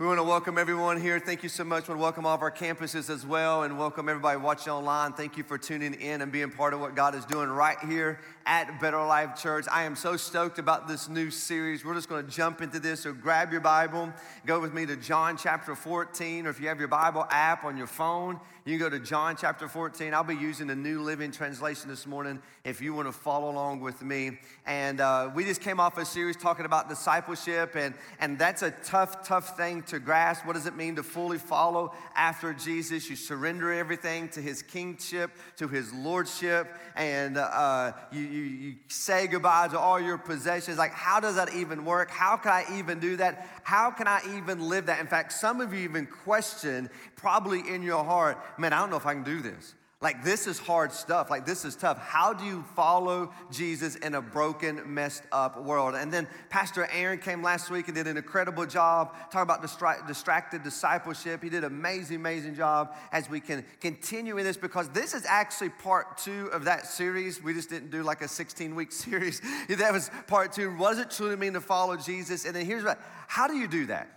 We 0.00 0.06
want 0.06 0.20
to 0.20 0.22
welcome 0.22 0.58
everyone 0.58 1.00
here. 1.00 1.18
Thank 1.18 1.42
you 1.42 1.48
so 1.48 1.64
much. 1.64 1.88
We 1.88 1.94
want 1.94 1.98
to 1.98 2.02
welcome 2.02 2.24
all 2.24 2.36
of 2.36 2.42
our 2.42 2.52
campuses 2.52 3.10
as 3.10 3.26
well 3.26 3.64
and 3.64 3.76
welcome 3.76 4.08
everybody 4.08 4.38
watching 4.38 4.72
online. 4.72 5.12
Thank 5.12 5.36
you 5.36 5.42
for 5.42 5.58
tuning 5.58 5.92
in 5.94 6.22
and 6.22 6.30
being 6.30 6.52
part 6.52 6.72
of 6.72 6.78
what 6.78 6.94
God 6.94 7.16
is 7.16 7.24
doing 7.24 7.48
right 7.48 7.76
here 7.80 8.20
at 8.48 8.80
Better 8.80 9.04
Life 9.04 9.36
Church. 9.36 9.66
I 9.70 9.82
am 9.82 9.94
so 9.94 10.16
stoked 10.16 10.58
about 10.58 10.88
this 10.88 11.06
new 11.06 11.30
series. 11.30 11.84
We're 11.84 11.92
just 11.92 12.08
going 12.08 12.24
to 12.24 12.32
jump 12.32 12.62
into 12.62 12.80
this. 12.80 13.00
So 13.00 13.12
grab 13.12 13.52
your 13.52 13.60
Bible, 13.60 14.10
go 14.46 14.58
with 14.58 14.72
me 14.72 14.86
to 14.86 14.96
John 14.96 15.36
chapter 15.36 15.74
14, 15.74 16.46
or 16.46 16.48
if 16.48 16.58
you 16.58 16.68
have 16.68 16.78
your 16.78 16.88
Bible 16.88 17.26
app 17.28 17.64
on 17.64 17.76
your 17.76 17.86
phone, 17.86 18.40
you 18.64 18.78
can 18.78 18.90
go 18.90 18.90
to 18.90 19.02
John 19.02 19.34
chapter 19.34 19.66
14. 19.66 20.12
I'll 20.12 20.24
be 20.24 20.34
using 20.34 20.66
the 20.66 20.76
New 20.76 21.02
Living 21.02 21.30
Translation 21.30 21.88
this 21.88 22.06
morning 22.06 22.40
if 22.64 22.82
you 22.82 22.92
want 22.92 23.08
to 23.08 23.12
follow 23.12 23.50
along 23.50 23.80
with 23.80 24.02
me. 24.02 24.38
And 24.66 25.00
uh, 25.00 25.30
we 25.34 25.44
just 25.44 25.62
came 25.62 25.80
off 25.80 25.96
a 25.96 26.04
series 26.04 26.36
talking 26.36 26.66
about 26.66 26.88
discipleship, 26.88 27.76
and, 27.76 27.94
and 28.20 28.38
that's 28.38 28.60
a 28.60 28.70
tough, 28.84 29.26
tough 29.26 29.56
thing 29.56 29.82
to 29.84 29.98
grasp. 29.98 30.44
What 30.44 30.52
does 30.52 30.66
it 30.66 30.76
mean 30.76 30.96
to 30.96 31.02
fully 31.02 31.38
follow 31.38 31.94
after 32.14 32.52
Jesus? 32.52 33.08
You 33.08 33.16
surrender 33.16 33.72
everything 33.72 34.28
to 34.30 34.42
his 34.42 34.62
kingship, 34.62 35.30
to 35.56 35.66
his 35.66 35.90
lordship, 35.94 36.68
and 36.94 37.38
uh, 37.38 37.92
you, 38.12 38.20
you, 38.38 38.68
you 38.68 38.74
say 38.88 39.26
goodbye 39.26 39.68
to 39.68 39.78
all 39.78 40.00
your 40.00 40.18
possessions. 40.18 40.78
Like, 40.78 40.92
how 40.92 41.20
does 41.20 41.36
that 41.36 41.52
even 41.54 41.84
work? 41.84 42.10
How 42.10 42.36
can 42.36 42.52
I 42.52 42.64
even 42.78 43.00
do 43.00 43.16
that? 43.16 43.48
How 43.62 43.90
can 43.90 44.06
I 44.06 44.20
even 44.36 44.68
live 44.68 44.86
that? 44.86 45.00
In 45.00 45.06
fact, 45.06 45.32
some 45.32 45.60
of 45.60 45.72
you 45.72 45.80
even 45.80 46.06
question, 46.06 46.88
probably 47.16 47.60
in 47.68 47.82
your 47.82 48.04
heart, 48.04 48.38
man, 48.58 48.72
I 48.72 48.78
don't 48.78 48.90
know 48.90 48.96
if 48.96 49.06
I 49.06 49.14
can 49.14 49.24
do 49.24 49.40
this. 49.40 49.74
Like, 50.00 50.22
this 50.22 50.46
is 50.46 50.60
hard 50.60 50.92
stuff. 50.92 51.28
Like, 51.28 51.44
this 51.44 51.64
is 51.64 51.74
tough. 51.74 51.98
How 51.98 52.32
do 52.32 52.44
you 52.44 52.62
follow 52.76 53.32
Jesus 53.50 53.96
in 53.96 54.14
a 54.14 54.22
broken, 54.22 54.94
messed 54.94 55.24
up 55.32 55.60
world? 55.60 55.96
And 55.96 56.12
then 56.12 56.28
Pastor 56.50 56.88
Aaron 56.92 57.18
came 57.18 57.42
last 57.42 57.68
week 57.68 57.88
and 57.88 57.96
did 57.96 58.06
an 58.06 58.16
incredible 58.16 58.64
job 58.64 59.12
talking 59.32 59.40
about 59.40 59.60
distra- 59.60 60.06
distracted 60.06 60.62
discipleship. 60.62 61.42
He 61.42 61.50
did 61.50 61.64
an 61.64 61.72
amazing, 61.72 62.14
amazing 62.14 62.54
job 62.54 62.94
as 63.10 63.28
we 63.28 63.40
can 63.40 63.64
continue 63.80 64.38
in 64.38 64.44
this 64.44 64.56
because 64.56 64.88
this 64.90 65.14
is 65.14 65.26
actually 65.26 65.70
part 65.70 66.16
two 66.16 66.46
of 66.52 66.66
that 66.66 66.86
series. 66.86 67.42
We 67.42 67.52
just 67.52 67.68
didn't 67.68 67.90
do 67.90 68.04
like 68.04 68.22
a 68.22 68.28
16 68.28 68.76
week 68.76 68.92
series. 68.92 69.42
that 69.68 69.92
was 69.92 70.12
part 70.28 70.52
two. 70.52 70.76
What 70.76 70.90
does 70.90 71.00
it 71.00 71.10
truly 71.10 71.34
mean 71.34 71.54
to 71.54 71.60
follow 71.60 71.96
Jesus? 71.96 72.44
And 72.44 72.54
then 72.54 72.66
here's 72.66 72.84
what 72.84 73.00
how 73.26 73.48
do 73.48 73.56
you 73.56 73.66
do 73.66 73.86
that? 73.86 74.08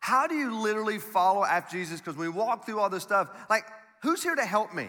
How 0.00 0.26
do 0.26 0.34
you 0.34 0.60
literally 0.60 0.98
follow 0.98 1.44
after 1.44 1.76
Jesus? 1.76 2.00
Because 2.00 2.16
we 2.16 2.28
walk 2.28 2.66
through 2.66 2.80
all 2.80 2.90
this 2.90 3.04
stuff, 3.04 3.28
like, 3.48 3.64
who's 4.02 4.22
here 4.22 4.34
to 4.34 4.44
help 4.44 4.74
me? 4.74 4.88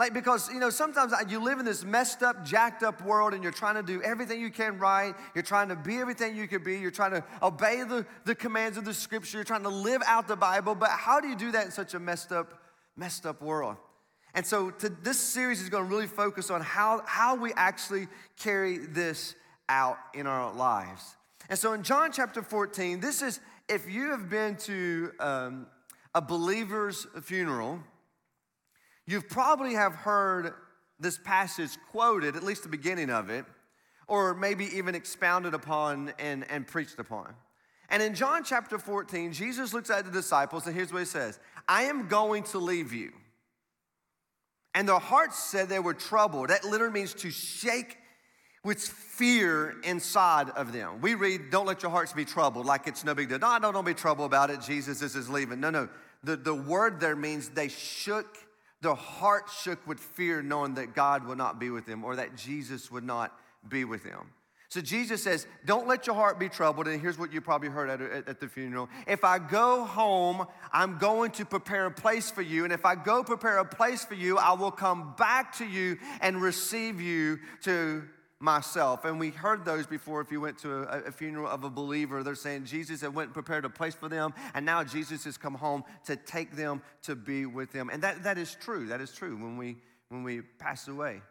Like, 0.00 0.14
because, 0.14 0.48
you 0.48 0.60
know, 0.60 0.70
sometimes 0.70 1.12
you 1.28 1.42
live 1.42 1.58
in 1.58 1.66
this 1.66 1.84
messed 1.84 2.22
up, 2.22 2.42
jacked 2.42 2.82
up 2.82 3.04
world 3.04 3.34
and 3.34 3.42
you're 3.42 3.52
trying 3.52 3.74
to 3.74 3.82
do 3.82 4.00
everything 4.00 4.40
you 4.40 4.50
can 4.50 4.78
right. 4.78 5.14
You're 5.34 5.44
trying 5.44 5.68
to 5.68 5.76
be 5.76 5.98
everything 5.98 6.36
you 6.36 6.48
can 6.48 6.62
be. 6.62 6.78
You're 6.78 6.90
trying 6.90 7.10
to 7.10 7.24
obey 7.42 7.82
the, 7.82 8.06
the 8.24 8.34
commands 8.34 8.78
of 8.78 8.86
the 8.86 8.94
scripture. 8.94 9.36
You're 9.36 9.44
trying 9.44 9.64
to 9.64 9.68
live 9.68 10.00
out 10.06 10.26
the 10.26 10.36
Bible. 10.36 10.74
But 10.74 10.88
how 10.88 11.20
do 11.20 11.28
you 11.28 11.36
do 11.36 11.52
that 11.52 11.66
in 11.66 11.70
such 11.70 11.92
a 11.92 11.98
messed 11.98 12.32
up, 12.32 12.62
messed 12.96 13.26
up 13.26 13.42
world? 13.42 13.76
And 14.32 14.46
so 14.46 14.70
to, 14.70 14.88
this 14.88 15.18
series 15.18 15.60
is 15.60 15.68
going 15.68 15.84
to 15.84 15.90
really 15.90 16.06
focus 16.06 16.50
on 16.50 16.62
how, 16.62 17.02
how 17.04 17.34
we 17.34 17.52
actually 17.54 18.08
carry 18.38 18.78
this 18.78 19.34
out 19.68 19.98
in 20.14 20.26
our 20.26 20.50
lives. 20.54 21.16
And 21.50 21.58
so 21.58 21.74
in 21.74 21.82
John 21.82 22.10
chapter 22.10 22.42
14, 22.42 23.00
this 23.00 23.20
is, 23.20 23.40
if 23.68 23.86
you 23.90 24.12
have 24.12 24.30
been 24.30 24.56
to 24.56 25.12
um, 25.20 25.66
a 26.14 26.22
believer's 26.22 27.06
funeral, 27.22 27.80
you 29.10 29.20
probably 29.20 29.74
have 29.74 29.94
heard 29.94 30.54
this 30.98 31.18
passage 31.18 31.70
quoted, 31.90 32.36
at 32.36 32.42
least 32.42 32.62
the 32.62 32.68
beginning 32.68 33.10
of 33.10 33.30
it, 33.30 33.44
or 34.06 34.34
maybe 34.34 34.66
even 34.76 34.94
expounded 34.94 35.54
upon 35.54 36.12
and, 36.18 36.48
and 36.50 36.66
preached 36.66 36.98
upon. 36.98 37.34
And 37.88 38.02
in 38.02 38.14
John 38.14 38.44
chapter 38.44 38.78
14, 38.78 39.32
Jesus 39.32 39.74
looks 39.74 39.90
at 39.90 40.04
the 40.04 40.12
disciples, 40.12 40.66
and 40.66 40.76
here's 40.76 40.92
what 40.92 41.00
he 41.00 41.04
says 41.06 41.40
I 41.68 41.84
am 41.84 42.08
going 42.08 42.44
to 42.44 42.58
leave 42.58 42.92
you. 42.92 43.12
And 44.74 44.88
their 44.88 45.00
hearts 45.00 45.42
said 45.42 45.68
they 45.68 45.80
were 45.80 45.94
troubled. 45.94 46.50
That 46.50 46.64
literally 46.64 46.92
means 46.92 47.14
to 47.14 47.30
shake 47.30 47.96
with 48.62 48.78
fear 48.78 49.74
inside 49.82 50.50
of 50.50 50.72
them. 50.72 51.00
We 51.00 51.14
read, 51.14 51.50
Don't 51.50 51.66
let 51.66 51.82
your 51.82 51.90
hearts 51.90 52.12
be 52.12 52.24
troubled, 52.24 52.66
like 52.66 52.86
it's 52.86 53.02
no 53.02 53.14
big 53.14 53.28
deal. 53.28 53.38
No, 53.40 53.58
no, 53.58 53.72
don't 53.72 53.84
be 53.84 53.94
troubled 53.94 54.26
about 54.26 54.50
it. 54.50 54.60
Jesus 54.60 55.02
is 55.02 55.28
leaving. 55.28 55.58
No, 55.58 55.70
no. 55.70 55.88
The, 56.22 56.36
the 56.36 56.54
word 56.54 57.00
there 57.00 57.16
means 57.16 57.48
they 57.48 57.68
shook 57.68 58.36
their 58.82 58.94
heart 58.94 59.50
shook 59.62 59.86
with 59.86 60.00
fear, 60.00 60.42
knowing 60.42 60.74
that 60.74 60.94
God 60.94 61.26
would 61.26 61.38
not 61.38 61.58
be 61.58 61.70
with 61.70 61.86
them 61.86 62.04
or 62.04 62.16
that 62.16 62.36
Jesus 62.36 62.90
would 62.90 63.04
not 63.04 63.38
be 63.68 63.84
with 63.84 64.04
them. 64.04 64.32
So 64.70 64.80
Jesus 64.80 65.22
says, 65.24 65.48
Don't 65.66 65.88
let 65.88 66.06
your 66.06 66.14
heart 66.14 66.38
be 66.38 66.48
troubled. 66.48 66.86
And 66.86 67.00
here's 67.00 67.18
what 67.18 67.32
you 67.32 67.40
probably 67.40 67.68
heard 67.68 67.90
at, 67.90 68.00
at, 68.00 68.28
at, 68.28 68.40
the 68.40 68.46
funeral. 68.46 68.88
If 69.08 69.24
I 69.24 69.40
go 69.40 69.84
home, 69.84 70.46
I'm 70.72 70.96
going 70.96 71.32
to 71.32 71.44
prepare 71.44 71.86
a 71.86 71.90
place 71.90 72.30
for 72.30 72.42
you. 72.42 72.62
And 72.62 72.72
if 72.72 72.84
I 72.84 72.94
go 72.94 73.24
prepare 73.24 73.58
a 73.58 73.64
place 73.64 74.04
for 74.04 74.14
you, 74.14 74.38
I 74.38 74.52
will 74.52 74.70
come 74.70 75.14
back 75.18 75.58
to 75.58 75.66
you 75.66 75.98
and 76.20 76.40
receive 76.40 77.00
you 77.00 77.40
to 77.62 78.04
myself. 78.40 79.04
And 79.04 79.20
we 79.20 79.30
heard 79.30 79.64
those 79.64 79.86
before 79.86 80.20
if 80.20 80.32
you 80.32 80.40
went 80.40 80.58
to 80.58 80.82
a, 80.82 81.02
a, 81.08 81.12
funeral 81.12 81.46
of 81.46 81.62
a 81.62 81.70
believer. 81.70 82.22
They're 82.22 82.34
saying 82.34 82.64
Jesus 82.64 83.02
had 83.02 83.14
went 83.14 83.28
and 83.28 83.34
prepared 83.34 83.64
a 83.64 83.70
place 83.70 83.94
for 83.94 84.08
them, 84.08 84.32
and 84.54 84.64
now 84.66 84.82
Jesus 84.82 85.24
has 85.24 85.36
come 85.36 85.54
home 85.54 85.84
to 86.06 86.16
take 86.16 86.56
them 86.56 86.82
to 87.02 87.14
be 87.14 87.46
with 87.46 87.70
them. 87.70 87.90
And 87.92 88.02
that, 88.02 88.22
that 88.24 88.38
is 88.38 88.56
true. 88.58 88.86
That 88.86 89.00
is 89.00 89.12
true 89.12 89.36
when 89.36 89.56
we 89.56 89.76
when 90.08 90.24
we 90.24 90.40
pass 90.40 90.88
away. 90.88 91.22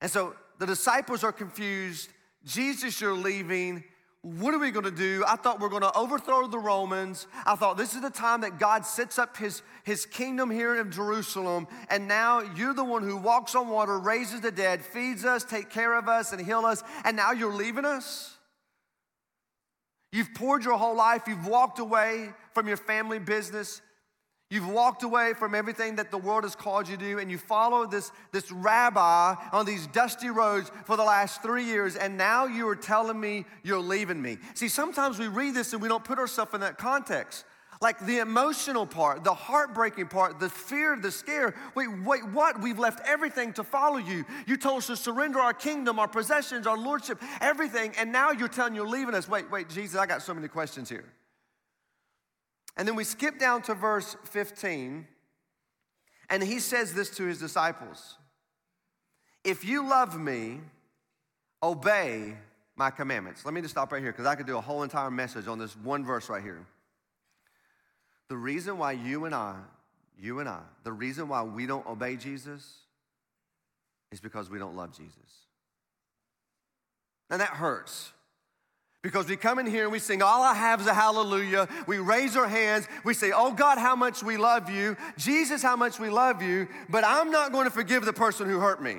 And 0.00 0.10
so 0.10 0.34
the 0.58 0.66
disciples 0.66 1.24
are 1.24 1.32
confused. 1.32 2.10
Jesus, 2.44 3.00
you're 3.00 3.16
leaving 3.16 3.84
what 4.26 4.52
are 4.54 4.58
we 4.58 4.72
going 4.72 4.84
to 4.84 4.90
do? 4.90 5.22
I 5.26 5.36
thought 5.36 5.60
we're 5.60 5.68
going 5.68 5.82
to 5.82 5.96
overthrow 5.96 6.48
the 6.48 6.58
Romans. 6.58 7.28
I 7.46 7.54
thought 7.54 7.76
this 7.76 7.94
is 7.94 8.02
the 8.02 8.10
time 8.10 8.40
that 8.40 8.58
God 8.58 8.84
sets 8.84 9.20
up 9.20 9.36
his, 9.36 9.62
his 9.84 10.04
kingdom 10.04 10.50
here 10.50 10.80
in 10.80 10.90
Jerusalem. 10.90 11.68
And 11.90 12.08
now 12.08 12.40
you're 12.40 12.74
the 12.74 12.82
one 12.82 13.04
who 13.04 13.16
walks 13.16 13.54
on 13.54 13.68
water, 13.68 14.00
raises 14.00 14.40
the 14.40 14.50
dead, 14.50 14.84
feeds 14.84 15.24
us, 15.24 15.44
take 15.44 15.70
care 15.70 15.96
of 15.96 16.08
us, 16.08 16.32
and 16.32 16.44
heal 16.44 16.66
us. 16.66 16.82
And 17.04 17.16
now 17.16 17.30
you're 17.30 17.54
leaving 17.54 17.84
us? 17.84 18.36
You've 20.10 20.34
poured 20.34 20.64
your 20.64 20.76
whole 20.76 20.96
life, 20.96 21.22
you've 21.28 21.46
walked 21.46 21.78
away 21.78 22.30
from 22.52 22.66
your 22.66 22.78
family 22.78 23.20
business, 23.20 23.80
You've 24.48 24.68
walked 24.68 25.02
away 25.02 25.34
from 25.34 25.56
everything 25.56 25.96
that 25.96 26.12
the 26.12 26.18
world 26.18 26.44
has 26.44 26.54
called 26.54 26.88
you 26.88 26.96
to 26.96 27.04
do, 27.04 27.18
and 27.18 27.28
you 27.28 27.36
follow 27.36 27.84
this, 27.84 28.12
this 28.30 28.52
rabbi 28.52 29.34
on 29.52 29.66
these 29.66 29.88
dusty 29.88 30.30
roads 30.30 30.70
for 30.84 30.96
the 30.96 31.02
last 31.02 31.42
three 31.42 31.64
years, 31.64 31.96
and 31.96 32.16
now 32.16 32.46
you 32.46 32.68
are 32.68 32.76
telling 32.76 33.18
me 33.18 33.44
you're 33.64 33.80
leaving 33.80 34.22
me. 34.22 34.38
See, 34.54 34.68
sometimes 34.68 35.18
we 35.18 35.26
read 35.26 35.54
this 35.54 35.72
and 35.72 35.82
we 35.82 35.88
don't 35.88 36.04
put 36.04 36.20
ourselves 36.20 36.54
in 36.54 36.60
that 36.60 36.78
context. 36.78 37.44
Like 37.82 37.98
the 38.06 38.20
emotional 38.20 38.86
part, 38.86 39.24
the 39.24 39.34
heartbreaking 39.34 40.06
part, 40.06 40.38
the 40.38 40.48
fear, 40.48 40.96
the 40.96 41.10
scare. 41.10 41.54
Wait, 41.74 41.88
wait, 42.04 42.24
what? 42.28 42.62
We've 42.62 42.78
left 42.78 43.00
everything 43.06 43.52
to 43.54 43.64
follow 43.64 43.98
you. 43.98 44.24
You 44.46 44.56
told 44.56 44.78
us 44.78 44.86
to 44.86 44.96
surrender 44.96 45.40
our 45.40 45.52
kingdom, 45.52 45.98
our 45.98 46.08
possessions, 46.08 46.66
our 46.66 46.78
lordship, 46.78 47.20
everything, 47.40 47.92
and 47.98 48.12
now 48.12 48.30
you're 48.30 48.48
telling 48.48 48.76
you're 48.76 48.88
leaving 48.88 49.14
us. 49.14 49.28
Wait, 49.28 49.50
wait, 49.50 49.68
Jesus, 49.68 49.98
I 49.98 50.06
got 50.06 50.22
so 50.22 50.32
many 50.32 50.48
questions 50.48 50.88
here. 50.88 51.04
And 52.76 52.86
then 52.86 52.94
we 52.94 53.04
skip 53.04 53.38
down 53.38 53.62
to 53.62 53.74
verse 53.74 54.16
15, 54.24 55.06
and 56.28 56.42
he 56.42 56.58
says 56.58 56.92
this 56.92 57.10
to 57.16 57.24
his 57.24 57.38
disciples 57.38 58.18
If 59.44 59.64
you 59.64 59.88
love 59.88 60.18
me, 60.18 60.60
obey 61.62 62.36
my 62.76 62.90
commandments. 62.90 63.44
Let 63.44 63.54
me 63.54 63.62
just 63.62 63.72
stop 63.72 63.92
right 63.92 64.02
here 64.02 64.12
because 64.12 64.26
I 64.26 64.34
could 64.34 64.46
do 64.46 64.58
a 64.58 64.60
whole 64.60 64.82
entire 64.82 65.10
message 65.10 65.48
on 65.48 65.58
this 65.58 65.74
one 65.76 66.04
verse 66.04 66.28
right 66.28 66.42
here. 66.42 66.64
The 68.28 68.36
reason 68.36 68.76
why 68.76 68.92
you 68.92 69.24
and 69.24 69.34
I, 69.34 69.56
you 70.18 70.40
and 70.40 70.48
I, 70.48 70.60
the 70.84 70.92
reason 70.92 71.28
why 71.28 71.42
we 71.42 71.66
don't 71.66 71.86
obey 71.86 72.16
Jesus 72.16 72.80
is 74.12 74.20
because 74.20 74.50
we 74.50 74.58
don't 74.58 74.76
love 74.76 74.96
Jesus. 74.96 75.14
And 77.30 77.40
that 77.40 77.48
hurts. 77.48 78.12
Because 79.06 79.28
we 79.28 79.36
come 79.36 79.60
in 79.60 79.66
here 79.66 79.84
and 79.84 79.92
we 79.92 80.00
sing, 80.00 80.20
All 80.20 80.42
I 80.42 80.52
have 80.52 80.80
is 80.80 80.88
a 80.88 80.92
hallelujah. 80.92 81.68
We 81.86 81.98
raise 81.98 82.36
our 82.36 82.48
hands. 82.48 82.88
We 83.04 83.14
say, 83.14 83.30
Oh 83.32 83.52
God, 83.52 83.78
how 83.78 83.94
much 83.94 84.20
we 84.20 84.36
love 84.36 84.68
you. 84.68 84.96
Jesus, 85.16 85.62
how 85.62 85.76
much 85.76 86.00
we 86.00 86.10
love 86.10 86.42
you. 86.42 86.66
But 86.88 87.04
I'm 87.04 87.30
not 87.30 87.52
going 87.52 87.66
to 87.66 87.70
forgive 87.70 88.04
the 88.04 88.12
person 88.12 88.48
who 88.48 88.58
hurt 88.58 88.82
me. 88.82 88.96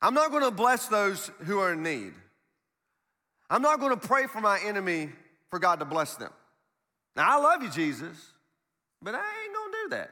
I'm 0.00 0.14
not 0.14 0.30
going 0.30 0.44
to 0.44 0.50
bless 0.50 0.86
those 0.86 1.30
who 1.40 1.58
are 1.58 1.74
in 1.74 1.82
need. 1.82 2.14
I'm 3.50 3.60
not 3.60 3.80
going 3.80 3.94
to 3.94 4.08
pray 4.08 4.28
for 4.28 4.40
my 4.40 4.58
enemy 4.64 5.10
for 5.50 5.58
God 5.58 5.80
to 5.80 5.84
bless 5.84 6.14
them. 6.14 6.32
Now, 7.16 7.38
I 7.38 7.42
love 7.42 7.62
you, 7.62 7.68
Jesus, 7.68 8.32
but 9.02 9.14
I 9.14 9.18
ain't 9.18 9.54
going 9.54 9.72
to 9.72 9.78
do 9.84 9.88
that. 9.90 10.10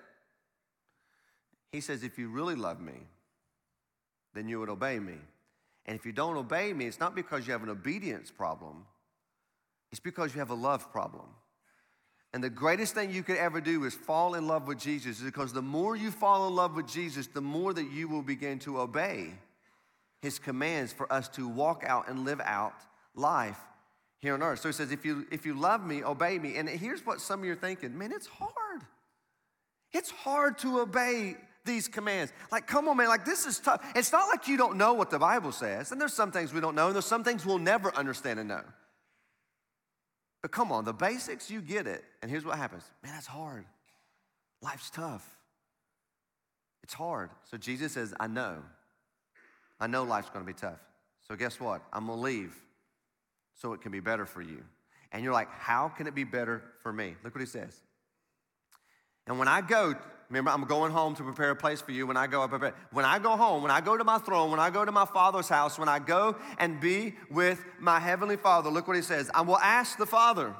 He 1.73 1.81
says, 1.81 2.03
If 2.03 2.19
you 2.19 2.29
really 2.29 2.55
love 2.55 2.83
me, 2.83 3.07
then 4.35 4.47
you 4.47 4.61
would 4.61 4.69
obey 4.69 4.99
me. 4.99 5.17
And 5.87 5.99
if 5.99 6.07
you 6.07 6.13
don't 6.13 6.37
obey 6.37 6.73
me, 6.73 6.87
it's 6.87 7.01
not 7.01 7.15
because 7.15 7.47
you 7.47 7.53
have 7.53 7.63
an 7.63 7.69
obedience 7.69 8.31
problem, 8.31 8.87
it's 9.91 10.01
because 10.01 10.35
you 10.35 10.41
have 10.41 10.51
a 10.51 10.55
love 10.55 10.91
problem. 10.91 11.27
And 12.33 12.43
the 12.43 12.51
greatest 12.51 12.95
thing 12.95 13.13
you 13.13 13.23
could 13.23 13.37
ever 13.37 13.61
do 13.61 13.85
is 13.85 13.95
fall 13.95 14.35
in 14.35 14.49
love 14.49 14.67
with 14.67 14.81
Jesus 14.81 15.21
because 15.21 15.53
the 15.53 15.63
more 15.63 15.95
you 15.95 16.11
fall 16.11 16.49
in 16.49 16.57
love 16.57 16.75
with 16.75 16.89
Jesus, 16.89 17.29
the 17.29 17.41
more 17.41 17.73
that 17.73 17.93
you 17.93 18.09
will 18.09 18.23
begin 18.23 18.59
to 18.61 18.81
obey 18.81 19.31
his 20.21 20.41
commands 20.41 20.93
for 20.93 21.11
us 21.13 21.29
to 21.29 21.47
walk 21.47 21.85
out 21.87 22.09
and 22.09 22.25
live 22.25 22.41
out 22.41 22.75
life 23.15 23.61
here 24.19 24.35
on 24.35 24.43
earth. 24.43 24.59
So 24.59 24.69
he 24.69 24.73
says, 24.73 24.91
if 24.91 25.05
you, 25.05 25.27
if 25.31 25.47
you 25.47 25.55
love 25.55 25.87
me, 25.87 26.03
obey 26.03 26.41
me. 26.41 26.57
And 26.57 26.69
here's 26.69 27.07
what 27.07 27.21
some 27.21 27.39
of 27.41 27.47
you 27.47 27.53
are 27.53 27.57
thinking 27.57 27.97
man, 27.97 28.11
it's 28.11 28.27
hard. 28.27 28.83
It's 29.93 30.11
hard 30.11 30.59
to 30.59 30.81
obey 30.81 31.37
these 31.65 31.89
commands. 31.89 32.33
Like, 32.53 32.67
come 32.67 32.89
on, 32.89 32.97
man, 32.97 33.09
like 33.09 33.25
this 33.25 33.47
is 33.47 33.59
tough. 33.59 33.85
It's 33.95 34.13
not 34.13 34.29
like 34.29 34.49
you 34.49 34.57
don't 34.57 34.77
know 34.77 34.95
what 34.95 35.11
the 35.11 35.19
Bible 35.19 35.53
says, 35.53 35.93
and 35.93 36.01
there's 36.01 36.13
some 36.13 36.31
things 36.31 36.53
we 36.53 36.61
don't 36.61 36.75
know, 36.75 36.87
and 36.87 36.95
there's 36.95 37.07
some 37.07 37.25
things 37.25 37.45
we'll 37.45 37.59
never 37.59 37.95
understand 37.95 38.39
and 38.39 38.49
know. 38.49 38.63
But 40.43 40.51
come 40.51 40.73
on, 40.73 40.85
the 40.85 40.93
basics, 40.93 41.51
you 41.51 41.63
get 41.63 41.87
it. 41.87 42.05
And 42.21 42.31
here's 42.31 42.45
what 42.45 42.59
happens 42.59 42.85
man, 43.03 43.15
that's 43.15 43.27
hard. 43.27 43.65
Life's 44.61 44.91
tough. 44.91 45.27
It's 46.83 46.95
hard. 46.95 47.31
So 47.51 47.57
Jesus 47.57 47.93
says, 47.93 48.15
I 48.21 48.27
know. 48.27 48.57
I 49.81 49.87
know 49.87 50.05
life's 50.05 50.31
gonna 50.31 50.45
be 50.45 50.53
tough. 50.53 50.81
So 51.27 51.35
guess 51.35 51.59
what? 51.59 51.83
I'm 51.93 52.07
gonna 52.07 52.21
leave 52.21 52.55
so 53.55 53.73
it 53.73 53.81
can 53.81 53.91
be 53.91 54.01
better 54.01 54.27
for 54.27 54.43
you. 54.43 54.63
And 55.13 55.25
you're 55.25 55.33
like, 55.33 55.51
how 55.51 55.89
can 55.89 56.07
it 56.07 56.15
be 56.15 56.25
better 56.25 56.63
for 56.81 56.93
me? 56.93 57.15
Look 57.23 57.35
what 57.35 57.41
he 57.41 57.47
says. 57.47 57.81
And 59.27 59.39
when 59.39 59.49
I 59.49 59.61
go, 59.61 59.95
remember, 60.29 60.51
I'm 60.51 60.65
going 60.65 60.93
home 60.93 61.15
to 61.17 61.23
prepare 61.23 61.51
a 61.51 61.57
place 61.57 61.81
for 61.81 61.93
you. 61.93 62.07
When 62.07 62.17
I 62.17 62.27
go, 62.27 62.43
I 62.43 62.47
prepare. 62.47 62.75
When 62.93 63.05
I 63.05 63.19
go 63.19 63.37
home, 63.37 63.63
when 63.63 63.71
I 63.71 63.81
go 63.81 63.97
to 63.97 64.05
my 64.05 64.19
throne, 64.19 64.51
when 64.51 64.61
I 64.61 64.71
go 64.71 64.85
to 64.85 64.93
my 64.93 65.07
Father's 65.07 65.49
house, 65.49 65.79
when 65.79 65.89
I 65.89 65.99
go 65.99 66.37
and 66.59 66.81
be 66.81 67.15
with 67.31 67.65
my 67.79 68.01
Heavenly 68.01 68.37
Father, 68.37 68.71
look 68.71 68.87
what 68.87 68.97
He 68.97 69.03
says. 69.03 69.31
I 69.35 69.43
will 69.43 69.59
ask 69.59 69.97
the 69.97 70.07
Father, 70.07 70.55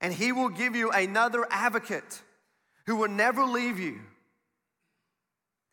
and 0.00 0.12
He 0.12 0.32
will 0.32 0.50
give 0.50 0.76
you 0.76 0.90
another 0.90 1.46
advocate 1.50 2.22
who 2.86 2.96
will 2.96 3.08
never 3.08 3.44
leave 3.44 3.78
you. 3.78 4.00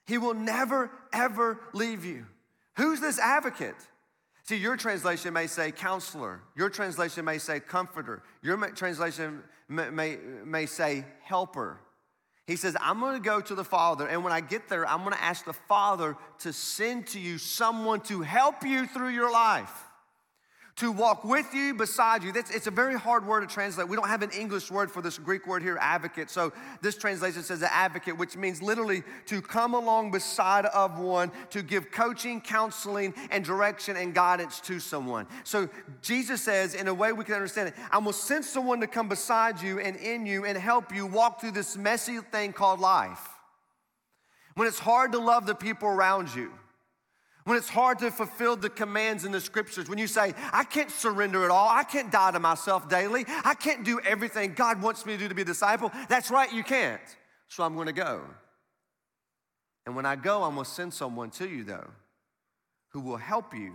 He 0.05 0.17
will 0.17 0.33
never, 0.33 0.91
ever 1.13 1.59
leave 1.73 2.03
you. 2.03 2.25
Who's 2.75 2.99
this 2.99 3.19
advocate? 3.19 3.75
See, 4.43 4.57
your 4.57 4.75
translation 4.75 5.33
may 5.33 5.47
say 5.47 5.71
counselor. 5.71 6.41
Your 6.55 6.69
translation 6.69 7.23
may 7.23 7.37
say 7.37 7.59
comforter. 7.59 8.23
Your 8.41 8.57
translation 8.71 9.41
may, 9.69 9.89
may, 9.89 10.17
may 10.43 10.65
say 10.65 11.05
helper. 11.23 11.79
He 12.45 12.57
says, 12.57 12.75
I'm 12.81 12.99
going 12.99 13.15
to 13.15 13.23
go 13.23 13.39
to 13.39 13.55
the 13.55 13.63
Father, 13.63 14.05
and 14.05 14.21
when 14.21 14.33
I 14.33 14.41
get 14.41 14.67
there, 14.67 14.85
I'm 14.85 14.99
going 14.99 15.13
to 15.13 15.23
ask 15.23 15.45
the 15.45 15.53
Father 15.53 16.17
to 16.39 16.51
send 16.51 17.07
to 17.07 17.19
you 17.19 17.37
someone 17.37 18.01
to 18.01 18.21
help 18.21 18.63
you 18.63 18.85
through 18.85 19.09
your 19.09 19.31
life 19.31 19.71
to 20.75 20.91
walk 20.91 21.23
with 21.23 21.53
you, 21.53 21.75
beside 21.75 22.23
you. 22.23 22.31
That's, 22.31 22.49
it's 22.49 22.65
a 22.65 22.71
very 22.71 22.97
hard 22.97 23.27
word 23.27 23.41
to 23.41 23.47
translate. 23.47 23.87
We 23.87 23.95
don't 23.95 24.07
have 24.07 24.23
an 24.23 24.31
English 24.31 24.71
word 24.71 24.91
for 24.91 25.03
this 25.03 25.19
Greek 25.19 25.45
word 25.45 25.61
here, 25.61 25.77
advocate. 25.79 26.31
So 26.31 26.51
this 26.81 26.97
translation 26.97 27.43
says 27.43 27.61
advocate, 27.61 28.17
which 28.17 28.35
means 28.35 28.61
literally 28.61 29.03
to 29.27 29.41
come 29.41 29.75
along 29.75 30.09
beside 30.11 30.65
of 30.65 30.97
one, 30.97 31.31
to 31.51 31.61
give 31.61 31.91
coaching, 31.91 32.41
counseling, 32.41 33.13
and 33.29 33.45
direction 33.45 33.97
and 33.97 34.15
guidance 34.15 34.59
to 34.61 34.79
someone. 34.79 35.27
So 35.43 35.69
Jesus 36.01 36.41
says, 36.41 36.73
in 36.73 36.87
a 36.87 36.93
way 36.93 37.13
we 37.13 37.23
can 37.23 37.35
understand 37.35 37.69
it, 37.69 37.75
I 37.91 37.99
will 37.99 38.11
send 38.11 38.43
someone 38.43 38.79
to 38.79 38.87
come 38.87 39.07
beside 39.07 39.61
you 39.61 39.79
and 39.79 39.95
in 39.97 40.25
you 40.25 40.45
and 40.45 40.57
help 40.57 40.93
you 40.93 41.05
walk 41.05 41.39
through 41.39 41.51
this 41.51 41.77
messy 41.77 42.17
thing 42.17 42.51
called 42.51 42.79
life. 42.79 43.29
When 44.55 44.67
it's 44.67 44.79
hard 44.79 45.11
to 45.11 45.19
love 45.19 45.45
the 45.45 45.55
people 45.55 45.87
around 45.87 46.33
you, 46.33 46.51
when 47.45 47.57
it's 47.57 47.69
hard 47.69 47.99
to 47.99 48.11
fulfill 48.11 48.55
the 48.55 48.69
commands 48.69 49.25
in 49.25 49.31
the 49.31 49.41
scriptures, 49.41 49.89
when 49.89 49.97
you 49.97 50.07
say, 50.07 50.33
I 50.51 50.63
can't 50.63 50.89
surrender 50.89 51.43
at 51.43 51.51
all, 51.51 51.69
I 51.69 51.83
can't 51.83 52.11
die 52.11 52.31
to 52.31 52.39
myself 52.39 52.87
daily, 52.87 53.25
I 53.43 53.53
can't 53.53 53.83
do 53.83 53.99
everything 54.01 54.53
God 54.53 54.81
wants 54.81 55.05
me 55.05 55.13
to 55.13 55.19
do 55.19 55.29
to 55.29 55.35
be 55.35 55.41
a 55.41 55.45
disciple, 55.45 55.91
that's 56.07 56.31
right, 56.31 56.51
you 56.53 56.63
can't. 56.63 57.01
So 57.47 57.63
I'm 57.63 57.75
gonna 57.75 57.91
go. 57.93 58.21
And 59.85 59.95
when 59.95 60.05
I 60.05 60.15
go, 60.15 60.43
I'm 60.43 60.55
gonna 60.55 60.65
send 60.65 60.93
someone 60.93 61.29
to 61.31 61.47
you, 61.47 61.63
though, 61.63 61.89
who 62.89 63.01
will 63.01 63.17
help 63.17 63.53
you, 63.53 63.73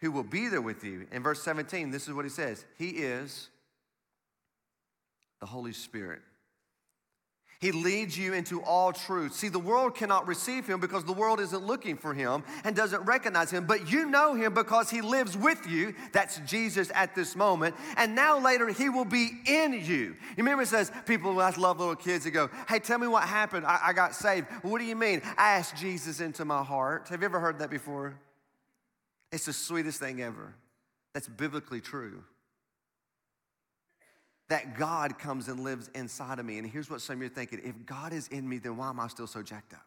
who 0.00 0.12
will 0.12 0.22
be 0.22 0.48
there 0.48 0.62
with 0.62 0.84
you. 0.84 1.06
In 1.10 1.22
verse 1.22 1.42
17, 1.42 1.90
this 1.90 2.06
is 2.06 2.14
what 2.14 2.24
he 2.24 2.30
says 2.30 2.64
He 2.78 2.90
is 2.90 3.48
the 5.40 5.46
Holy 5.46 5.72
Spirit. 5.72 6.20
He 7.64 7.72
leads 7.72 8.18
you 8.18 8.34
into 8.34 8.60
all 8.60 8.92
truth. 8.92 9.32
See, 9.32 9.48
the 9.48 9.58
world 9.58 9.94
cannot 9.94 10.28
receive 10.28 10.66
him 10.66 10.80
because 10.80 11.02
the 11.02 11.14
world 11.14 11.40
isn't 11.40 11.64
looking 11.64 11.96
for 11.96 12.12
him 12.12 12.44
and 12.62 12.76
doesn't 12.76 13.06
recognize 13.06 13.50
him, 13.50 13.64
but 13.64 13.90
you 13.90 14.04
know 14.04 14.34
him 14.34 14.52
because 14.52 14.90
he 14.90 15.00
lives 15.00 15.34
with 15.34 15.66
you. 15.66 15.94
That's 16.12 16.40
Jesus 16.40 16.92
at 16.94 17.14
this 17.14 17.34
moment. 17.34 17.74
And 17.96 18.14
now 18.14 18.38
later, 18.38 18.68
he 18.68 18.90
will 18.90 19.06
be 19.06 19.30
in 19.46 19.72
you. 19.72 19.80
You 19.86 20.16
remember 20.36 20.64
it 20.64 20.68
says, 20.68 20.92
people, 21.06 21.40
I 21.40 21.54
love 21.56 21.78
little 21.78 21.96
kids 21.96 22.24
that 22.24 22.32
go, 22.32 22.50
hey, 22.68 22.80
tell 22.80 22.98
me 22.98 23.06
what 23.06 23.22
happened. 23.22 23.64
I, 23.64 23.80
I 23.82 23.92
got 23.94 24.14
saved. 24.14 24.46
what 24.60 24.78
do 24.78 24.84
you 24.84 24.94
mean? 24.94 25.22
I 25.38 25.52
asked 25.52 25.74
Jesus 25.74 26.20
into 26.20 26.44
my 26.44 26.62
heart. 26.62 27.08
Have 27.08 27.22
you 27.22 27.24
ever 27.24 27.40
heard 27.40 27.60
that 27.60 27.70
before? 27.70 28.14
It's 29.32 29.46
the 29.46 29.54
sweetest 29.54 30.00
thing 30.00 30.20
ever. 30.20 30.54
That's 31.14 31.28
biblically 31.28 31.80
true 31.80 32.24
that 34.48 34.76
God 34.76 35.18
comes 35.18 35.48
and 35.48 35.60
lives 35.60 35.90
inside 35.94 36.38
of 36.38 36.44
me. 36.44 36.58
And 36.58 36.68
here's 36.68 36.90
what 36.90 37.00
some 37.00 37.16
of 37.16 37.22
you 37.22 37.26
are 37.26 37.30
thinking 37.30 37.60
if 37.64 37.86
God 37.86 38.12
is 38.12 38.28
in 38.28 38.48
me, 38.48 38.58
then 38.58 38.76
why 38.76 38.90
am 38.90 39.00
I 39.00 39.08
still 39.08 39.26
so 39.26 39.42
jacked 39.42 39.72
up? 39.72 39.86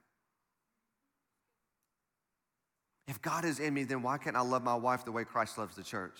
If 3.07 3.21
God 3.21 3.45
is 3.45 3.59
in 3.59 3.73
me, 3.73 3.83
then 3.83 4.01
why 4.01 4.17
can't 4.17 4.35
I 4.35 4.41
love 4.41 4.63
my 4.63 4.75
wife 4.75 5.05
the 5.05 5.11
way 5.11 5.23
Christ 5.23 5.57
loves 5.57 5.75
the 5.75 5.83
church? 5.83 6.19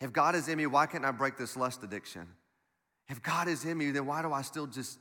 If 0.00 0.12
God 0.12 0.34
is 0.34 0.48
in 0.48 0.58
me, 0.58 0.66
why 0.66 0.86
can't 0.86 1.04
I 1.04 1.12
break 1.12 1.36
this 1.36 1.56
lust 1.56 1.84
addiction? 1.84 2.26
If 3.08 3.22
God 3.22 3.46
is 3.46 3.64
in 3.64 3.78
me, 3.78 3.90
then 3.92 4.06
why 4.06 4.22
do 4.22 4.32
I 4.32 4.42
still 4.42 4.66
just 4.66 4.98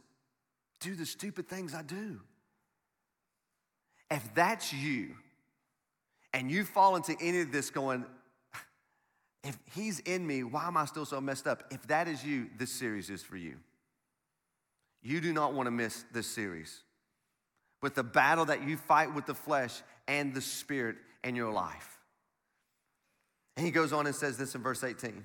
do 0.80 0.96
the 0.96 1.06
stupid 1.06 1.48
things 1.48 1.74
I 1.74 1.82
do? 1.82 2.20
If 4.12 4.34
that's 4.36 4.74
you, 4.74 5.16
and 6.34 6.52
you 6.52 6.66
fall 6.66 6.96
into 6.96 7.16
any 7.20 7.42
of 7.42 7.52
this 7.52 7.72
going, 7.72 8.06
if 9.44 9.58
he's 9.74 10.00
in 10.00 10.26
me, 10.26 10.44
why 10.44 10.68
am 10.68 10.78
I 10.78 10.86
still 10.86 11.06
so 11.06 11.20
messed 11.20 11.48
up? 11.48 11.64
If 11.72 11.88
that 11.88 12.08
is 12.08 12.24
you, 12.24 12.48
this 12.58 12.72
series 12.72 13.10
is 13.10 13.24
for 13.24 13.38
you. 13.38 13.56
You 15.02 15.20
do 15.20 15.34
not 15.34 15.54
want 15.54 15.68
to 15.68 15.72
miss 15.72 16.06
this 16.12 16.28
series. 16.28 16.82
With 17.82 17.96
the 17.96 18.04
battle 18.04 18.46
that 18.46 18.68
you 18.68 18.78
fight 18.78 19.16
with 19.16 19.26
the 19.26 19.34
flesh 19.34 19.82
and 20.08 20.34
the 20.34 20.42
spirit 20.42 20.98
in 21.24 21.36
your 21.36 21.52
life. 21.52 22.00
And 23.58 23.66
he 23.66 23.72
goes 23.72 23.92
on 23.92 24.06
and 24.06 24.16
says 24.16 24.38
this 24.38 24.54
in 24.54 24.62
verse 24.62 24.84
18. 24.84 25.24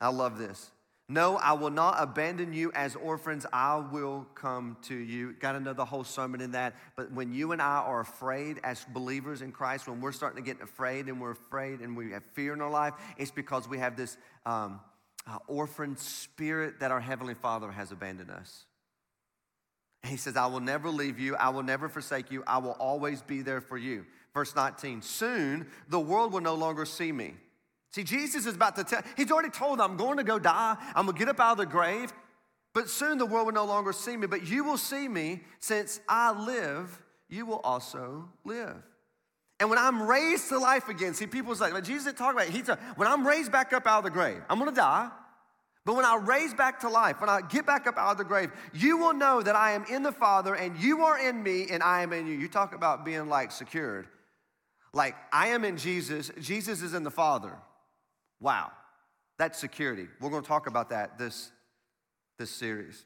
I 0.00 0.08
love 0.08 0.38
this. 0.38 0.70
No, 1.10 1.36
I 1.36 1.54
will 1.54 1.70
not 1.70 1.96
abandon 1.98 2.52
you 2.52 2.70
as 2.74 2.94
orphans. 2.94 3.46
I 3.50 3.76
will 3.76 4.26
come 4.34 4.76
to 4.82 4.94
you. 4.94 5.32
Got 5.32 5.56
another 5.56 5.84
whole 5.86 6.04
sermon 6.04 6.42
in 6.42 6.52
that. 6.52 6.74
But 6.96 7.10
when 7.12 7.32
you 7.32 7.52
and 7.52 7.62
I 7.62 7.78
are 7.78 8.00
afraid 8.00 8.60
as 8.62 8.84
believers 8.92 9.40
in 9.40 9.50
Christ, 9.50 9.88
when 9.88 10.02
we're 10.02 10.12
starting 10.12 10.44
to 10.44 10.46
get 10.46 10.62
afraid 10.62 11.06
and 11.06 11.18
we're 11.18 11.30
afraid 11.30 11.80
and 11.80 11.96
we 11.96 12.10
have 12.12 12.24
fear 12.34 12.52
in 12.52 12.60
our 12.60 12.70
life, 12.70 12.92
it's 13.16 13.30
because 13.30 13.66
we 13.66 13.78
have 13.78 13.96
this 13.96 14.18
um, 14.44 14.80
uh, 15.26 15.38
orphan 15.46 15.96
spirit 15.96 16.80
that 16.80 16.90
our 16.90 17.00
Heavenly 17.00 17.34
Father 17.34 17.70
has 17.70 17.90
abandoned 17.90 18.30
us. 18.30 18.66
And 20.02 20.10
he 20.10 20.18
says, 20.18 20.36
I 20.36 20.46
will 20.46 20.60
never 20.60 20.90
leave 20.90 21.18
you. 21.18 21.36
I 21.36 21.48
will 21.48 21.62
never 21.62 21.88
forsake 21.88 22.30
you. 22.30 22.44
I 22.46 22.58
will 22.58 22.76
always 22.78 23.22
be 23.22 23.40
there 23.40 23.62
for 23.62 23.78
you. 23.78 24.04
Verse 24.34 24.54
19, 24.54 25.00
soon 25.00 25.68
the 25.88 25.98
world 25.98 26.34
will 26.34 26.42
no 26.42 26.54
longer 26.54 26.84
see 26.84 27.12
me. 27.12 27.34
See, 27.90 28.04
Jesus 28.04 28.46
is 28.46 28.54
about 28.54 28.76
to 28.76 28.84
tell, 28.84 29.02
he's 29.16 29.30
already 29.30 29.50
told 29.50 29.78
them, 29.78 29.92
I'm 29.92 29.96
going 29.96 30.18
to 30.18 30.24
go 30.24 30.38
die. 30.38 30.76
I'm 30.94 31.06
going 31.06 31.16
to 31.16 31.18
get 31.18 31.28
up 31.28 31.40
out 31.40 31.52
of 31.52 31.58
the 31.58 31.66
grave. 31.66 32.12
But 32.74 32.88
soon 32.88 33.18
the 33.18 33.26
world 33.26 33.46
will 33.46 33.54
no 33.54 33.64
longer 33.64 33.92
see 33.92 34.16
me. 34.16 34.26
But 34.26 34.46
you 34.46 34.62
will 34.64 34.76
see 34.76 35.08
me 35.08 35.40
since 35.58 36.00
I 36.08 36.32
live, 36.32 37.02
you 37.28 37.46
will 37.46 37.60
also 37.60 38.28
live. 38.44 38.76
And 39.60 39.70
when 39.70 39.78
I'm 39.78 40.02
raised 40.02 40.50
to 40.50 40.58
life 40.58 40.88
again, 40.88 41.14
see, 41.14 41.26
people 41.26 41.54
say, 41.54 41.72
like, 41.72 41.84
Jesus 41.84 42.04
didn't 42.04 42.18
talk 42.18 42.34
about 42.34 42.46
it. 42.46 42.52
He 42.52 42.62
said, 42.62 42.78
when 42.94 43.08
I'm 43.08 43.26
raised 43.26 43.50
back 43.50 43.72
up 43.72 43.86
out 43.86 43.98
of 43.98 44.04
the 44.04 44.10
grave, 44.10 44.40
I'm 44.48 44.58
going 44.58 44.70
to 44.70 44.76
die. 44.76 45.10
But 45.84 45.96
when 45.96 46.04
I 46.04 46.16
raise 46.16 46.52
back 46.52 46.80
to 46.80 46.88
life, 46.90 47.18
when 47.18 47.30
I 47.30 47.40
get 47.40 47.64
back 47.64 47.86
up 47.86 47.96
out 47.96 48.12
of 48.12 48.18
the 48.18 48.24
grave, 48.24 48.52
you 48.74 48.98
will 48.98 49.14
know 49.14 49.40
that 49.40 49.56
I 49.56 49.72
am 49.72 49.84
in 49.90 50.02
the 50.02 50.12
Father 50.12 50.54
and 50.54 50.76
you 50.78 51.00
are 51.00 51.18
in 51.18 51.42
me 51.42 51.68
and 51.70 51.82
I 51.82 52.02
am 52.02 52.12
in 52.12 52.26
you. 52.26 52.34
You 52.34 52.46
talk 52.46 52.74
about 52.74 53.06
being 53.06 53.30
like 53.30 53.50
secured. 53.50 54.06
Like 54.92 55.16
I 55.32 55.48
am 55.48 55.64
in 55.64 55.78
Jesus, 55.78 56.30
Jesus 56.40 56.82
is 56.82 56.92
in 56.92 57.04
the 57.04 57.10
Father. 57.10 57.56
Wow, 58.40 58.70
that's 59.38 59.58
security. 59.58 60.08
We're 60.20 60.30
going 60.30 60.42
to 60.42 60.48
talk 60.48 60.66
about 60.66 60.90
that 60.90 61.18
this, 61.18 61.50
this 62.38 62.50
series. 62.50 63.04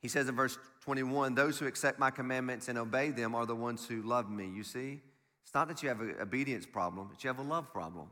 He 0.00 0.08
says 0.08 0.28
in 0.28 0.36
verse 0.36 0.58
21 0.82 1.34
Those 1.34 1.58
who 1.58 1.66
accept 1.66 1.98
my 1.98 2.10
commandments 2.10 2.68
and 2.68 2.78
obey 2.78 3.10
them 3.10 3.34
are 3.34 3.46
the 3.46 3.56
ones 3.56 3.86
who 3.86 4.02
love 4.02 4.30
me. 4.30 4.48
You 4.54 4.62
see, 4.62 5.00
it's 5.44 5.54
not 5.54 5.68
that 5.68 5.82
you 5.82 5.88
have 5.88 6.00
an 6.00 6.16
obedience 6.20 6.66
problem, 6.66 7.08
but 7.10 7.22
you 7.24 7.28
have 7.28 7.38
a 7.38 7.42
love 7.42 7.72
problem. 7.72 8.08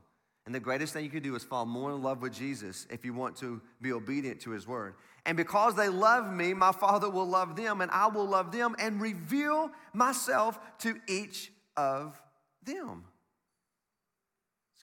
And 0.47 0.55
the 0.55 0.61
greatest 0.61 0.93
thing 0.93 1.05
you 1.05 1.11
can 1.11 1.25
do 1.25 1.35
is 1.35 1.43
fall 1.43 1.67
more 1.67 1.91
in 1.91 2.03
love 2.03 2.23
with 2.23 2.33
Jesus 2.33 2.87
if 2.89 3.05
you 3.05 3.13
want 3.13 3.37
to 3.39 3.61
be 3.83 3.93
obedient 3.93 4.41
to 4.43 4.51
his 4.51 4.67
word. 4.67 4.95
And 5.27 5.37
because 5.37 5.75
they 5.75 5.89
love 5.89 6.33
me, 6.33 6.55
my 6.55 6.71
Father 6.71 7.11
will 7.11 7.27
love 7.27 7.57
them, 7.57 7.81
and 7.81 7.91
I 7.91 8.07
will 8.07 8.27
love 8.27 8.53
them 8.53 8.77
and 8.79 9.01
reveal 9.01 9.73
myself 9.93 10.61
to 10.79 11.01
each 11.09 11.51
of 11.77 12.21
them. 12.63 13.05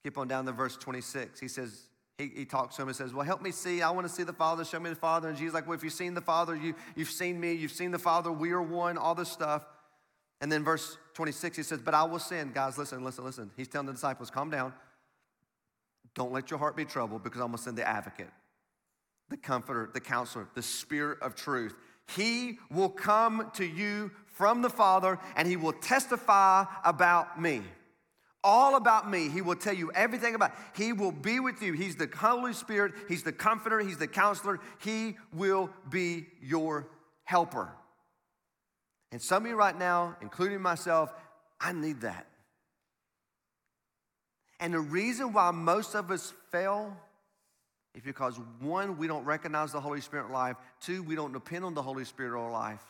Skip 0.03 0.17
on 0.17 0.27
down 0.27 0.45
to 0.45 0.51
verse 0.51 0.75
26. 0.75 1.39
He 1.39 1.48
says, 1.48 1.83
he, 2.17 2.29
he 2.36 2.45
talks 2.45 2.75
to 2.75 2.81
him 2.81 2.89
and 2.89 2.98
says, 2.98 3.13
Well, 3.13 3.25
help 3.25 3.41
me 3.41 3.51
see. 3.51 3.81
I 3.81 3.89
want 3.89 4.05
to 4.05 4.13
see 4.13 4.24
the 4.24 4.33
Father. 4.33 4.65
Show 4.65 4.81
me 4.81 4.89
the 4.89 4.98
Father. 4.98 5.29
And 5.29 5.38
Jesus 5.38 5.53
like, 5.53 5.65
Well, 5.65 5.77
if 5.77 5.83
you've 5.83 5.93
seen 5.93 6.13
the 6.13 6.19
Father, 6.19 6.57
you, 6.57 6.75
you've 6.98 7.10
seen 7.10 7.39
me. 7.39 7.53
You've 7.53 7.72
seen 7.72 7.91
the 7.91 8.00
Father. 8.00 8.29
We 8.29 8.51
are 8.51 8.62
one, 8.62 8.98
all 8.98 9.15
this 9.15 9.29
stuff. 9.29 9.65
And 10.41 10.51
then 10.51 10.62
verse 10.62 10.98
26, 11.13 11.55
he 11.55 11.63
says, 11.63 11.79
But 11.79 11.93
I 11.93 12.03
will 12.03 12.19
send. 12.19 12.53
Guys, 12.53 12.77
listen, 12.77 13.01
listen, 13.01 13.24
listen. 13.24 13.50
He's 13.55 13.69
telling 13.69 13.88
the 13.88 13.93
disciples, 13.93 14.29
Calm 14.29 14.50
down. 14.50 14.74
Don't 16.15 16.33
let 16.33 16.51
your 16.51 16.60
heart 16.60 16.75
be 16.75 16.83
troubled 16.83 17.24
because 17.24 17.39
I'm 17.39 17.48
going 17.48 17.57
to 17.57 17.63
send 17.63 17.77
the 17.77 17.88
advocate, 17.88 18.29
the 19.29 19.38
comforter, 19.38 19.89
the 19.93 20.01
counselor, 20.01 20.50
the 20.53 20.62
spirit 20.62 21.19
of 21.22 21.33
truth. 21.33 21.75
He 22.13 22.60
will 22.69 22.89
come 22.89 23.51
to 23.53 23.65
you 23.65 24.12
from 24.25 24.62
the 24.62 24.69
Father 24.69 25.17
and 25.38 25.48
he 25.48 25.55
will 25.55 25.72
testify 25.72 26.65
about 26.83 27.41
me. 27.41 27.62
All 28.43 28.75
about 28.75 29.09
me. 29.09 29.29
He 29.29 29.41
will 29.41 29.55
tell 29.55 29.73
you 29.73 29.91
everything 29.93 30.35
about. 30.35 30.51
He 30.75 30.91
will 30.91 31.12
be 31.12 31.39
with 31.39 31.62
you. 31.62 31.73
He's 31.73 31.95
the 31.95 32.09
Holy 32.15 32.53
Spirit, 32.53 32.93
he's 33.07 33.23
the 33.23 33.31
comforter, 33.31 33.79
he's 33.79 33.97
the 33.97 34.07
counselor. 34.07 34.59
He 34.79 35.15
will 35.33 35.69
be 35.89 36.27
your 36.41 36.88
helper. 37.23 37.71
And 39.12 39.21
some 39.21 39.43
of 39.43 39.50
you 39.50 39.55
right 39.55 39.77
now, 39.77 40.17
including 40.21 40.62
myself, 40.62 41.13
I 41.62 41.71
need 41.71 42.01
that. 42.01 42.27
And 44.59 44.73
the 44.73 44.79
reason 44.79 45.33
why 45.33 45.51
most 45.51 45.93
of 45.93 46.09
us 46.09 46.33
fail 46.51 46.97
is 47.93 48.01
because 48.01 48.39
one, 48.59 48.97
we 48.97 49.07
don't 49.07 49.25
recognize 49.25 49.71
the 49.71 49.81
Holy 49.81 50.01
Spirit 50.01 50.31
life. 50.31 50.57
Two, 50.81 51.03
we 51.03 51.15
don't 51.15 51.31
depend 51.31 51.63
on 51.63 51.73
the 51.73 51.81
Holy 51.81 52.05
Spirit 52.05 52.31
in 52.31 52.43
our 52.43 52.51
life. 52.51 52.83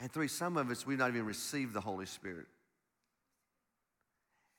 And 0.00 0.10
three, 0.10 0.28
some 0.28 0.56
of 0.56 0.70
us, 0.70 0.86
we've 0.86 0.98
not 0.98 1.10
even 1.10 1.26
received 1.26 1.74
the 1.74 1.80
Holy 1.80 2.06
Spirit. 2.06 2.46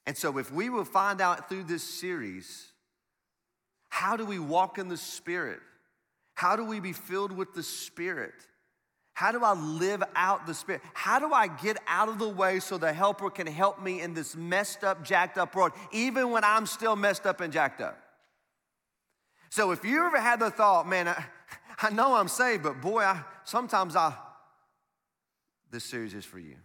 And 0.09 0.17
so, 0.17 0.39
if 0.39 0.51
we 0.51 0.71
will 0.71 0.85
find 0.85 1.21
out 1.21 1.49
through 1.49 1.65
this 1.65 1.83
series, 1.83 2.65
how 3.89 4.17
do 4.17 4.25
we 4.25 4.39
walk 4.39 4.79
in 4.79 4.87
the 4.87 4.97
Spirit? 4.97 5.59
How 6.33 6.55
do 6.55 6.65
we 6.65 6.79
be 6.79 6.93
filled 6.93 7.31
with 7.31 7.53
the 7.53 7.61
Spirit? 7.61 8.33
How 9.13 9.31
do 9.31 9.43
I 9.43 9.53
live 9.53 10.01
out 10.15 10.47
the 10.47 10.55
Spirit? 10.55 10.81
How 10.95 11.19
do 11.19 11.31
I 11.31 11.47
get 11.47 11.77
out 11.87 12.09
of 12.09 12.17
the 12.17 12.27
way 12.27 12.59
so 12.59 12.79
the 12.79 12.91
helper 12.91 13.29
can 13.29 13.45
help 13.45 13.83
me 13.83 14.01
in 14.01 14.15
this 14.15 14.35
messed 14.35 14.83
up, 14.83 15.03
jacked 15.03 15.37
up 15.37 15.53
world, 15.53 15.73
even 15.91 16.31
when 16.31 16.43
I'm 16.43 16.65
still 16.65 16.95
messed 16.95 17.27
up 17.27 17.39
and 17.39 17.53
jacked 17.53 17.79
up? 17.79 17.95
So 19.51 19.69
if 19.69 19.85
you 19.85 20.07
ever 20.07 20.19
had 20.19 20.39
the 20.39 20.49
thought, 20.49 20.89
man, 20.89 21.07
I, 21.07 21.23
I 21.83 21.91
know 21.91 22.15
I'm 22.15 22.29
saved, 22.29 22.63
but 22.63 22.81
boy, 22.81 23.03
I, 23.03 23.23
sometimes 23.43 23.95
I, 23.95 24.15
this 25.69 25.83
series 25.83 26.15
is 26.15 26.25
for 26.25 26.39
you. 26.39 26.55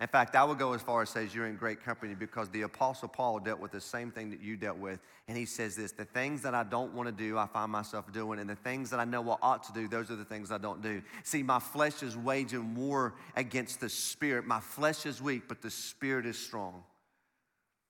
In 0.00 0.08
fact, 0.08 0.34
I 0.34 0.42
would 0.42 0.58
go 0.58 0.72
as 0.72 0.82
far 0.82 1.02
as 1.02 1.10
says 1.10 1.32
you're 1.32 1.46
in 1.46 1.54
great 1.54 1.84
company 1.84 2.14
because 2.14 2.48
the 2.48 2.62
Apostle 2.62 3.06
Paul 3.06 3.38
dealt 3.38 3.60
with 3.60 3.70
the 3.70 3.80
same 3.80 4.10
thing 4.10 4.28
that 4.30 4.40
you 4.40 4.56
dealt 4.56 4.76
with. 4.76 4.98
And 5.28 5.38
he 5.38 5.46
says 5.46 5.76
this 5.76 5.92
the 5.92 6.04
things 6.04 6.42
that 6.42 6.52
I 6.52 6.64
don't 6.64 6.92
want 6.94 7.08
to 7.08 7.12
do, 7.12 7.38
I 7.38 7.46
find 7.46 7.70
myself 7.70 8.12
doing. 8.12 8.40
And 8.40 8.50
the 8.50 8.56
things 8.56 8.90
that 8.90 8.98
I 8.98 9.04
know 9.04 9.30
I 9.30 9.36
ought 9.40 9.62
to 9.64 9.72
do, 9.72 9.86
those 9.86 10.10
are 10.10 10.16
the 10.16 10.24
things 10.24 10.50
I 10.50 10.58
don't 10.58 10.82
do. 10.82 11.00
See, 11.22 11.44
my 11.44 11.60
flesh 11.60 12.02
is 12.02 12.16
waging 12.16 12.74
war 12.74 13.14
against 13.36 13.80
the 13.80 13.88
spirit. 13.88 14.46
My 14.46 14.60
flesh 14.60 15.06
is 15.06 15.22
weak, 15.22 15.44
but 15.46 15.62
the 15.62 15.70
spirit 15.70 16.26
is 16.26 16.36
strong. 16.36 16.82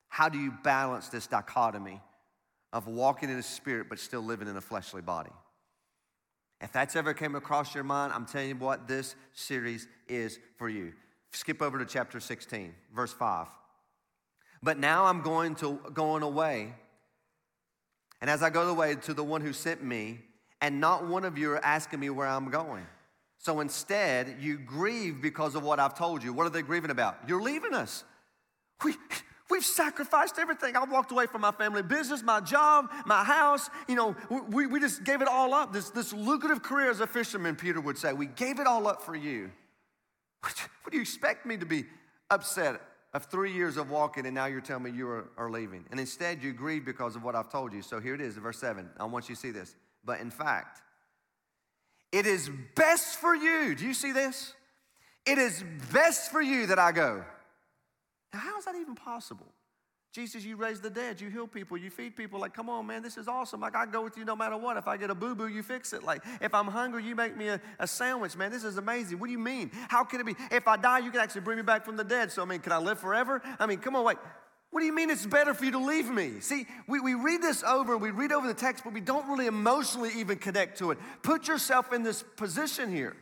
How 0.08 0.28
do 0.28 0.38
you 0.38 0.52
balance 0.62 1.08
this 1.08 1.26
dichotomy 1.26 2.02
of 2.72 2.86
walking 2.86 3.30
in 3.30 3.38
the 3.38 3.42
spirit 3.42 3.86
but 3.88 3.98
still 3.98 4.22
living 4.22 4.46
in 4.46 4.56
a 4.58 4.60
fleshly 4.60 5.02
body? 5.02 5.32
If 6.60 6.70
that's 6.70 6.96
ever 6.96 7.14
came 7.14 7.34
across 7.34 7.74
your 7.74 7.84
mind, 7.84 8.12
I'm 8.12 8.26
telling 8.26 8.50
you 8.50 8.56
what, 8.56 8.86
this 8.86 9.16
series 9.32 9.88
is 10.06 10.38
for 10.56 10.68
you. 10.68 10.92
Skip 11.34 11.60
over 11.60 11.78
to 11.78 11.84
chapter 11.84 12.20
16, 12.20 12.72
verse 12.94 13.12
5. 13.12 13.48
But 14.62 14.78
now 14.78 15.06
I'm 15.06 15.20
going 15.20 15.56
to 15.56 15.80
going 15.92 16.22
away. 16.22 16.72
And 18.20 18.30
as 18.30 18.42
I 18.42 18.50
go 18.50 18.68
away 18.70 18.94
to 18.94 19.14
the 19.14 19.24
one 19.24 19.40
who 19.40 19.52
sent 19.52 19.82
me, 19.82 20.20
and 20.60 20.80
not 20.80 21.06
one 21.06 21.24
of 21.24 21.36
you 21.36 21.50
are 21.50 21.64
asking 21.64 22.00
me 22.00 22.08
where 22.08 22.28
I'm 22.28 22.50
going. 22.50 22.86
So 23.38 23.60
instead, 23.60 24.36
you 24.40 24.56
grieve 24.56 25.20
because 25.20 25.56
of 25.56 25.64
what 25.64 25.80
I've 25.80 25.98
told 25.98 26.22
you. 26.22 26.32
What 26.32 26.46
are 26.46 26.50
they 26.50 26.62
grieving 26.62 26.90
about? 26.90 27.18
You're 27.28 27.42
leaving 27.42 27.74
us. 27.74 28.04
We, 28.84 28.94
we've 29.50 29.64
sacrificed 29.64 30.38
everything. 30.38 30.76
I 30.76 30.84
walked 30.84 31.10
away 31.10 31.26
from 31.26 31.40
my 31.40 31.52
family 31.52 31.82
business, 31.82 32.22
my 32.22 32.40
job, 32.40 32.90
my 33.04 33.24
house. 33.24 33.68
You 33.88 33.96
know, 33.96 34.16
we, 34.30 34.66
we 34.66 34.78
just 34.78 35.04
gave 35.04 35.20
it 35.20 35.28
all 35.28 35.52
up. 35.52 35.72
This, 35.72 35.90
this 35.90 36.12
lucrative 36.12 36.62
career 36.62 36.90
as 36.90 37.00
a 37.00 37.06
fisherman, 37.06 37.56
Peter 37.56 37.80
would 37.80 37.98
say. 37.98 38.12
We 38.12 38.26
gave 38.26 38.60
it 38.60 38.66
all 38.66 38.86
up 38.86 39.02
for 39.02 39.16
you. 39.16 39.50
What 40.84 40.92
do 40.92 40.98
you 40.98 41.02
expect 41.02 41.46
me 41.46 41.56
to 41.56 41.66
be 41.66 41.86
upset 42.30 42.80
of 43.14 43.24
three 43.26 43.52
years 43.52 43.78
of 43.78 43.90
walking 43.90 44.26
and 44.26 44.34
now 44.34 44.46
you're 44.46 44.60
telling 44.60 44.84
me 44.84 44.90
you 44.90 45.08
are, 45.08 45.30
are 45.38 45.50
leaving? 45.50 45.86
And 45.90 45.98
instead 45.98 46.42
you 46.42 46.52
grieve 46.52 46.84
because 46.84 47.16
of 47.16 47.24
what 47.24 47.34
I've 47.34 47.50
told 47.50 47.72
you. 47.72 47.80
So 47.80 48.00
here 48.00 48.14
it 48.14 48.20
is, 48.20 48.36
verse 48.36 48.58
7. 48.58 48.88
I 49.00 49.04
want 49.04 49.28
you 49.28 49.34
to 49.34 49.40
see 49.40 49.50
this. 49.50 49.74
But 50.04 50.20
in 50.20 50.30
fact, 50.30 50.82
it 52.12 52.26
is 52.26 52.50
best 52.74 53.16
for 53.16 53.34
you. 53.34 53.74
Do 53.74 53.86
you 53.86 53.94
see 53.94 54.12
this? 54.12 54.52
It 55.24 55.38
is 55.38 55.64
best 55.90 56.30
for 56.30 56.42
you 56.42 56.66
that 56.66 56.78
I 56.78 56.92
go. 56.92 57.24
Now, 58.34 58.40
how 58.40 58.58
is 58.58 58.66
that 58.66 58.74
even 58.74 58.94
possible? 58.94 59.46
Jesus, 60.14 60.44
you 60.44 60.54
raise 60.54 60.80
the 60.80 60.90
dead, 60.90 61.20
you 61.20 61.28
heal 61.28 61.48
people, 61.48 61.76
you 61.76 61.90
feed 61.90 62.14
people. 62.14 62.38
Like, 62.38 62.54
come 62.54 62.70
on, 62.70 62.86
man, 62.86 63.02
this 63.02 63.16
is 63.16 63.26
awesome. 63.26 63.60
Like, 63.60 63.74
I 63.74 63.84
go 63.84 64.04
with 64.04 64.16
you 64.16 64.24
no 64.24 64.36
matter 64.36 64.56
what. 64.56 64.76
If 64.76 64.86
I 64.86 64.96
get 64.96 65.10
a 65.10 65.14
boo 65.14 65.34
boo, 65.34 65.48
you 65.48 65.60
fix 65.60 65.92
it. 65.92 66.04
Like, 66.04 66.22
if 66.40 66.54
I'm 66.54 66.68
hungry, 66.68 67.02
you 67.02 67.16
make 67.16 67.36
me 67.36 67.48
a, 67.48 67.60
a, 67.80 67.88
sandwich, 67.88 68.36
man. 68.36 68.52
This 68.52 68.62
is 68.62 68.76
amazing. 68.76 69.18
What 69.18 69.26
do 69.26 69.32
you 69.32 69.40
mean? 69.40 69.72
How 69.88 70.04
can 70.04 70.20
it 70.20 70.26
be? 70.26 70.36
If 70.52 70.68
I 70.68 70.76
die, 70.76 71.00
you 71.00 71.10
can 71.10 71.18
actually 71.18 71.40
bring 71.40 71.56
me 71.56 71.64
back 71.64 71.84
from 71.84 71.96
the 71.96 72.04
dead. 72.04 72.30
So, 72.30 72.42
I 72.42 72.44
mean, 72.44 72.60
can 72.60 72.70
I 72.70 72.78
live 72.78 73.00
forever? 73.00 73.42
I 73.58 73.66
mean, 73.66 73.78
come 73.78 73.96
on, 73.96 74.04
wait. 74.04 74.18
What 74.70 74.78
do 74.80 74.86
you 74.86 74.94
mean 74.94 75.10
it's 75.10 75.26
better 75.26 75.52
for 75.52 75.64
you 75.64 75.72
to 75.72 75.84
leave 75.84 76.08
me? 76.08 76.34
See, 76.38 76.68
we, 76.86 77.00
we 77.00 77.14
read 77.14 77.42
this 77.42 77.64
over, 77.64 77.98
we 77.98 78.12
read 78.12 78.30
over 78.30 78.46
the 78.46 78.54
text, 78.54 78.84
but 78.84 78.92
we 78.92 79.00
don't 79.00 79.28
really 79.28 79.48
emotionally 79.48 80.10
even 80.14 80.38
connect 80.38 80.78
to 80.78 80.92
it. 80.92 80.98
Put 81.24 81.48
yourself 81.48 81.92
in 81.92 82.04
this 82.04 82.22
position 82.36 82.94
here. 82.94 83.16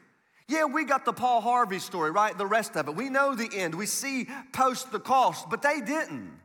Yeah, 0.47 0.67
we 0.67 0.85
got 0.85 1.07
the 1.07 1.15
Paul 1.15 1.41
Harvey 1.41 1.79
story, 1.79 2.11
right? 2.11 2.37
The 2.37 2.47
rest 2.47 2.77
of 2.77 2.87
it. 2.89 2.95
We 2.95 3.09
know 3.09 3.35
the 3.35 3.49
end. 3.51 3.75
We 3.75 3.87
see 3.87 4.29
post 4.53 4.93
the 4.93 5.01
cost, 5.01 5.49
but 5.49 5.63
they 5.63 5.81
didn't. 5.81 6.42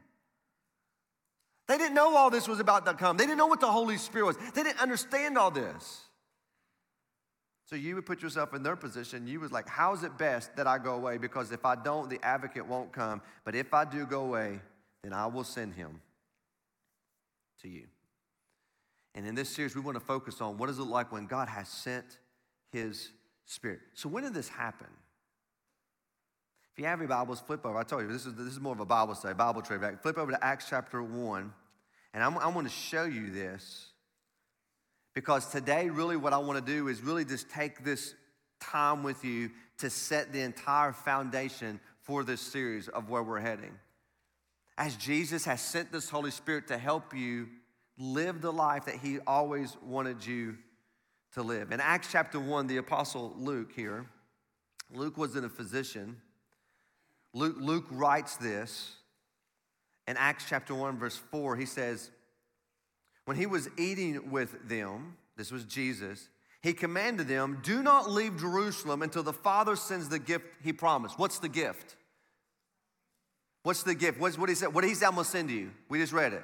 They 1.67 1.77
didn't 1.77 1.95
know 1.95 2.15
all 2.15 2.29
this 2.29 2.47
was 2.47 2.59
about 2.59 2.85
to 2.85 2.93
come. 2.93 3.17
They 3.17 3.25
didn't 3.25 3.37
know 3.37 3.47
what 3.47 3.59
the 3.59 3.71
Holy 3.71 3.97
Spirit 3.97 4.25
was. 4.25 4.37
They 4.53 4.63
didn't 4.63 4.79
understand 4.79 5.37
all 5.37 5.51
this. 5.51 6.01
So 7.65 7.75
you 7.75 7.95
would 7.95 8.05
put 8.05 8.21
yourself 8.21 8.53
in 8.53 8.63
their 8.63 8.77
position. 8.77 9.27
You 9.27 9.41
was 9.41 9.51
like, 9.51 9.67
how 9.67 9.93
is 9.93 10.03
it 10.03 10.17
best 10.17 10.55
that 10.55 10.67
I 10.67 10.77
go 10.77 10.93
away? 10.93 11.17
Because 11.17 11.51
if 11.51 11.65
I 11.65 11.75
don't, 11.75 12.09
the 12.09 12.23
advocate 12.23 12.65
won't 12.65 12.93
come. 12.93 13.21
But 13.43 13.55
if 13.55 13.73
I 13.73 13.83
do 13.83 14.05
go 14.05 14.21
away, 14.21 14.61
then 15.03 15.11
I 15.11 15.27
will 15.27 15.43
send 15.43 15.73
him 15.73 15.99
to 17.61 17.67
you. 17.67 17.87
And 19.15 19.27
in 19.27 19.35
this 19.35 19.49
series, 19.49 19.75
we 19.75 19.81
want 19.81 19.95
to 19.95 20.05
focus 20.05 20.39
on 20.39 20.57
what 20.57 20.69
is 20.69 20.79
it 20.79 20.83
like 20.83 21.11
when 21.11 21.25
God 21.25 21.49
has 21.49 21.67
sent 21.67 22.19
his 22.71 23.09
spirit. 23.45 23.79
So 23.93 24.07
when 24.07 24.23
did 24.23 24.33
this 24.33 24.47
happen? 24.47 24.87
If 26.77 26.81
you 26.81 26.89
have 26.89 26.99
your 26.99 27.07
Bibles, 27.07 27.39
flip 27.39 27.65
over. 27.65 27.75
I 27.75 27.81
told 27.81 28.03
you, 28.03 28.07
this 28.07 28.27
is, 28.27 28.35
this 28.35 28.53
is 28.53 28.59
more 28.59 28.73
of 28.73 28.79
a 28.79 28.85
Bible 28.85 29.15
study, 29.15 29.33
Bible 29.33 29.63
trivia. 29.63 29.97
Flip 29.99 30.15
over 30.15 30.31
to 30.31 30.45
Acts 30.45 30.67
chapter 30.69 31.01
1, 31.01 31.51
and 32.13 32.23
I'm, 32.23 32.37
I'm 32.37 32.53
going 32.53 32.65
to 32.65 32.71
show 32.71 33.03
you 33.03 33.31
this 33.31 33.87
because 35.15 35.47
today, 35.47 35.89
really, 35.89 36.17
what 36.17 36.33
I 36.33 36.37
want 36.37 36.63
to 36.63 36.71
do 36.71 36.87
is 36.87 37.01
really 37.01 37.25
just 37.25 37.49
take 37.49 37.83
this 37.83 38.13
time 38.61 39.01
with 39.01 39.25
you 39.25 39.49
to 39.79 39.89
set 39.89 40.31
the 40.31 40.41
entire 40.41 40.93
foundation 40.93 41.79
for 42.03 42.23
this 42.23 42.41
series 42.41 42.89
of 42.89 43.09
where 43.09 43.23
we're 43.23 43.39
heading. 43.39 43.73
As 44.77 44.95
Jesus 44.97 45.45
has 45.45 45.61
sent 45.61 45.91
this 45.91 46.11
Holy 46.11 46.29
Spirit 46.29 46.67
to 46.67 46.77
help 46.77 47.11
you 47.11 47.47
live 47.97 48.39
the 48.39 48.53
life 48.53 48.85
that 48.85 48.97
He 48.97 49.17
always 49.25 49.75
wanted 49.81 50.23
you 50.23 50.55
to 51.33 51.41
live. 51.41 51.71
In 51.71 51.81
Acts 51.81 52.09
chapter 52.11 52.39
1, 52.39 52.67
the 52.67 52.77
Apostle 52.77 53.33
Luke 53.35 53.71
here, 53.75 54.05
Luke 54.93 55.17
wasn't 55.17 55.43
a 55.43 55.49
physician. 55.49 56.17
Luke, 57.37 57.57
Luke 57.59 57.85
writes 57.91 58.35
this 58.37 58.93
in 60.07 60.17
Acts 60.17 60.45
chapter 60.49 60.73
1, 60.73 60.97
verse 60.97 61.17
4. 61.17 61.55
He 61.55 61.67
says, 61.67 62.09
When 63.25 63.37
he 63.37 63.45
was 63.45 63.69
eating 63.77 64.31
with 64.31 64.67
them, 64.67 65.17
this 65.35 65.51
was 65.51 65.63
Jesus, 65.63 66.29
he 66.63 66.73
commanded 66.73 67.27
them, 67.27 67.59
Do 67.61 67.83
not 67.83 68.09
leave 68.09 68.39
Jerusalem 68.39 69.03
until 69.03 69.21
the 69.21 69.33
Father 69.33 69.75
sends 69.75 70.09
the 70.09 70.17
gift 70.17 70.45
he 70.63 70.73
promised. 70.73 71.19
What's 71.19 71.37
the 71.37 71.47
gift? 71.47 71.95
What's 73.61 73.83
the 73.83 73.93
gift? 73.93 74.19
What's 74.19 74.37
what 74.37 74.49
he 74.49 74.55
said? 74.55 74.73
What 74.73 74.83
he 74.83 74.95
said, 74.95 75.09
I'm 75.09 75.11
gonna 75.11 75.25
send 75.25 75.49
to 75.49 75.55
you. 75.55 75.69
We 75.89 75.99
just 75.99 76.13
read 76.13 76.33
it. 76.33 76.43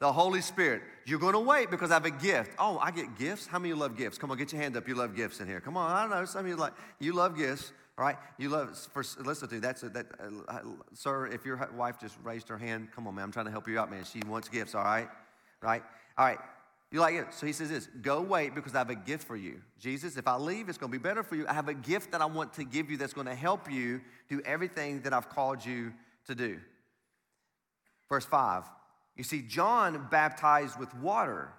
The 0.00 0.12
Holy 0.12 0.40
Spirit. 0.40 0.82
You're 1.06 1.20
gonna 1.20 1.38
wait 1.38 1.70
because 1.70 1.92
I 1.92 1.94
have 1.94 2.06
a 2.06 2.10
gift. 2.10 2.50
Oh, 2.58 2.78
I 2.78 2.90
get 2.90 3.16
gifts? 3.16 3.46
How 3.46 3.60
many 3.60 3.70
of 3.70 3.76
you 3.76 3.80
love 3.82 3.96
gifts? 3.96 4.18
Come 4.18 4.32
on, 4.32 4.38
get 4.38 4.52
your 4.52 4.60
hand 4.60 4.76
up. 4.76 4.88
You 4.88 4.96
love 4.96 5.14
gifts 5.14 5.38
in 5.40 5.46
here. 5.46 5.60
Come 5.60 5.76
on, 5.76 5.92
I 5.92 6.00
don't 6.00 6.10
know. 6.10 6.24
Some 6.24 6.40
of 6.40 6.48
you 6.48 6.56
like 6.56 6.72
you 6.98 7.12
love 7.12 7.36
gifts. 7.36 7.72
All 7.96 8.04
right, 8.04 8.16
you 8.38 8.48
love. 8.48 8.76
For, 8.92 9.04
listen 9.20 9.48
to 9.48 9.60
that's 9.60 9.84
a, 9.84 9.88
that, 9.90 10.06
uh, 10.48 10.58
sir. 10.94 11.26
If 11.26 11.44
your 11.44 11.68
wife 11.76 12.00
just 12.00 12.16
raised 12.24 12.48
her 12.48 12.58
hand, 12.58 12.88
come 12.94 13.06
on, 13.06 13.14
man. 13.14 13.24
I'm 13.24 13.32
trying 13.32 13.46
to 13.46 13.52
help 13.52 13.68
you 13.68 13.78
out, 13.78 13.90
man. 13.90 14.04
She 14.04 14.20
wants 14.26 14.48
gifts. 14.48 14.74
All 14.74 14.82
right, 14.82 15.08
right. 15.62 15.82
All 16.18 16.24
right. 16.24 16.38
You 16.90 17.00
like 17.00 17.14
it? 17.14 17.34
So 17.34 17.46
he 17.46 17.52
says 17.52 17.70
this 17.70 17.88
Go 18.02 18.20
wait 18.20 18.54
because 18.54 18.74
I 18.74 18.78
have 18.78 18.90
a 18.90 18.94
gift 18.94 19.26
for 19.26 19.36
you. 19.36 19.60
Jesus, 19.78 20.16
if 20.16 20.26
I 20.26 20.36
leave, 20.36 20.68
it's 20.68 20.78
going 20.78 20.92
to 20.92 20.98
be 20.98 21.02
better 21.02 21.22
for 21.22 21.36
you. 21.36 21.46
I 21.48 21.52
have 21.52 21.68
a 21.68 21.74
gift 21.74 22.12
that 22.12 22.20
I 22.20 22.26
want 22.26 22.52
to 22.54 22.64
give 22.64 22.90
you 22.90 22.96
that's 22.96 23.12
going 23.12 23.26
to 23.26 23.34
help 23.34 23.70
you 23.70 24.00
do 24.28 24.40
everything 24.44 25.00
that 25.02 25.12
I've 25.12 25.28
called 25.28 25.64
you 25.64 25.92
to 26.26 26.34
do. 26.34 26.60
Verse 28.08 28.24
5. 28.24 28.64
You 29.16 29.24
see, 29.24 29.42
John 29.42 30.08
baptized 30.10 30.78
with 30.78 30.94
water. 30.94 31.52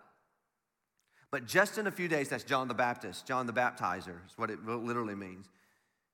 But 1.32 1.46
just 1.46 1.78
in 1.78 1.88
a 1.88 1.92
few 1.92 2.08
days, 2.08 2.30
that's 2.30 2.46
John 2.46 2.68
the 2.68 2.74
Baptist, 2.74 3.26
John 3.28 3.46
the 3.46 3.54
Baptizer 3.54 4.26
is 4.26 4.38
what 4.38 4.50
it 4.50 4.66
literally 4.66 5.16
means. 5.16 5.50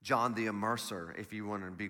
John 0.03 0.33
the 0.33 0.47
Immerser, 0.47 1.17
if 1.19 1.31
you 1.33 1.45
want 1.45 1.63
to 1.63 1.71
be 1.71 1.89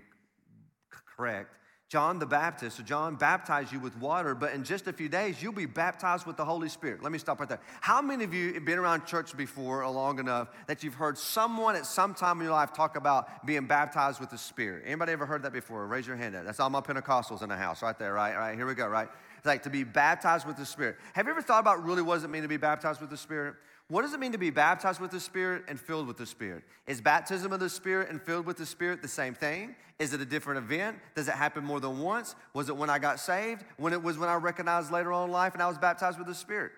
correct. 1.17 1.55
John 1.91 2.19
the 2.19 2.25
Baptist, 2.25 2.77
so 2.77 2.83
John 2.83 3.15
baptized 3.15 3.73
you 3.73 3.79
with 3.81 3.97
water, 3.97 4.33
but 4.33 4.53
in 4.53 4.63
just 4.63 4.87
a 4.87 4.93
few 4.93 5.09
days, 5.09 5.43
you'll 5.43 5.51
be 5.51 5.65
baptized 5.65 6.25
with 6.25 6.37
the 6.37 6.45
Holy 6.45 6.69
Spirit. 6.69 7.03
Let 7.03 7.11
me 7.11 7.17
stop 7.17 7.41
right 7.41 7.49
there. 7.49 7.59
How 7.81 8.01
many 8.01 8.23
of 8.23 8.33
you 8.33 8.53
have 8.53 8.63
been 8.63 8.79
around 8.79 9.05
church 9.05 9.35
before 9.35 9.85
long 9.89 10.17
enough 10.17 10.47
that 10.67 10.83
you've 10.83 10.93
heard 10.93 11.17
someone 11.17 11.75
at 11.75 11.85
some 11.85 12.13
time 12.13 12.39
in 12.39 12.45
your 12.45 12.53
life 12.53 12.71
talk 12.71 12.95
about 12.95 13.45
being 13.45 13.65
baptized 13.65 14.21
with 14.21 14.29
the 14.29 14.37
Spirit? 14.37 14.83
Anybody 14.85 15.11
ever 15.11 15.25
heard 15.25 15.43
that 15.43 15.51
before? 15.51 15.85
Raise 15.85 16.07
your 16.07 16.15
hand. 16.15 16.33
That's 16.33 16.61
all 16.61 16.69
my 16.69 16.79
Pentecostals 16.79 17.41
in 17.41 17.49
the 17.49 17.57
house, 17.57 17.81
right 17.81 17.99
there, 17.99 18.13
right? 18.13 18.35
All 18.35 18.39
right, 18.39 18.55
here 18.55 18.65
we 18.65 18.73
go, 18.73 18.87
right? 18.87 19.09
It's 19.35 19.45
like 19.45 19.63
to 19.63 19.69
be 19.69 19.83
baptized 19.83 20.47
with 20.47 20.55
the 20.55 20.65
Spirit. 20.65 20.95
Have 21.11 21.25
you 21.25 21.31
ever 21.31 21.41
thought 21.41 21.59
about 21.59 21.83
really 21.83 22.03
what 22.03 22.15
does 22.15 22.23
it 22.23 22.29
mean 22.29 22.43
to 22.43 22.47
be 22.47 22.55
baptized 22.55 23.01
with 23.01 23.09
the 23.09 23.17
Spirit? 23.17 23.55
What 23.91 24.03
does 24.03 24.13
it 24.13 24.21
mean 24.21 24.31
to 24.31 24.37
be 24.37 24.51
baptized 24.51 25.01
with 25.01 25.11
the 25.11 25.19
Spirit 25.19 25.65
and 25.67 25.77
filled 25.77 26.07
with 26.07 26.15
the 26.15 26.25
Spirit? 26.25 26.63
Is 26.87 27.01
baptism 27.01 27.51
of 27.51 27.59
the 27.59 27.69
Spirit 27.69 28.09
and 28.09 28.21
filled 28.21 28.45
with 28.45 28.55
the 28.55 28.65
Spirit 28.65 29.01
the 29.01 29.07
same 29.09 29.33
thing? 29.33 29.75
Is 29.99 30.13
it 30.13 30.21
a 30.21 30.25
different 30.25 30.59
event? 30.59 30.97
Does 31.13 31.27
it 31.27 31.33
happen 31.33 31.65
more 31.65 31.81
than 31.81 31.99
once? 31.99 32.35
Was 32.53 32.69
it 32.69 32.77
when 32.77 32.89
I 32.89 32.99
got 32.99 33.19
saved? 33.19 33.65
When 33.75 33.91
it 33.91 34.01
was 34.01 34.17
when 34.17 34.29
I 34.29 34.35
recognized 34.35 34.93
later 34.93 35.11
on 35.11 35.27
in 35.27 35.33
life 35.33 35.55
and 35.55 35.61
I 35.61 35.67
was 35.67 35.77
baptized 35.77 36.17
with 36.17 36.27
the 36.27 36.33
Spirit? 36.33 36.71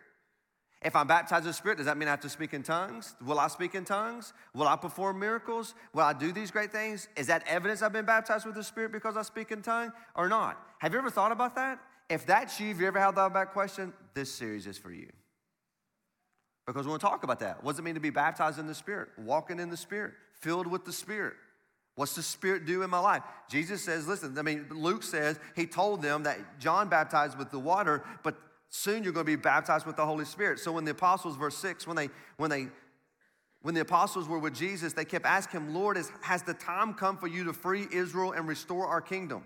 If 0.82 0.96
I'm 0.96 1.06
baptized 1.06 1.46
with 1.46 1.54
the 1.54 1.58
Spirit, 1.58 1.78
does 1.78 1.86
that 1.86 1.98
mean 1.98 2.08
I 2.08 2.12
have 2.12 2.22
to 2.22 2.30
speak 2.30 2.52
in 2.52 2.64
tongues? 2.64 3.14
Will 3.24 3.38
I 3.38 3.48
speak 3.48 3.76
in 3.76 3.86
tongues? 3.86 4.34
Will 4.56 4.68
I 4.68 4.76
perform 4.76 5.20
miracles? 5.20 5.76
Will 5.94 6.02
I 6.02 6.14
do 6.14 6.32
these 6.32 6.50
great 6.50 6.72
things? 6.72 7.10
Is 7.16 7.28
that 7.28 7.44
evidence 7.46 7.84
I've 7.84 7.94
been 7.94 8.06
baptized 8.06 8.48
with 8.48 8.56
the 8.56 8.64
Spirit 8.64 8.92
because 8.92 9.18
I 9.18 9.22
speak 9.22 9.52
in 9.52 9.62
tongue 9.62 9.94
or 10.16 10.28
not? 10.28 10.60
Have 10.80 10.94
you 10.94 10.98
ever 10.98 11.12
thought 11.12 11.32
about 11.32 11.54
that? 11.58 11.78
If 12.10 12.26
that's 12.26 12.60
you, 12.60 12.72
if 12.72 12.80
you 12.80 12.88
ever 12.88 13.00
had 13.00 13.14
that 13.14 13.52
question, 13.54 13.94
this 14.16 14.34
series 14.34 14.66
is 14.66 14.80
for 14.80 14.92
you. 14.92 15.10
Because 16.66 16.86
we 16.86 16.92
want 16.92 17.02
to 17.02 17.08
talk 17.08 17.24
about 17.24 17.40
that. 17.40 17.64
What 17.64 17.74
does 17.74 17.80
it 17.80 17.84
mean 17.84 17.96
to 17.96 18.00
be 18.00 18.10
baptized 18.10 18.58
in 18.58 18.68
the 18.68 18.76
Spirit? 18.76 19.10
Walking 19.18 19.60
in 19.60 19.70
the 19.70 19.78
Spirit, 19.78 20.14
filled 20.40 20.68
with 20.68 20.86
the 20.86 20.94
Spirit. 20.94 21.34
What's 21.96 22.16
the 22.16 22.24
Spirit 22.24 22.66
do 22.66 22.82
in 22.82 22.90
my 22.90 23.00
life? 23.00 23.22
Jesus 23.50 23.84
says, 23.84 24.08
listen, 24.08 24.38
I 24.38 24.42
mean, 24.42 24.66
Luke 24.72 25.04
says 25.04 25.40
he 25.56 25.68
told 25.68 26.02
them 26.02 26.24
that 26.24 26.60
John 26.60 26.90
baptized 26.90 27.38
with 27.38 27.52
the 27.52 27.60
water, 27.60 28.04
but 28.24 28.36
soon 28.70 29.04
you're 29.04 29.14
going 29.14 29.26
to 29.26 29.32
be 29.32 29.36
baptized 29.36 29.86
with 29.86 29.96
the 29.96 30.06
Holy 30.06 30.26
Spirit. 30.26 30.60
So 30.60 30.72
when 30.72 30.86
the 30.86 30.92
apostles, 30.92 31.36
verse 31.36 31.58
6, 31.58 31.86
when 31.86 31.96
they 31.96 32.10
when 32.38 32.50
they 32.50 32.68
when 33.62 33.76
the 33.76 33.82
apostles 33.82 34.28
were 34.28 34.40
with 34.40 34.54
Jesus, 34.54 34.92
they 34.92 35.06
kept 35.06 35.26
asking 35.26 35.62
him, 35.62 35.74
Lord, 35.74 35.98
is, 35.98 36.12
has 36.22 36.44
the 36.44 36.54
time 36.54 36.94
come 36.94 37.18
for 37.18 37.28
you 37.28 37.46
to 37.46 37.54
free 37.54 37.88
Israel 37.94 38.34
and 38.34 38.46
restore 38.46 38.88
our 38.88 39.00
kingdom? 39.00 39.44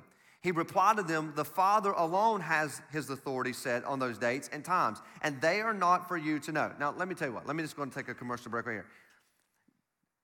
He 0.48 0.51
replied 0.51 0.96
to 0.96 1.04
them, 1.04 1.34
The 1.36 1.44
Father 1.44 1.92
alone 1.92 2.39
has 2.39 2.82
his 2.89 3.10
authority 3.10 3.51
set 3.51 3.84
on 3.84 4.00
those 4.00 4.18
dates 4.18 4.50
and 4.54 4.63
times, 4.63 5.00
and 5.22 5.42
they 5.42 5.60
are 5.60 5.74
not 5.74 6.08
for 6.08 6.16
you 6.16 6.39
to 6.39 6.54
know. 6.54 6.72
Now, 6.80 6.94
let 6.96 7.10
me 7.10 7.16
tell 7.16 7.27
you 7.27 7.34
what, 7.34 7.46
let 7.46 7.58
me 7.58 7.63
just 7.63 7.75
go 7.75 7.84
and 7.84 7.92
take 7.92 8.08
a 8.08 8.13
commercial 8.13 8.50
break 8.50 8.66
right 8.66 8.75
here. 8.75 8.86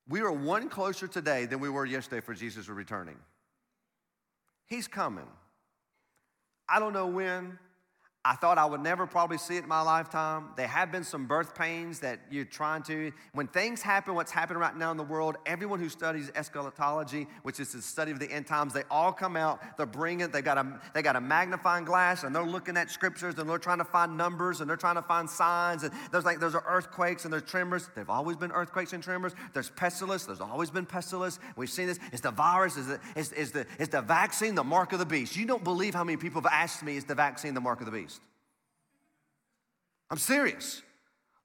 We 0.08 0.22
are 0.22 0.32
one 0.32 0.70
closer 0.70 1.10
today 1.10 1.46
than 1.46 1.60
we 1.60 1.68
were 1.68 1.86
yesterday 1.86 2.22
for 2.22 2.34
Jesus 2.34 2.70
returning. 2.70 3.18
He's 4.66 4.88
coming. 4.88 5.28
I 6.70 6.80
don't 6.80 6.94
know 6.94 7.08
when, 7.08 7.60
I 8.26 8.36
thought 8.36 8.58
I 8.58 8.66
would 8.66 8.80
never 8.80 9.06
probably 9.06 9.38
see 9.38 9.58
it 9.58 9.64
in 9.64 9.70
my 9.70 9.82
lifetime. 9.82 10.52
There 10.56 10.66
have 10.66 10.94
been 10.94 11.04
some 11.04 11.26
birth 11.26 11.54
pains 11.54 12.00
that 12.00 12.22
you're 12.32 12.46
trying 12.46 12.82
to. 12.84 13.12
When 13.34 13.48
things 13.48 13.82
happen, 13.82 14.16
what's 14.16 14.32
happening 14.32 14.60
right 14.60 14.78
now 14.78 14.92
in 14.92 14.98
the 14.98 15.04
world, 15.04 15.36
everyone 15.46 15.82
who 15.82 15.90
studies 15.90 16.32
eschatology, 16.34 17.28
which 17.42 17.60
is 17.60 17.74
the 17.74 17.82
study 17.82 18.14
of 18.14 18.20
the 18.20 18.32
end 18.32 18.48
times, 18.48 18.72
they 18.72 18.84
all 18.90 19.12
come 19.12 19.36
out, 19.36 19.60
they're 19.76 19.86
bringing, 19.86 20.32
they 20.32 20.42
got, 20.42 20.58
a, 20.58 20.80
they 20.94 21.02
got 21.02 21.18
a 21.18 21.22
magnifying 21.22 21.84
glass 21.84 22.24
and 22.24 22.34
they're 22.34 22.46
looking 22.46 22.78
at 22.78 22.90
scriptures 22.90 23.38
and 23.38 23.50
they're 23.50 23.58
trying 23.58 23.80
to 23.80 23.84
find 23.84 24.16
numbers 24.16 24.62
and 24.62 24.70
they're 24.70 24.78
trying 24.78 24.96
to 24.96 25.02
find 25.02 25.30
signs. 25.30 25.84
And 25.84 25.92
there's 26.14 26.24
like, 26.24 26.40
there's 26.40 26.56
earthquakes 26.56 27.26
and 27.26 27.34
there's 27.34 27.44
tremors. 27.44 27.90
There've 27.94 28.10
always 28.10 28.38
been 28.38 28.54
earthquakes 28.54 28.94
and 28.94 29.04
tremors. 29.04 29.34
There's 29.52 29.70
pestilence. 29.72 30.24
There's 30.24 30.40
always 30.40 30.70
been 30.70 30.86
pestilence. 30.86 31.40
We've 31.58 31.70
seen 31.70 31.88
this. 31.88 32.00
It's 32.14 32.22
the 32.22 32.32
virus. 32.32 32.78
Is 32.78 32.88
the, 32.88 33.02
is, 33.18 33.34
is, 33.34 33.52
the, 33.52 33.66
is 33.80 33.90
the 33.90 34.02
vaccine 34.02 34.56
the 34.56 34.64
mark 34.64 34.94
of 34.94 35.00
the 35.00 35.06
beast? 35.06 35.36
You 35.36 35.46
don't 35.46 35.66
believe 35.66 35.94
how 35.94 36.06
many 36.06 36.16
people 36.16 36.42
have 36.42 36.50
asked 36.54 36.84
me, 36.84 36.96
is 36.96 37.04
the 37.04 37.16
vaccine 37.16 37.54
the 37.54 37.60
mark 37.60 37.82
of 37.82 37.86
the 37.86 37.92
beast? 37.92 38.13
I'm 40.10 40.18
serious. 40.18 40.82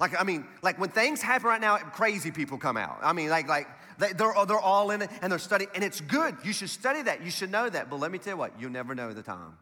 Like, 0.00 0.19
I 0.21 0.25
mean, 0.25 0.47
like 0.62 0.79
when 0.79 0.91
things 0.91 1.21
happen 1.21 1.49
right 1.49 1.61
now, 1.61 1.77
crazy 1.77 2.31
people 2.31 2.59
come 2.59 2.77
out. 2.77 2.99
I 3.03 3.12
mean, 3.12 3.31
like, 3.31 3.49
like 3.49 3.66
they, 3.99 4.12
they're, 4.12 4.33
they're 4.47 4.59
all 4.59 4.90
in 4.92 5.03
it 5.03 5.11
and 5.23 5.33
they're 5.33 5.38
studying, 5.38 5.71
and 5.75 5.83
it's 5.83 6.01
good. 6.01 6.37
You 6.44 6.53
should 6.53 6.71
study 6.71 7.03
that. 7.03 7.25
You 7.25 7.31
should 7.31 7.51
know 7.51 7.68
that. 7.68 7.90
But 7.90 7.99
let 7.99 8.12
me 8.12 8.18
tell 8.18 8.35
you 8.35 8.37
what, 8.38 8.53
you'll 8.61 8.71
never 8.71 8.94
know 8.94 9.12
the 9.12 9.23
time. 9.23 9.59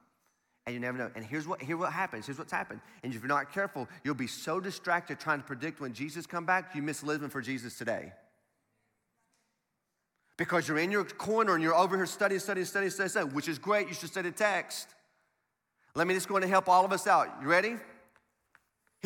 And 0.66 0.74
you 0.74 0.80
never 0.80 0.98
know. 0.98 1.10
And 1.14 1.24
here's 1.24 1.46
what, 1.46 1.62
here 1.62 1.76
what 1.76 1.92
happens. 1.92 2.26
Here's 2.26 2.38
what's 2.38 2.52
happened. 2.52 2.80
And 3.02 3.14
if 3.14 3.20
you're 3.20 3.28
not 3.28 3.52
careful, 3.52 3.88
you'll 4.04 4.14
be 4.16 4.26
so 4.26 4.58
distracted 4.60 5.20
trying 5.20 5.38
to 5.38 5.46
predict 5.46 5.80
when 5.80 5.94
Jesus 5.94 6.26
come 6.26 6.44
back, 6.44 6.74
you 6.74 6.82
miss 6.82 7.02
living 7.02 7.28
for 7.28 7.40
Jesus 7.40 7.78
today. 7.78 8.12
Because 10.36 10.68
you're 10.68 10.78
in 10.78 10.90
your 10.90 11.04
corner 11.04 11.54
and 11.54 11.62
you're 11.62 11.74
over 11.74 11.96
here 11.96 12.04
studying, 12.04 12.40
studying, 12.40 12.66
studying, 12.66 12.90
studying, 12.90 13.10
studying 13.10 13.34
which 13.34 13.48
is 13.48 13.58
great. 13.58 13.88
You 13.88 13.94
should 13.94 14.10
study 14.10 14.32
text. 14.32 14.88
Let 15.94 16.06
me 16.06 16.14
just 16.14 16.28
go 16.28 16.36
and 16.36 16.44
help 16.44 16.68
all 16.68 16.84
of 16.84 16.92
us 16.92 17.06
out. 17.06 17.28
You 17.40 17.48
ready? 17.48 17.76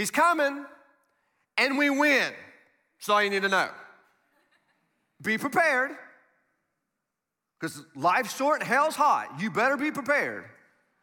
He's 0.01 0.11
coming, 0.11 0.65
and 1.59 1.77
we 1.77 1.91
win. 1.91 2.33
That's 2.99 3.09
all 3.11 3.23
you 3.23 3.29
need 3.29 3.43
to 3.43 3.51
know. 3.51 3.69
Be 5.21 5.37
prepared, 5.37 5.91
because 7.61 7.85
life's 7.95 8.35
short 8.35 8.63
hell's 8.63 8.97
hot. 8.97 9.39
You 9.39 9.51
better 9.51 9.77
be 9.77 9.91
prepared 9.91 10.45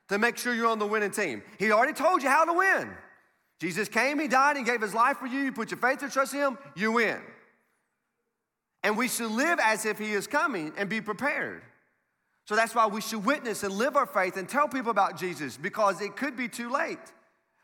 to 0.09 0.17
make 0.17 0.35
sure 0.35 0.51
you're 0.51 0.71
on 0.71 0.79
the 0.79 0.87
winning 0.87 1.11
team. 1.11 1.43
He 1.59 1.71
already 1.71 1.93
told 1.93 2.23
you 2.23 2.29
how 2.29 2.45
to 2.45 2.53
win. 2.53 2.89
Jesus 3.59 3.87
came, 3.87 4.17
He 4.17 4.27
died, 4.27 4.57
He 4.57 4.63
gave 4.63 4.81
His 4.81 4.95
life 4.95 5.17
for 5.17 5.27
you. 5.27 5.41
You 5.41 5.51
put 5.51 5.69
your 5.69 5.79
faith 5.79 6.01
and 6.01 6.11
trust 6.11 6.33
in 6.33 6.39
Him, 6.39 6.57
you 6.75 6.93
win. 6.93 7.19
And 8.81 8.97
we 8.97 9.09
should 9.09 9.29
live 9.29 9.59
as 9.61 9.85
if 9.85 9.99
He 9.99 10.13
is 10.13 10.25
coming 10.25 10.73
and 10.75 10.89
be 10.89 11.01
prepared. 11.01 11.61
So 12.45 12.55
that's 12.55 12.73
why 12.73 12.87
we 12.87 13.01
should 13.01 13.23
witness 13.23 13.61
and 13.61 13.75
live 13.75 13.95
our 13.95 14.07
faith 14.07 14.37
and 14.37 14.49
tell 14.49 14.67
people 14.67 14.89
about 14.89 15.19
Jesus 15.19 15.55
because 15.55 16.01
it 16.01 16.15
could 16.15 16.35
be 16.35 16.47
too 16.47 16.71
late 16.71 16.97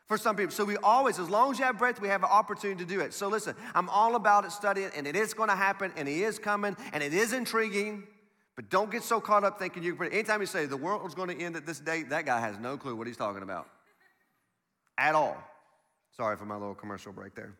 for 0.06 0.18
some 0.18 0.36
people. 0.36 0.52
So 0.52 0.64
we 0.64 0.76
always, 0.78 1.18
as 1.18 1.30
long 1.30 1.52
as 1.52 1.58
you 1.58 1.64
have 1.64 1.78
breath, 1.78 2.00
we 2.00 2.08
have 2.08 2.22
an 2.22 2.30
opportunity 2.30 2.84
to 2.84 2.88
do 2.88 3.00
it. 3.00 3.14
So 3.14 3.28
listen, 3.28 3.54
I'm 3.74 3.88
all 3.88 4.16
about 4.16 4.44
it 4.44 4.52
studying, 4.52 4.90
and 4.96 5.06
it 5.06 5.16
is 5.16 5.34
going 5.34 5.48
to 5.48 5.56
happen, 5.56 5.92
and 5.96 6.06
He 6.06 6.22
is 6.22 6.38
coming, 6.38 6.76
and 6.92 7.02
it 7.02 7.14
is 7.14 7.32
intriguing. 7.32 8.04
But 8.56 8.70
don't 8.70 8.90
get 8.90 9.02
so 9.02 9.20
caught 9.20 9.44
up 9.44 9.58
thinking 9.58 9.82
you 9.82 9.96
can. 9.96 10.12
Anytime 10.12 10.40
you 10.40 10.46
say 10.46 10.66
the 10.66 10.76
world 10.76 11.06
is 11.06 11.14
going 11.14 11.36
to 11.36 11.42
end 11.42 11.56
at 11.56 11.66
this 11.66 11.80
date, 11.80 12.10
that 12.10 12.26
guy 12.26 12.40
has 12.40 12.58
no 12.58 12.76
clue 12.76 12.94
what 12.94 13.06
he's 13.06 13.16
talking 13.16 13.42
about 13.42 13.68
at 14.96 15.14
all. 15.14 15.36
Sorry 16.16 16.36
for 16.36 16.44
my 16.44 16.54
little 16.54 16.74
commercial 16.74 17.12
break 17.12 17.34
there. 17.34 17.54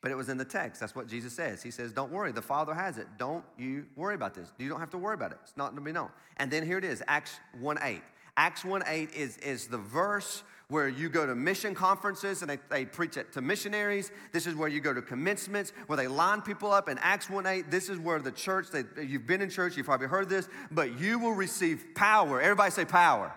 But 0.00 0.12
it 0.12 0.16
was 0.16 0.28
in 0.28 0.38
the 0.38 0.44
text. 0.44 0.80
That's 0.80 0.94
what 0.94 1.08
Jesus 1.08 1.32
says. 1.32 1.62
He 1.62 1.70
says, 1.70 1.92
Don't 1.92 2.12
worry, 2.12 2.32
the 2.32 2.42
Father 2.42 2.74
has 2.74 2.98
it. 2.98 3.06
Don't 3.18 3.44
you 3.56 3.86
worry 3.96 4.14
about 4.14 4.34
this. 4.34 4.52
You 4.58 4.68
don't 4.68 4.80
have 4.80 4.90
to 4.90 4.98
worry 4.98 5.14
about 5.14 5.32
it. 5.32 5.38
It's 5.42 5.56
not 5.56 5.74
to 5.74 5.80
be 5.80 5.92
known. 5.92 6.10
And 6.36 6.50
then 6.50 6.64
here 6.64 6.78
it 6.78 6.84
is 6.84 7.02
Acts 7.06 7.38
1 7.60 7.78
8. 7.82 8.00
Acts 8.38 8.64
1 8.64 8.84
8 8.86 9.14
is, 9.14 9.36
is 9.38 9.66
the 9.66 9.78
verse 9.78 10.44
where 10.68 10.88
you 10.88 11.08
go 11.08 11.26
to 11.26 11.34
mission 11.34 11.74
conferences 11.74 12.40
and 12.40 12.48
they, 12.48 12.58
they 12.70 12.84
preach 12.84 13.16
it 13.16 13.32
to 13.32 13.40
missionaries. 13.40 14.12
This 14.32 14.46
is 14.46 14.54
where 14.54 14.68
you 14.68 14.80
go 14.80 14.94
to 14.94 15.02
commencements, 15.02 15.72
where 15.88 15.96
they 15.96 16.06
line 16.06 16.42
people 16.42 16.70
up. 16.70 16.88
In 16.88 16.98
Acts 16.98 17.28
1 17.28 17.46
8, 17.46 17.68
this 17.68 17.88
is 17.88 17.98
where 17.98 18.20
the 18.20 18.30
church, 18.30 18.68
they, 18.70 18.84
you've 19.02 19.26
been 19.26 19.42
in 19.42 19.50
church, 19.50 19.76
you've 19.76 19.86
probably 19.86 20.06
heard 20.06 20.28
this, 20.28 20.48
but 20.70 21.00
you 21.00 21.18
will 21.18 21.32
receive 21.32 21.84
power. 21.96 22.40
Everybody 22.40 22.70
say 22.70 22.84
power 22.84 23.32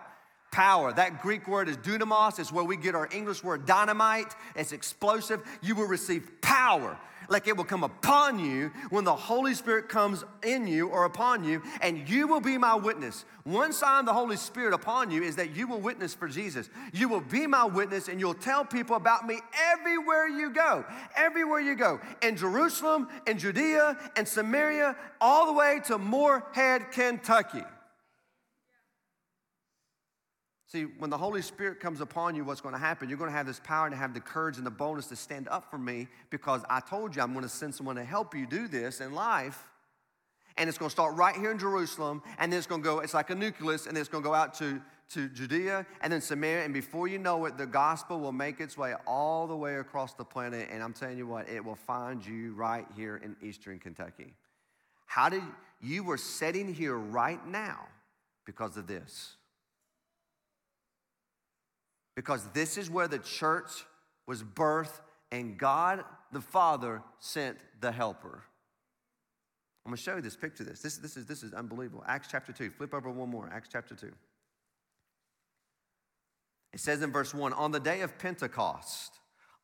power. 0.52 0.92
That 0.92 1.22
Greek 1.22 1.48
word 1.48 1.68
is 1.68 1.78
dunamis. 1.78 2.38
It's 2.38 2.52
where 2.52 2.62
we 2.62 2.76
get 2.76 2.94
our 2.94 3.08
English 3.10 3.42
word 3.42 3.66
dynamite. 3.66 4.34
It's 4.54 4.72
explosive. 4.72 5.40
You 5.62 5.74
will 5.74 5.86
receive 5.86 6.30
power 6.42 6.96
like 7.28 7.48
it 7.48 7.56
will 7.56 7.64
come 7.64 7.84
upon 7.84 8.38
you 8.38 8.70
when 8.90 9.04
the 9.04 9.14
Holy 9.14 9.54
Spirit 9.54 9.88
comes 9.88 10.24
in 10.42 10.66
you 10.66 10.88
or 10.88 11.04
upon 11.04 11.44
you, 11.44 11.62
and 11.80 12.08
you 12.08 12.26
will 12.26 12.40
be 12.40 12.58
my 12.58 12.74
witness. 12.74 13.24
One 13.44 13.72
sign 13.72 14.00
of 14.00 14.06
the 14.06 14.12
Holy 14.12 14.36
Spirit 14.36 14.74
upon 14.74 15.10
you 15.10 15.22
is 15.22 15.36
that 15.36 15.56
you 15.56 15.66
will 15.66 15.80
witness 15.80 16.14
for 16.14 16.28
Jesus. 16.28 16.70
You 16.92 17.08
will 17.08 17.20
be 17.20 17.46
my 17.46 17.64
witness, 17.64 18.08
and 18.08 18.20
you'll 18.20 18.34
tell 18.34 18.64
people 18.64 18.96
about 18.96 19.26
me 19.26 19.40
everywhere 19.72 20.28
you 20.28 20.50
go. 20.50 20.84
Everywhere 21.16 21.60
you 21.60 21.74
go. 21.74 22.00
In 22.22 22.36
Jerusalem, 22.36 23.08
in 23.26 23.38
Judea, 23.38 23.96
and 24.16 24.26
Samaria, 24.26 24.96
all 25.20 25.46
the 25.46 25.52
way 25.52 25.80
to 25.86 25.98
Morehead, 25.98 26.92
Kentucky. 26.92 27.64
See, 30.72 30.84
when 30.84 31.10
the 31.10 31.18
Holy 31.18 31.42
Spirit 31.42 31.80
comes 31.80 32.00
upon 32.00 32.34
you, 32.34 32.44
what's 32.44 32.62
going 32.62 32.74
to 32.74 32.80
happen? 32.80 33.10
You're 33.10 33.18
going 33.18 33.30
to 33.30 33.36
have 33.36 33.44
this 33.46 33.60
power 33.60 33.84
and 33.84 33.94
have 33.94 34.14
the 34.14 34.20
courage 34.20 34.56
and 34.56 34.64
the 34.64 34.70
boldness 34.70 35.06
to 35.08 35.16
stand 35.16 35.46
up 35.48 35.70
for 35.70 35.76
me 35.76 36.08
because 36.30 36.62
I 36.70 36.80
told 36.80 37.14
you 37.14 37.20
I'm 37.20 37.34
going 37.34 37.44
to 37.44 37.48
send 37.50 37.74
someone 37.74 37.96
to 37.96 38.04
help 38.04 38.34
you 38.34 38.46
do 38.46 38.66
this 38.68 39.02
in 39.02 39.12
life. 39.12 39.66
And 40.56 40.70
it's 40.70 40.78
going 40.78 40.88
to 40.88 40.92
start 40.92 41.14
right 41.14 41.36
here 41.36 41.50
in 41.50 41.58
Jerusalem, 41.58 42.22
and 42.38 42.50
then 42.50 42.56
it's 42.56 42.66
going 42.66 42.80
to 42.80 42.84
go, 42.84 43.00
it's 43.00 43.12
like 43.12 43.28
a 43.28 43.34
nucleus, 43.34 43.86
and 43.86 43.94
then 43.94 44.00
it's 44.00 44.08
going 44.08 44.22
to 44.22 44.28
go 44.28 44.34
out 44.34 44.54
to, 44.54 44.80
to 45.10 45.28
Judea 45.28 45.84
and 46.00 46.10
then 46.10 46.22
Samaria. 46.22 46.64
And 46.64 46.72
before 46.72 47.06
you 47.06 47.18
know 47.18 47.44
it, 47.44 47.58
the 47.58 47.66
gospel 47.66 48.18
will 48.18 48.32
make 48.32 48.58
its 48.58 48.78
way 48.78 48.94
all 49.06 49.46
the 49.46 49.56
way 49.56 49.76
across 49.76 50.14
the 50.14 50.24
planet. 50.24 50.70
And 50.72 50.82
I'm 50.82 50.94
telling 50.94 51.18
you 51.18 51.26
what, 51.26 51.50
it 51.50 51.62
will 51.62 51.76
find 51.76 52.24
you 52.24 52.54
right 52.54 52.86
here 52.96 53.18
in 53.18 53.36
eastern 53.42 53.78
Kentucky. 53.78 54.32
How 55.04 55.28
did 55.28 55.42
you 55.82 56.02
were 56.02 56.16
sitting 56.16 56.72
here 56.72 56.96
right 56.96 57.46
now 57.46 57.80
because 58.46 58.78
of 58.78 58.86
this? 58.86 59.36
Because 62.14 62.46
this 62.52 62.76
is 62.76 62.90
where 62.90 63.08
the 63.08 63.18
church 63.18 63.84
was 64.26 64.42
birthed 64.42 65.00
and 65.30 65.58
God 65.58 66.04
the 66.32 66.40
Father 66.40 67.02
sent 67.18 67.58
the 67.80 67.92
helper. 67.92 68.42
I'm 69.84 69.90
going 69.90 69.96
to 69.96 70.02
show 70.02 70.16
you 70.16 70.22
this 70.22 70.36
picture. 70.36 70.64
This. 70.64 70.80
this 70.80 70.96
this 70.98 71.16
is 71.16 71.26
this 71.26 71.42
is 71.42 71.52
unbelievable. 71.52 72.04
Acts 72.06 72.28
chapter 72.30 72.52
two. 72.52 72.70
Flip 72.70 72.94
over 72.94 73.10
one 73.10 73.28
more. 73.28 73.50
Acts 73.52 73.68
chapter 73.70 73.94
two. 73.94 74.12
It 76.72 76.80
says 76.80 77.02
in 77.02 77.10
verse 77.12 77.34
one, 77.34 77.52
on 77.52 77.72
the 77.72 77.80
day 77.80 78.00
of 78.00 78.16
Pentecost, 78.18 79.12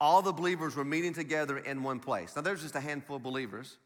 all 0.01 0.21
the 0.21 0.33
believers 0.33 0.77
were 0.77 0.85
meeting 0.85 1.15
together 1.15 1.59
in 1.59 1.83
one 1.83 2.01
place. 2.01 2.35
Now 2.37 2.43
there's 2.43 2.63
just 2.63 2.75
a 2.75 2.81
handful 2.81 3.17
of 3.17 3.23
believers. 3.23 3.79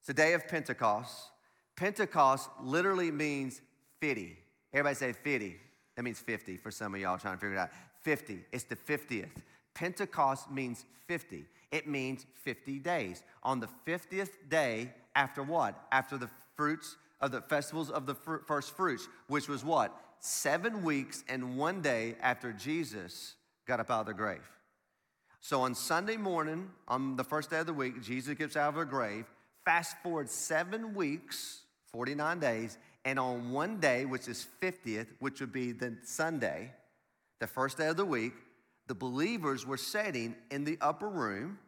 It's 0.00 0.06
the 0.06 0.14
day 0.14 0.34
of 0.34 0.46
Pentecost. 0.46 1.30
Pentecost 1.76 2.48
literally 2.62 3.10
means 3.10 3.60
50. 4.00 4.36
Everybody 4.72 4.94
say 4.94 5.12
50. 5.12 5.56
That 5.96 6.02
means 6.02 6.20
50 6.20 6.58
for 6.58 6.70
some 6.70 6.94
of 6.94 7.00
y'all 7.00 7.18
trying 7.18 7.34
to 7.34 7.40
figure 7.40 7.56
it 7.56 7.58
out. 7.58 7.70
50. 8.02 8.40
It's 8.52 8.64
the 8.64 8.76
50th. 8.76 9.30
Pentecost 9.74 10.50
means 10.50 10.84
50. 11.06 11.44
It 11.72 11.88
means 11.88 12.26
50 12.44 12.78
days. 12.78 13.22
On 13.42 13.60
the 13.60 13.68
50th 13.86 14.30
day, 14.48 14.92
after 15.14 15.42
what? 15.42 15.74
After 15.90 16.16
the 16.18 16.30
fruits 16.54 16.96
of 17.20 17.32
the 17.32 17.40
festivals 17.40 17.90
of 17.90 18.06
the 18.06 18.14
fr- 18.14 18.36
first 18.46 18.76
fruits, 18.76 19.08
which 19.28 19.48
was 19.48 19.64
what? 19.64 19.94
Seven 20.20 20.82
weeks 20.82 21.24
and 21.28 21.56
one 21.56 21.82
day 21.82 22.16
after 22.20 22.52
Jesus 22.52 23.34
got 23.66 23.80
up 23.80 23.90
out 23.90 24.00
of 24.00 24.06
the 24.06 24.14
grave. 24.14 24.48
So 25.40 25.62
on 25.62 25.74
Sunday 25.74 26.16
morning, 26.16 26.70
on 26.88 27.16
the 27.16 27.24
first 27.24 27.50
day 27.50 27.58
of 27.58 27.66
the 27.66 27.74
week, 27.74 28.02
Jesus 28.02 28.34
gets 28.34 28.56
out 28.56 28.70
of 28.70 28.74
the 28.76 28.84
grave. 28.84 29.26
Fast 29.64 29.96
forward 30.02 30.28
seven 30.28 30.94
weeks, 30.94 31.60
49 31.92 32.38
days, 32.38 32.78
and 33.06 33.20
on 33.20 33.52
one 33.52 33.78
day, 33.78 34.04
which 34.04 34.26
is 34.26 34.48
50th, 34.60 35.06
which 35.20 35.40
would 35.40 35.52
be 35.52 35.70
the 35.70 35.96
Sunday, 36.02 36.72
the 37.38 37.46
first 37.46 37.78
day 37.78 37.86
of 37.86 37.96
the 37.96 38.04
week, 38.04 38.32
the 38.88 38.96
believers 38.96 39.64
were 39.64 39.76
sitting 39.76 40.34
in 40.50 40.64
the 40.64 40.76
upper 40.80 41.08
room 41.08 41.60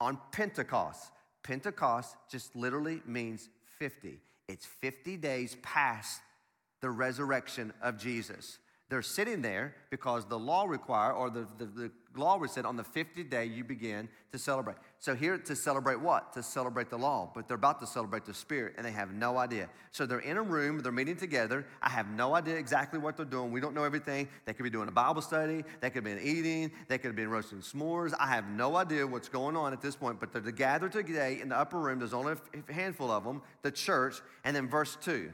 on 0.00 0.18
Pentecost. 0.32 1.12
Pentecost 1.44 2.16
just 2.28 2.56
literally 2.56 3.00
means 3.06 3.48
50. 3.78 4.18
It's 4.48 4.66
50 4.66 5.16
days 5.18 5.56
past 5.62 6.20
the 6.80 6.90
resurrection 6.90 7.72
of 7.80 7.96
Jesus. 7.96 8.58
They're 8.88 9.02
sitting 9.02 9.40
there 9.40 9.76
because 9.88 10.24
the 10.24 10.38
law 10.38 10.64
require, 10.64 11.12
or 11.12 11.30
the, 11.30 11.46
the, 11.58 11.66
the 11.66 11.90
law 12.16 12.36
was 12.38 12.50
said 12.50 12.66
on 12.66 12.76
the 12.76 12.82
50th 12.82 13.30
day 13.30 13.44
you 13.44 13.62
begin 13.62 14.08
to 14.32 14.38
celebrate. 14.38 14.78
So 15.02 15.16
here 15.16 15.36
to 15.36 15.56
celebrate 15.56 15.98
what? 15.98 16.32
To 16.34 16.44
celebrate 16.44 16.88
the 16.88 16.96
law, 16.96 17.28
but 17.34 17.48
they're 17.48 17.56
about 17.56 17.80
to 17.80 17.88
celebrate 17.88 18.24
the 18.24 18.32
spirit 18.32 18.74
and 18.76 18.86
they 18.86 18.92
have 18.92 19.12
no 19.12 19.36
idea. 19.36 19.68
So 19.90 20.06
they're 20.06 20.20
in 20.20 20.36
a 20.36 20.42
room, 20.42 20.78
they're 20.78 20.92
meeting 20.92 21.16
together. 21.16 21.66
I 21.82 21.90
have 21.90 22.06
no 22.10 22.36
idea 22.36 22.54
exactly 22.54 23.00
what 23.00 23.16
they're 23.16 23.26
doing. 23.26 23.50
We 23.50 23.60
don't 23.60 23.74
know 23.74 23.82
everything. 23.82 24.28
They 24.44 24.52
could 24.52 24.62
be 24.62 24.70
doing 24.70 24.86
a 24.86 24.92
Bible 24.92 25.20
study, 25.20 25.64
they 25.80 25.90
could 25.90 26.04
been 26.04 26.20
eating, 26.20 26.70
they 26.86 26.98
could 26.98 27.08
have 27.08 27.16
been 27.16 27.30
roasting 27.30 27.58
s'mores. 27.58 28.14
I 28.16 28.28
have 28.28 28.46
no 28.46 28.76
idea 28.76 29.04
what's 29.04 29.28
going 29.28 29.56
on 29.56 29.72
at 29.72 29.82
this 29.82 29.96
point, 29.96 30.20
but 30.20 30.32
they're 30.32 30.52
gathered 30.52 30.92
today 30.92 31.40
in 31.42 31.48
the 31.48 31.58
upper 31.58 31.80
room. 31.80 31.98
There's 31.98 32.14
only 32.14 32.34
a 32.68 32.72
handful 32.72 33.10
of 33.10 33.24
them, 33.24 33.42
the 33.62 33.72
church. 33.72 34.20
And 34.44 34.54
then 34.54 34.68
verse 34.68 34.96
2 35.02 35.32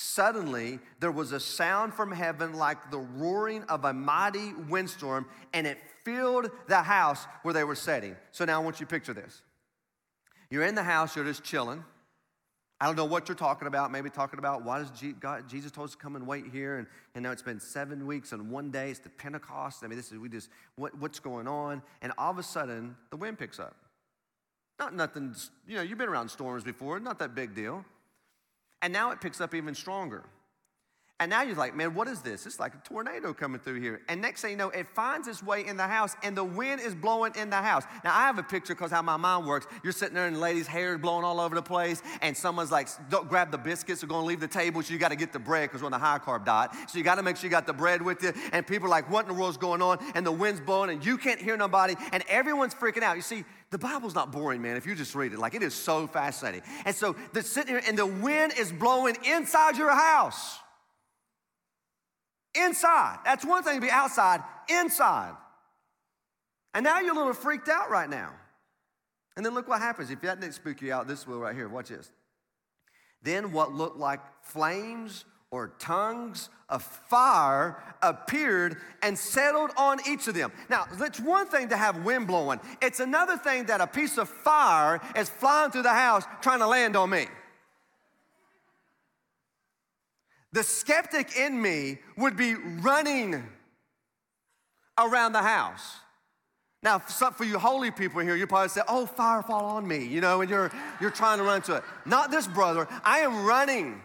Suddenly, 0.00 0.78
there 1.00 1.10
was 1.10 1.32
a 1.32 1.40
sound 1.40 1.92
from 1.92 2.12
heaven 2.12 2.54
like 2.54 2.92
the 2.92 2.98
roaring 2.98 3.64
of 3.64 3.84
a 3.84 3.92
mighty 3.92 4.52
windstorm, 4.68 5.26
and 5.52 5.66
it 5.66 5.76
filled 6.04 6.52
the 6.68 6.82
house 6.82 7.26
where 7.42 7.52
they 7.52 7.64
were 7.64 7.74
sitting. 7.74 8.14
So 8.30 8.44
now 8.44 8.60
I 8.60 8.62
want 8.62 8.78
you 8.78 8.86
to 8.86 8.90
picture 8.90 9.12
this. 9.12 9.42
You're 10.50 10.62
in 10.62 10.76
the 10.76 10.84
house, 10.84 11.16
you're 11.16 11.24
just 11.24 11.42
chilling. 11.42 11.82
I 12.80 12.86
don't 12.86 12.94
know 12.94 13.06
what 13.06 13.28
you're 13.28 13.34
talking 13.34 13.66
about. 13.66 13.90
Maybe 13.90 14.08
talking 14.08 14.38
about 14.38 14.64
why 14.64 14.78
does 14.78 14.92
God, 15.18 15.48
Jesus 15.48 15.72
told 15.72 15.86
us 15.86 15.96
to 15.96 15.98
come 15.98 16.14
and 16.14 16.28
wait 16.28 16.44
here, 16.46 16.76
and, 16.76 16.86
and 17.16 17.24
now 17.24 17.32
it's 17.32 17.42
been 17.42 17.58
seven 17.58 18.06
weeks 18.06 18.30
and 18.30 18.52
one 18.52 18.70
day. 18.70 18.90
It's 18.90 19.00
the 19.00 19.08
Pentecost. 19.08 19.82
I 19.82 19.88
mean, 19.88 19.96
this 19.96 20.12
is 20.12 20.18
we 20.18 20.28
just 20.28 20.48
what, 20.76 20.96
what's 20.96 21.18
going 21.18 21.48
on, 21.48 21.82
and 22.02 22.12
all 22.18 22.30
of 22.30 22.38
a 22.38 22.44
sudden 22.44 22.96
the 23.10 23.16
wind 23.16 23.36
picks 23.36 23.58
up. 23.58 23.74
Not 24.78 24.94
nothing. 24.94 25.34
You 25.66 25.74
know, 25.74 25.82
you've 25.82 25.98
been 25.98 26.08
around 26.08 26.28
storms 26.28 26.62
before. 26.62 27.00
Not 27.00 27.18
that 27.18 27.34
big 27.34 27.52
deal. 27.52 27.84
And 28.82 28.92
now 28.92 29.10
it 29.10 29.20
picks 29.20 29.40
up 29.40 29.54
even 29.54 29.74
stronger. 29.74 30.24
And 31.20 31.30
now 31.30 31.42
you're 31.42 31.56
like, 31.56 31.74
man, 31.74 31.94
what 31.94 32.06
is 32.06 32.20
this? 32.20 32.46
It's 32.46 32.60
like 32.60 32.74
a 32.74 32.88
tornado 32.88 33.34
coming 33.34 33.60
through 33.60 33.80
here. 33.80 34.02
And 34.08 34.22
next 34.22 34.42
thing 34.42 34.52
you 34.52 34.56
know, 34.56 34.68
it 34.68 34.86
finds 34.86 35.26
its 35.26 35.42
way 35.42 35.66
in 35.66 35.76
the 35.76 35.88
house, 35.88 36.14
and 36.22 36.36
the 36.36 36.44
wind 36.44 36.80
is 36.80 36.94
blowing 36.94 37.32
in 37.34 37.50
the 37.50 37.56
house. 37.56 37.82
Now, 38.04 38.16
I 38.16 38.26
have 38.26 38.38
a 38.38 38.42
picture 38.44 38.72
because 38.72 38.92
how 38.92 39.02
my 39.02 39.16
mind 39.16 39.44
works. 39.44 39.66
You're 39.82 39.92
sitting 39.92 40.14
there, 40.14 40.26
and 40.28 40.36
the 40.36 40.40
lady's 40.40 40.68
hair 40.68 40.94
is 40.94 41.00
blowing 41.00 41.24
all 41.24 41.40
over 41.40 41.56
the 41.56 41.62
place, 41.62 42.04
and 42.22 42.36
someone's 42.36 42.70
like, 42.70 42.86
don't 43.10 43.28
grab 43.28 43.50
the 43.50 43.58
biscuits, 43.58 44.00
they're 44.00 44.08
going 44.08 44.22
to 44.22 44.26
leave 44.26 44.38
the 44.38 44.46
table, 44.46 44.80
so 44.80 44.92
you 44.92 45.00
got 45.00 45.08
to 45.08 45.16
get 45.16 45.32
the 45.32 45.40
bread 45.40 45.68
because 45.68 45.82
we're 45.82 45.86
on 45.86 45.92
a 45.92 45.98
high 45.98 46.20
carb 46.20 46.44
diet. 46.44 46.70
So 46.86 46.98
you 46.98 47.02
got 47.02 47.16
to 47.16 47.24
make 47.24 47.36
sure 47.36 47.46
you 47.46 47.50
got 47.50 47.66
the 47.66 47.72
bread 47.72 48.00
with 48.00 48.22
you. 48.22 48.32
And 48.52 48.64
people 48.64 48.86
are 48.86 48.90
like, 48.90 49.10
what 49.10 49.26
in 49.26 49.34
the 49.34 49.40
world's 49.40 49.56
going 49.56 49.82
on? 49.82 49.98
And 50.14 50.24
the 50.24 50.30
wind's 50.30 50.60
blowing, 50.60 50.90
and 50.90 51.04
you 51.04 51.18
can't 51.18 51.40
hear 51.40 51.56
nobody, 51.56 51.96
and 52.12 52.22
everyone's 52.28 52.76
freaking 52.76 53.02
out. 53.02 53.16
You 53.16 53.22
see, 53.22 53.44
the 53.70 53.78
Bible's 53.78 54.14
not 54.14 54.32
boring, 54.32 54.62
man, 54.62 54.76
if 54.76 54.86
you 54.86 54.94
just 54.94 55.14
read 55.14 55.32
it. 55.32 55.38
Like, 55.38 55.54
it 55.54 55.62
is 55.62 55.74
so 55.74 56.06
fascinating. 56.06 56.62
And 56.84 56.94
so 56.96 57.16
they're 57.32 57.42
sitting 57.42 57.74
here, 57.74 57.82
and 57.86 57.98
the 57.98 58.06
wind 58.06 58.54
is 58.58 58.72
blowing 58.72 59.16
inside 59.24 59.76
your 59.76 59.94
house. 59.94 60.58
Inside. 62.54 63.18
That's 63.24 63.44
one 63.44 63.62
thing 63.62 63.74
to 63.74 63.80
be 63.80 63.90
outside, 63.90 64.42
inside. 64.68 65.34
And 66.72 66.84
now 66.84 67.00
you're 67.00 67.12
a 67.12 67.16
little 67.16 67.34
freaked 67.34 67.68
out 67.68 67.90
right 67.90 68.08
now. 68.08 68.32
And 69.36 69.44
then 69.44 69.54
look 69.54 69.68
what 69.68 69.80
happens. 69.80 70.10
If 70.10 70.20
that 70.22 70.40
didn't 70.40 70.54
spook 70.54 70.80
you 70.80 70.92
out, 70.92 71.06
this 71.06 71.26
will 71.26 71.38
right 71.38 71.54
here. 71.54 71.68
Watch 71.68 71.90
this. 71.90 72.10
Then 73.22 73.52
what 73.52 73.72
looked 73.72 73.96
like 73.96 74.20
flames 74.42 75.24
or 75.50 75.72
tongues 75.78 76.50
of 76.68 76.82
fire 76.82 77.82
appeared 78.02 78.76
and 79.02 79.18
settled 79.18 79.70
on 79.76 79.98
each 80.06 80.28
of 80.28 80.34
them. 80.34 80.52
Now, 80.68 80.86
it's 81.00 81.20
one 81.20 81.46
thing 81.46 81.68
to 81.70 81.76
have 81.76 82.04
wind 82.04 82.26
blowing, 82.26 82.60
it's 82.82 83.00
another 83.00 83.36
thing 83.36 83.64
that 83.66 83.80
a 83.80 83.86
piece 83.86 84.18
of 84.18 84.28
fire 84.28 85.00
is 85.16 85.28
flying 85.28 85.70
through 85.70 85.82
the 85.82 85.94
house 85.94 86.24
trying 86.42 86.58
to 86.58 86.66
land 86.66 86.96
on 86.96 87.10
me. 87.10 87.26
The 90.52 90.62
skeptic 90.62 91.36
in 91.36 91.60
me 91.60 91.98
would 92.16 92.36
be 92.36 92.54
running 92.54 93.44
around 94.98 95.32
the 95.32 95.42
house. 95.42 95.96
Now, 96.82 96.98
for 97.00 97.44
you 97.44 97.58
holy 97.58 97.90
people 97.90 98.20
here, 98.20 98.36
you 98.36 98.46
probably 98.46 98.68
say, 98.68 98.82
Oh, 98.88 99.04
fire 99.04 99.42
fall 99.42 99.64
on 99.64 99.86
me, 99.86 100.06
you 100.06 100.20
know, 100.20 100.40
and 100.40 100.48
you're, 100.50 100.70
you're 101.00 101.10
trying 101.10 101.38
to 101.38 101.44
run 101.44 101.60
to 101.62 101.76
it. 101.76 101.82
Not 102.06 102.30
this 102.30 102.46
brother. 102.46 102.86
I 103.02 103.20
am 103.20 103.44
running. 103.44 104.00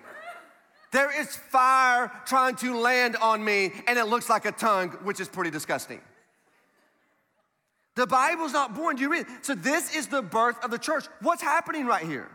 There 0.93 1.19
is 1.19 1.35
fire 1.35 2.11
trying 2.25 2.55
to 2.57 2.77
land 2.77 3.15
on 3.17 3.43
me, 3.43 3.71
and 3.87 3.97
it 3.97 4.05
looks 4.05 4.29
like 4.29 4.45
a 4.45 4.51
tongue, 4.51 4.89
which 5.03 5.19
is 5.19 5.27
pretty 5.27 5.49
disgusting. 5.49 5.99
The 7.95 8.05
Bible's 8.05 8.53
not 8.53 8.75
born. 8.75 8.95
Do 8.95 9.01
you 9.01 9.11
read? 9.11 9.25
So, 9.41 9.55
this 9.55 9.95
is 9.95 10.07
the 10.07 10.21
birth 10.21 10.63
of 10.63 10.69
the 10.69 10.77
church. 10.77 11.05
What's 11.21 11.41
happening 11.41 11.87
right 11.87 12.05
here? 12.05 12.29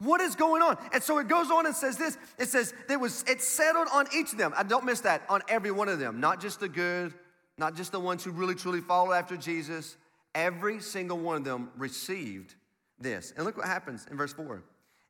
What 0.00 0.20
is 0.20 0.34
going 0.34 0.62
on? 0.62 0.78
And 0.92 1.02
so 1.02 1.18
it 1.18 1.28
goes 1.28 1.50
on 1.50 1.66
and 1.66 1.74
says 1.76 1.96
this. 1.96 2.16
It 2.38 2.48
says 2.48 2.74
it 2.88 2.98
was 2.98 3.22
it 3.28 3.40
settled 3.40 3.88
on 3.92 4.06
each 4.14 4.32
of 4.32 4.38
them. 4.38 4.52
I 4.56 4.62
don't 4.64 4.84
miss 4.84 5.00
that 5.00 5.22
on 5.28 5.42
every 5.48 5.70
one 5.70 5.88
of 5.88 5.98
them. 5.98 6.20
Not 6.20 6.40
just 6.40 6.58
the 6.58 6.68
good, 6.68 7.12
not 7.58 7.76
just 7.76 7.92
the 7.92 8.00
ones 8.00 8.24
who 8.24 8.30
really 8.30 8.54
truly 8.54 8.80
follow 8.80 9.12
after 9.12 9.36
Jesus. 9.36 9.96
Every 10.34 10.80
single 10.80 11.18
one 11.18 11.36
of 11.36 11.44
them 11.44 11.70
received 11.76 12.54
this. 12.98 13.32
And 13.36 13.44
look 13.44 13.56
what 13.56 13.66
happens 13.66 14.06
in 14.10 14.16
verse 14.16 14.32
4. 14.32 14.62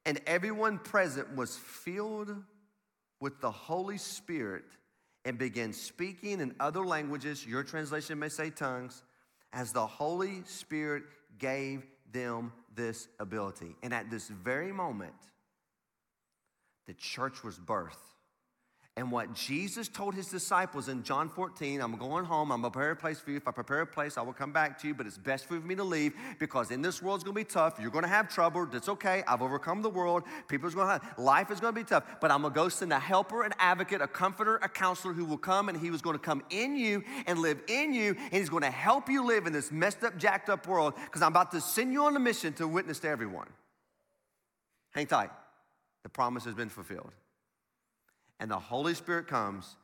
And 0.07 0.21
everyone 0.27 0.79
present 0.79 1.37
was 1.37 1.57
filled 1.57 2.35
with 3.21 3.41
the 3.41 3.51
Holy 3.51 3.99
Spirit 3.99 4.65
and 5.25 5.39
began 5.39 5.73
speaking 5.73 6.41
in 6.41 6.55
other 6.59 6.85
languages. 6.85 7.47
Your 7.47 7.63
translation 7.63 8.19
may 8.19 8.31
say 8.31 8.51
tongues, 8.51 9.03
as 9.53 9.73
the 9.73 9.87
Holy 9.87 10.43
Spirit 10.47 11.03
gave 11.39 11.87
them 12.13 12.53
this 12.75 13.09
ability. 13.19 13.77
And 13.83 13.93
at 13.93 14.11
this 14.11 14.29
very 14.29 14.73
moment, 14.73 15.13
the 16.87 16.95
church 16.95 17.45
was 17.45 17.59
birthed. 17.59 17.97
And 18.97 19.11
what 19.11 19.33
Jesus 19.33 19.89
told 19.89 20.15
his 20.15 20.27
disciples 20.27 20.89
in 20.89 21.05
John 21.05 21.29
14, 21.29 21.81
I'm 21.81 21.97
going 21.97 22.25
home, 22.25 22.51
I'm 22.53 22.61
gonna 22.61 22.71
prepare 22.71 22.91
a 22.91 22.97
place 22.97 23.19
for 23.19 23.31
you. 23.31 23.37
If 23.37 23.49
I 23.49 23.53
prepare 23.53 23.81
a 23.81 23.87
place, 23.87 24.19
I 24.19 24.23
will 24.23 24.33
come 24.33 24.53
back 24.53 24.79
to 24.83 24.89
you, 24.89 24.95
but 24.95 25.07
it's 25.07 25.17
best 25.17 25.47
for 25.47 25.55
me 25.55 25.75
to 25.77 25.85
leave 25.85 26.13
because 26.39 26.71
in 26.71 26.83
this 26.83 27.01
world 27.01 27.17
it's 27.17 27.25
gonna 27.25 27.35
be 27.35 27.45
tough. 27.45 27.79
You're 27.81 27.93
gonna 27.93 28.09
have 28.09 28.29
trouble. 28.29 28.67
That's 28.67 28.89
okay. 28.91 29.23
I've 29.27 29.43
overcome 29.43 29.81
the 29.81 29.89
world. 29.89 30.25
People's 30.49 30.75
gonna 30.75 30.99
have, 30.99 31.19
life 31.19 31.51
is 31.51 31.61
gonna 31.61 31.73
be 31.73 31.85
tough, 31.85 32.05
but 32.21 32.31
I'm 32.31 32.43
gonna 32.43 32.53
go 32.53 32.69
send 32.69 32.93
a 32.93 32.99
helper, 32.99 33.43
an 33.45 33.55
advocate, 33.59 34.03
a 34.03 34.07
comforter, 34.09 34.57
a 34.57 34.69
counselor 34.69 35.15
who 35.15 35.25
will 35.25 35.39
come 35.39 35.71
and 35.71 35.79
he 35.79 35.91
was 35.91 36.03
gonna 36.03 36.19
come 36.19 36.43
in 36.51 36.77
you 36.77 37.03
and 37.27 37.39
live 37.39 37.63
in 37.69 37.95
you, 37.95 38.17
and 38.19 38.35
he's 38.35 38.51
gonna 38.51 38.71
help 38.71 39.09
you 39.09 39.25
live 39.25 39.47
in 39.47 39.53
this 39.55 39.73
messed 39.73 40.05
up, 40.05 40.19
jacked 40.19 40.51
up 40.51 40.67
world 40.67 40.95
because 41.07 41.23
I'm 41.23 41.33
about 41.33 41.53
to 41.53 41.61
send 41.63 41.93
you 41.93 42.05
on 42.05 42.17
a 42.17 42.21
mission 42.21 42.53
to 42.55 42.69
witness 42.69 42.99
to 42.99 43.09
everyone. 43.09 43.49
Hang 44.91 45.07
tight. 45.07 45.31
The 46.03 46.11
promise 46.11 46.45
has 46.45 46.55
been 46.55 46.69
fulfilled 46.69 47.13
and 48.41 48.51
the 48.51 48.59
Holy 48.59 48.95
Spirit 48.95 49.29
comes 49.29 49.77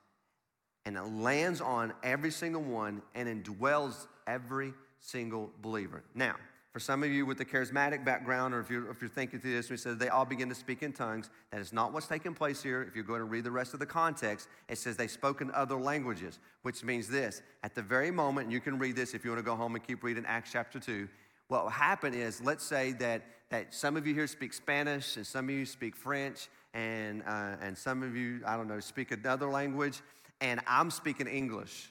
and 0.85 0.97
it 0.97 1.03
lands 1.03 1.61
on 1.61 1.93
every 2.03 2.31
single 2.31 2.63
one 2.63 3.03
and 3.15 3.29
indwells 3.29 4.07
every 4.27 4.73
single 4.99 5.53
believer. 5.61 6.03
Now, 6.15 6.37
for 6.73 6.81
some 6.81 7.03
of 7.03 7.11
you 7.11 7.25
with 7.25 7.39
the 7.39 7.45
charismatic 7.45 8.05
background, 8.05 8.53
or 8.53 8.61
if 8.61 8.69
you're, 8.69 8.91
if 8.91 9.01
you're 9.01 9.09
thinking 9.09 9.41
through 9.41 9.55
this, 9.55 9.71
we 9.71 9.79
said 9.79 9.99
they 9.99 10.09
all 10.09 10.27
begin 10.27 10.49
to 10.51 10.55
speak 10.55 10.83
in 10.83 10.93
tongues. 10.93 11.31
That 11.51 11.61
is 11.61 11.73
not 11.73 11.93
what's 11.93 12.07
taking 12.07 12.35
place 12.35 12.63
here. 12.63 12.83
If 12.83 12.95
you're 12.95 13.05
going 13.05 13.21
to 13.21 13.25
read 13.25 13.45
the 13.45 13.51
rest 13.51 13.73
of 13.73 13.81
the 13.81 13.87
context, 13.87 14.49
it 14.69 14.77
says 14.77 14.97
they 14.97 15.07
spoke 15.07 15.41
in 15.41 15.51
other 15.53 15.77
languages, 15.77 16.39
which 16.63 16.85
means 16.85 17.09
this. 17.09 17.41
At 17.63 17.75
the 17.75 17.83
very 17.83 18.11
moment, 18.11 18.51
you 18.51 18.61
can 18.61 18.79
read 18.79 18.95
this 18.95 19.15
if 19.15 19.25
you 19.25 19.31
want 19.31 19.39
to 19.39 19.45
go 19.45 19.57
home 19.57 19.75
and 19.75 19.87
keep 19.87 20.05
reading 20.05 20.25
Acts 20.27 20.53
chapter 20.53 20.79
2, 20.79 21.09
what 21.49 21.65
will 21.65 21.71
happen 21.71 22.13
is, 22.13 22.43
let's 22.43 22.65
say 22.65 22.93
that, 22.93 23.23
that 23.49 23.73
some 23.73 23.97
of 23.97 24.07
you 24.07 24.13
here 24.13 24.27
speak 24.27 24.53
Spanish 24.53 25.17
and 25.17 25.27
some 25.27 25.49
of 25.49 25.55
you 25.55 25.65
speak 25.65 25.97
French 25.97 26.49
and, 26.77 27.23
uh, 27.27 27.57
and 27.63 27.77
some 27.77 28.03
of 28.03 28.15
you, 28.15 28.43
I 28.47 28.57
don't 28.57 28.69
know, 28.69 28.81
speak 28.81 29.11
another 29.11 29.49
language, 29.49 30.01
and 30.43 30.61
I'm 30.67 30.91
speaking 30.91 31.27
English. 31.27 31.91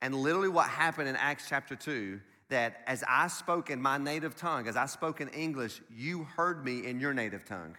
And 0.00 0.14
literally, 0.14 0.48
what 0.48 0.68
happened 0.68 1.08
in 1.08 1.16
Acts 1.16 1.46
chapter 1.48 1.74
2 1.74 2.20
that 2.50 2.82
as 2.86 3.02
I 3.08 3.26
spoke 3.26 3.70
in 3.70 3.82
my 3.82 3.98
native 3.98 4.36
tongue, 4.36 4.68
as 4.68 4.76
I 4.76 4.86
spoke 4.86 5.20
in 5.20 5.28
English, 5.30 5.80
you 5.90 6.22
heard 6.22 6.64
me 6.64 6.86
in 6.86 7.00
your 7.00 7.12
native 7.12 7.44
tongue. 7.44 7.76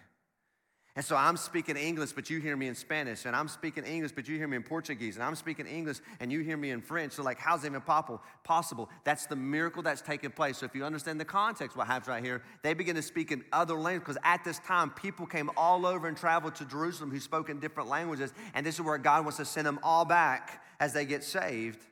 And 0.97 1.03
so 1.03 1.17
I'm 1.17 1.35
speaking 1.35 1.75
English, 1.75 2.13
but 2.13 2.29
you 2.29 2.39
hear 2.39 2.55
me 2.55 2.67
in 2.67 2.75
Spanish. 2.75 3.25
And 3.25 3.35
I'm 3.35 3.49
speaking 3.49 3.83
English, 3.83 4.13
but 4.13 4.29
you 4.29 4.37
hear 4.37 4.47
me 4.47 4.55
in 4.55 4.63
Portuguese. 4.63 5.15
And 5.15 5.25
I'm 5.25 5.35
speaking 5.35 5.67
English, 5.67 5.97
and 6.21 6.31
you 6.31 6.39
hear 6.39 6.55
me 6.55 6.71
in 6.71 6.81
French. 6.81 7.11
So, 7.13 7.23
like, 7.23 7.37
how's 7.37 7.63
that 7.63 7.67
even 7.67 7.81
possible? 7.81 8.89
That's 9.03 9.25
the 9.25 9.35
miracle 9.35 9.83
that's 9.83 10.01
taking 10.01 10.31
place. 10.31 10.59
So, 10.59 10.65
if 10.65 10.73
you 10.73 10.85
understand 10.85 11.19
the 11.19 11.25
context, 11.25 11.75
what 11.75 11.87
happens 11.87 12.07
right 12.07 12.23
here, 12.23 12.43
they 12.61 12.73
begin 12.73 12.95
to 12.95 13.01
speak 13.01 13.33
in 13.33 13.43
other 13.51 13.73
languages. 13.73 14.05
Because 14.05 14.21
at 14.23 14.45
this 14.45 14.59
time, 14.59 14.89
people 14.89 15.25
came 15.25 15.51
all 15.57 15.85
over 15.85 16.07
and 16.07 16.15
traveled 16.15 16.55
to 16.55 16.65
Jerusalem 16.65 17.11
who 17.11 17.19
spoke 17.19 17.49
in 17.49 17.59
different 17.59 17.89
languages. 17.89 18.33
And 18.53 18.65
this 18.65 18.75
is 18.75 18.81
where 18.81 18.97
God 18.97 19.25
wants 19.25 19.37
to 19.37 19.45
send 19.45 19.67
them 19.67 19.79
all 19.83 20.05
back 20.05 20.63
as 20.79 20.93
they 20.93 21.03
get 21.03 21.25
saved 21.25 21.83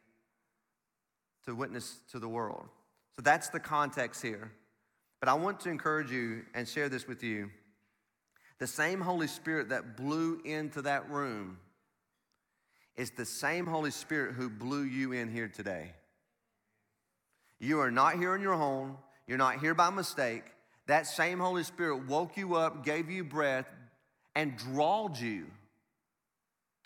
to 1.46 1.54
witness 1.54 1.98
to 2.12 2.20
the 2.20 2.30
world. 2.30 2.70
So, 3.18 3.22
that's 3.22 3.50
the 3.50 3.60
context 3.60 4.22
here. 4.22 4.54
But 5.20 5.28
I 5.28 5.34
want 5.34 5.60
to 5.62 5.70
encourage 5.70 6.10
you 6.10 6.44
and 6.54 6.66
share 6.66 6.88
this 6.88 7.06
with 7.06 7.22
you 7.22 7.50
the 8.60 8.68
same 8.68 9.02
Holy 9.02 9.28
Spirit 9.28 9.70
that 9.70 9.98
blew 9.98 10.42
into 10.46 10.82
that 10.84 11.10
room 11.10 11.58
is 12.96 13.12
the 13.12 13.26
same 13.26 13.66
Holy 13.66 13.92
Spirit 13.92 14.36
who 14.36 14.50
blew 14.50 14.84
you 14.84 15.12
in 15.12 15.32
here 15.32 15.48
today. 15.48 15.94
You 17.60 17.80
are 17.80 17.92
not 17.92 18.16
here 18.16 18.36
in 18.36 18.42
your 18.42 18.56
home, 18.56 18.98
you're 19.28 19.38
not 19.38 19.60
here 19.60 19.74
by 19.74 19.90
mistake. 19.90 20.44
That 20.88 21.08
same 21.08 21.40
Holy 21.40 21.64
Spirit 21.64 22.08
woke 22.08 22.36
you 22.36 22.56
up, 22.56 22.84
gave 22.84 23.10
you 23.10 23.24
breath, 23.24 23.68
and 24.36 24.58
drawed 24.58 25.18
you 25.18 25.46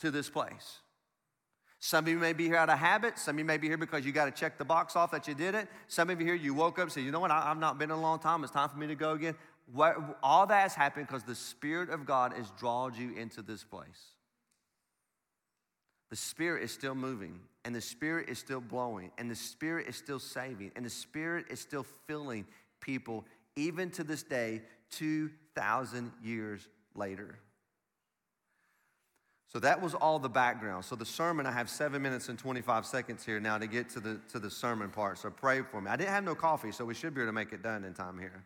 to 0.01 0.11
this 0.11 0.29
place. 0.29 0.79
Some 1.79 2.05
of 2.05 2.09
you 2.09 2.17
may 2.17 2.33
be 2.33 2.45
here 2.45 2.55
out 2.55 2.69
of 2.69 2.79
habit. 2.79 3.19
Some 3.19 3.35
of 3.35 3.39
you 3.39 3.45
may 3.45 3.57
be 3.57 3.67
here 3.67 3.77
because 3.77 4.05
you 4.05 4.11
got 4.11 4.25
to 4.25 4.31
check 4.31 4.57
the 4.57 4.65
box 4.65 4.95
off 4.95 5.11
that 5.11 5.27
you 5.27 5.35
did 5.35 5.55
it. 5.55 5.67
Some 5.87 6.09
of 6.09 6.19
you 6.19 6.25
here, 6.25 6.35
you 6.35 6.53
woke 6.53 6.79
up 6.79 6.83
and 6.83 6.91
said, 6.91 7.03
You 7.03 7.11
know 7.11 7.19
what? 7.19 7.31
I, 7.31 7.43
have 7.43 7.59
not 7.59 7.77
been 7.77 7.91
in 7.91 7.97
a 7.97 8.01
long 8.01 8.19
time. 8.19 8.43
It's 8.43 8.51
time 8.51 8.69
for 8.69 8.77
me 8.77 8.87
to 8.87 8.95
go 8.95 9.11
again. 9.11 9.35
What, 9.71 10.17
all 10.23 10.47
that 10.47 10.61
has 10.61 10.75
happened 10.75 11.07
because 11.07 11.23
the 11.23 11.35
Spirit 11.35 11.89
of 11.89 12.05
God 12.05 12.33
has 12.33 12.51
drawn 12.57 12.93
you 12.95 13.13
into 13.15 13.41
this 13.41 13.63
place. 13.63 14.13
The 16.09 16.15
Spirit 16.15 16.63
is 16.63 16.71
still 16.71 16.95
moving, 16.95 17.41
and 17.65 17.75
the 17.75 17.81
Spirit 17.81 18.29
is 18.29 18.39
still 18.39 18.61
blowing, 18.61 19.11
and 19.17 19.29
the 19.29 19.35
Spirit 19.35 19.87
is 19.87 19.97
still 19.97 20.19
saving, 20.19 20.71
and 20.75 20.85
the 20.85 20.89
Spirit 20.89 21.47
is 21.49 21.59
still 21.59 21.85
filling 22.07 22.45
people, 22.79 23.25
even 23.57 23.89
to 23.91 24.05
this 24.05 24.23
day, 24.23 24.61
2,000 24.91 26.13
years 26.23 26.65
later. 26.95 27.39
So 29.51 29.59
that 29.59 29.81
was 29.81 29.93
all 29.93 30.19
the 30.19 30.29
background. 30.29 30.85
So 30.85 30.95
the 30.95 31.05
sermon, 31.05 31.45
I 31.45 31.51
have 31.51 31.69
seven 31.69 32.01
minutes 32.01 32.29
and 32.29 32.39
25 32.39 32.85
seconds 32.85 33.25
here 33.25 33.39
now 33.39 33.57
to 33.57 33.67
get 33.67 33.89
to 33.91 33.99
the, 33.99 34.19
to 34.31 34.39
the 34.39 34.49
sermon 34.49 34.89
part. 34.89 35.17
So 35.17 35.29
pray 35.29 35.61
for 35.61 35.81
me. 35.81 35.89
I 35.89 35.95
didn't 35.97 36.11
have 36.11 36.23
no 36.23 36.35
coffee, 36.35 36.71
so 36.71 36.85
we 36.85 36.93
should 36.93 37.13
be 37.13 37.21
able 37.21 37.29
to 37.29 37.33
make 37.33 37.51
it 37.51 37.63
done 37.63 37.83
in 37.83 37.93
time 37.93 38.17
here. 38.17 38.43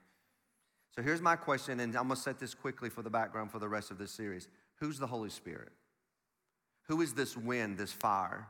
So 0.95 1.01
here's 1.01 1.21
my 1.21 1.35
question, 1.35 1.79
and 1.79 1.95
I'm 1.95 2.03
gonna 2.09 2.17
set 2.17 2.39
this 2.39 2.53
quickly 2.53 2.89
for 2.89 3.01
the 3.01 3.09
background 3.09 3.51
for 3.51 3.59
the 3.59 3.69
rest 3.69 3.91
of 3.91 3.97
this 3.97 4.11
series. 4.11 4.47
Who's 4.79 4.99
the 4.99 5.07
Holy 5.07 5.29
Spirit? 5.29 5.71
Who 6.87 7.01
is 7.01 7.13
this 7.13 7.37
wind, 7.37 7.77
this 7.77 7.93
fire? 7.93 8.47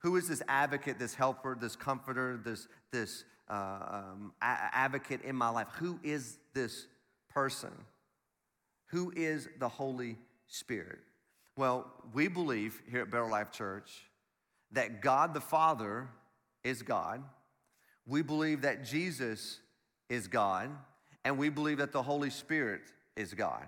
Who 0.00 0.16
is 0.16 0.28
this 0.28 0.42
advocate, 0.46 0.98
this 0.98 1.14
helper, 1.14 1.56
this 1.58 1.74
comforter, 1.74 2.38
this, 2.44 2.68
this 2.92 3.24
uh, 3.48 4.02
um, 4.12 4.32
a- 4.42 4.70
advocate 4.72 5.22
in 5.22 5.34
my 5.34 5.48
life? 5.48 5.68
Who 5.78 5.98
is 6.02 6.38
this 6.54 6.86
person? 7.30 7.72
Who 8.90 9.12
is 9.16 9.48
the 9.58 9.68
Holy 9.68 10.18
Spirit? 10.46 10.98
Well, 11.56 11.90
we 12.12 12.28
believe 12.28 12.80
here 12.90 13.02
at 13.02 13.10
Better 13.10 13.26
Life 13.26 13.50
Church 13.50 13.90
that 14.72 15.00
God 15.00 15.32
the 15.32 15.40
Father 15.40 16.08
is 16.62 16.82
God. 16.82 17.22
We 18.06 18.22
believe 18.22 18.62
that 18.62 18.84
Jesus 18.84 19.60
is 20.08 20.28
God 20.28 20.70
and 21.24 21.38
we 21.38 21.48
believe 21.48 21.78
that 21.78 21.92
the 21.92 22.02
Holy 22.02 22.30
Spirit 22.30 22.82
is 23.16 23.34
God. 23.34 23.66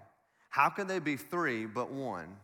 How 0.48 0.68
can 0.68 0.86
they 0.86 0.98
be 0.98 1.16
three 1.16 1.66
but 1.66 1.92
one? 1.92 2.36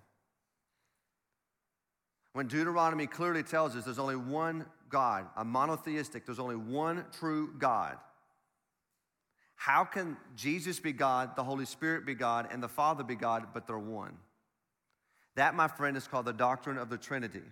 When 2.32 2.48
Deuteronomy 2.48 3.06
clearly 3.06 3.42
tells 3.42 3.74
us 3.74 3.84
there's 3.84 3.98
only 3.98 4.16
one 4.16 4.66
God, 4.90 5.26
a 5.36 5.44
monotheistic, 5.44 6.26
there's 6.26 6.38
only 6.38 6.56
one 6.56 7.04
true 7.18 7.54
God. 7.58 7.96
How 9.54 9.84
can 9.84 10.18
Jesus 10.36 10.78
be 10.78 10.92
God, 10.92 11.34
the 11.34 11.42
Holy 11.42 11.64
Spirit 11.64 12.04
be 12.04 12.14
God, 12.14 12.48
and 12.50 12.62
the 12.62 12.68
Father 12.68 13.02
be 13.02 13.14
God, 13.14 13.48
but 13.54 13.66
they're 13.66 13.78
one? 13.78 14.18
That, 15.34 15.54
my 15.54 15.66
friend, 15.66 15.96
is 15.96 16.06
called 16.06 16.26
the 16.26 16.32
doctrine 16.32 16.78
of 16.78 16.90
the 16.90 16.98
Trinity. 16.98 17.42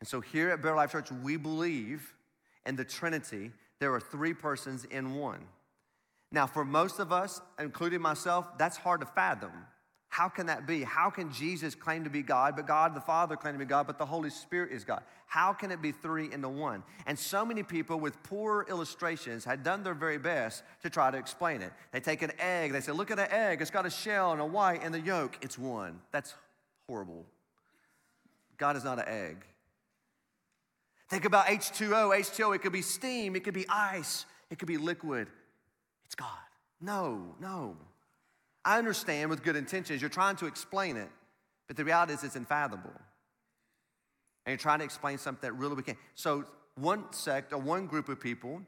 And 0.00 0.08
so 0.08 0.20
here 0.20 0.50
at 0.50 0.62
Better 0.62 0.74
Life 0.74 0.92
Church, 0.92 1.10
we 1.10 1.36
believe 1.36 2.12
in 2.66 2.76
the 2.76 2.84
Trinity. 2.84 3.52
There 3.78 3.94
are 3.94 4.00
three 4.00 4.34
persons 4.34 4.84
in 4.84 5.14
one. 5.14 5.40
Now, 6.32 6.46
for 6.46 6.64
most 6.64 6.98
of 6.98 7.12
us, 7.12 7.40
including 7.58 8.00
myself, 8.00 8.58
that's 8.58 8.76
hard 8.76 9.00
to 9.00 9.06
fathom. 9.06 9.52
How 10.08 10.28
can 10.28 10.46
that 10.46 10.66
be? 10.66 10.82
How 10.82 11.10
can 11.10 11.30
Jesus 11.30 11.74
claim 11.74 12.04
to 12.04 12.10
be 12.10 12.22
God, 12.22 12.56
but 12.56 12.66
God 12.66 12.94
the 12.94 13.00
Father 13.00 13.36
claim 13.36 13.54
to 13.54 13.58
be 13.58 13.64
God, 13.64 13.86
but 13.86 13.98
the 13.98 14.06
Holy 14.06 14.30
Spirit 14.30 14.72
is 14.72 14.82
God? 14.82 15.02
How 15.26 15.52
can 15.52 15.70
it 15.70 15.82
be 15.82 15.92
three 15.92 16.32
into 16.32 16.48
one? 16.48 16.82
And 17.06 17.18
so 17.18 17.44
many 17.44 17.62
people 17.62 18.00
with 18.00 18.22
poor 18.22 18.64
illustrations 18.68 19.44
had 19.44 19.62
done 19.62 19.82
their 19.82 19.94
very 19.94 20.16
best 20.16 20.62
to 20.82 20.88
try 20.88 21.10
to 21.10 21.18
explain 21.18 21.60
it. 21.60 21.72
They 21.92 22.00
take 22.00 22.22
an 22.22 22.32
egg, 22.38 22.72
they 22.72 22.80
say, 22.80 22.92
Look 22.92 23.10
at 23.10 23.18
an 23.18 23.28
egg, 23.30 23.60
it's 23.60 23.70
got 23.70 23.84
a 23.84 23.90
shell 23.90 24.32
and 24.32 24.40
a 24.40 24.46
white 24.46 24.80
and 24.82 24.94
the 24.94 25.00
yolk, 25.00 25.36
it's 25.42 25.58
one. 25.58 26.00
That's 26.12 26.34
horrible. 26.88 27.26
God 28.56 28.76
is 28.76 28.84
not 28.84 28.98
an 28.98 29.08
egg. 29.08 29.44
Think 31.10 31.24
about 31.24 31.46
H2O, 31.46 32.18
H2O, 32.18 32.54
it 32.54 32.62
could 32.62 32.72
be 32.72 32.82
steam, 32.82 33.36
it 33.36 33.44
could 33.44 33.54
be 33.54 33.66
ice, 33.68 34.24
it 34.50 34.58
could 34.58 34.68
be 34.68 34.78
liquid. 34.78 35.28
It's 36.06 36.14
God. 36.14 36.28
No, 36.80 37.34
no. 37.40 37.76
I 38.64 38.78
understand 38.78 39.28
with 39.28 39.42
good 39.42 39.56
intentions, 39.56 40.00
you're 40.00 40.08
trying 40.08 40.36
to 40.36 40.46
explain 40.46 40.96
it, 40.96 41.08
but 41.66 41.76
the 41.76 41.84
reality 41.84 42.12
is 42.12 42.22
it's 42.22 42.36
unfathomable. 42.36 42.92
And 44.44 44.52
you're 44.52 44.56
trying 44.56 44.78
to 44.78 44.84
explain 44.84 45.18
something 45.18 45.48
that 45.48 45.52
really 45.54 45.74
we 45.74 45.82
can't. 45.82 45.98
So, 46.14 46.44
one 46.76 47.04
sect 47.12 47.52
or 47.52 47.58
one 47.58 47.86
group 47.86 48.08
of 48.08 48.20
people 48.20 48.62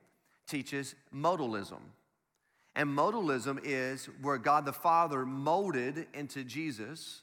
teaches 0.48 0.94
modalism. 1.14 1.80
And 2.74 2.88
modalism 2.90 3.60
is 3.62 4.06
where 4.22 4.38
God 4.38 4.64
the 4.64 4.72
Father 4.72 5.24
molded 5.24 6.06
into 6.14 6.42
Jesus, 6.42 7.22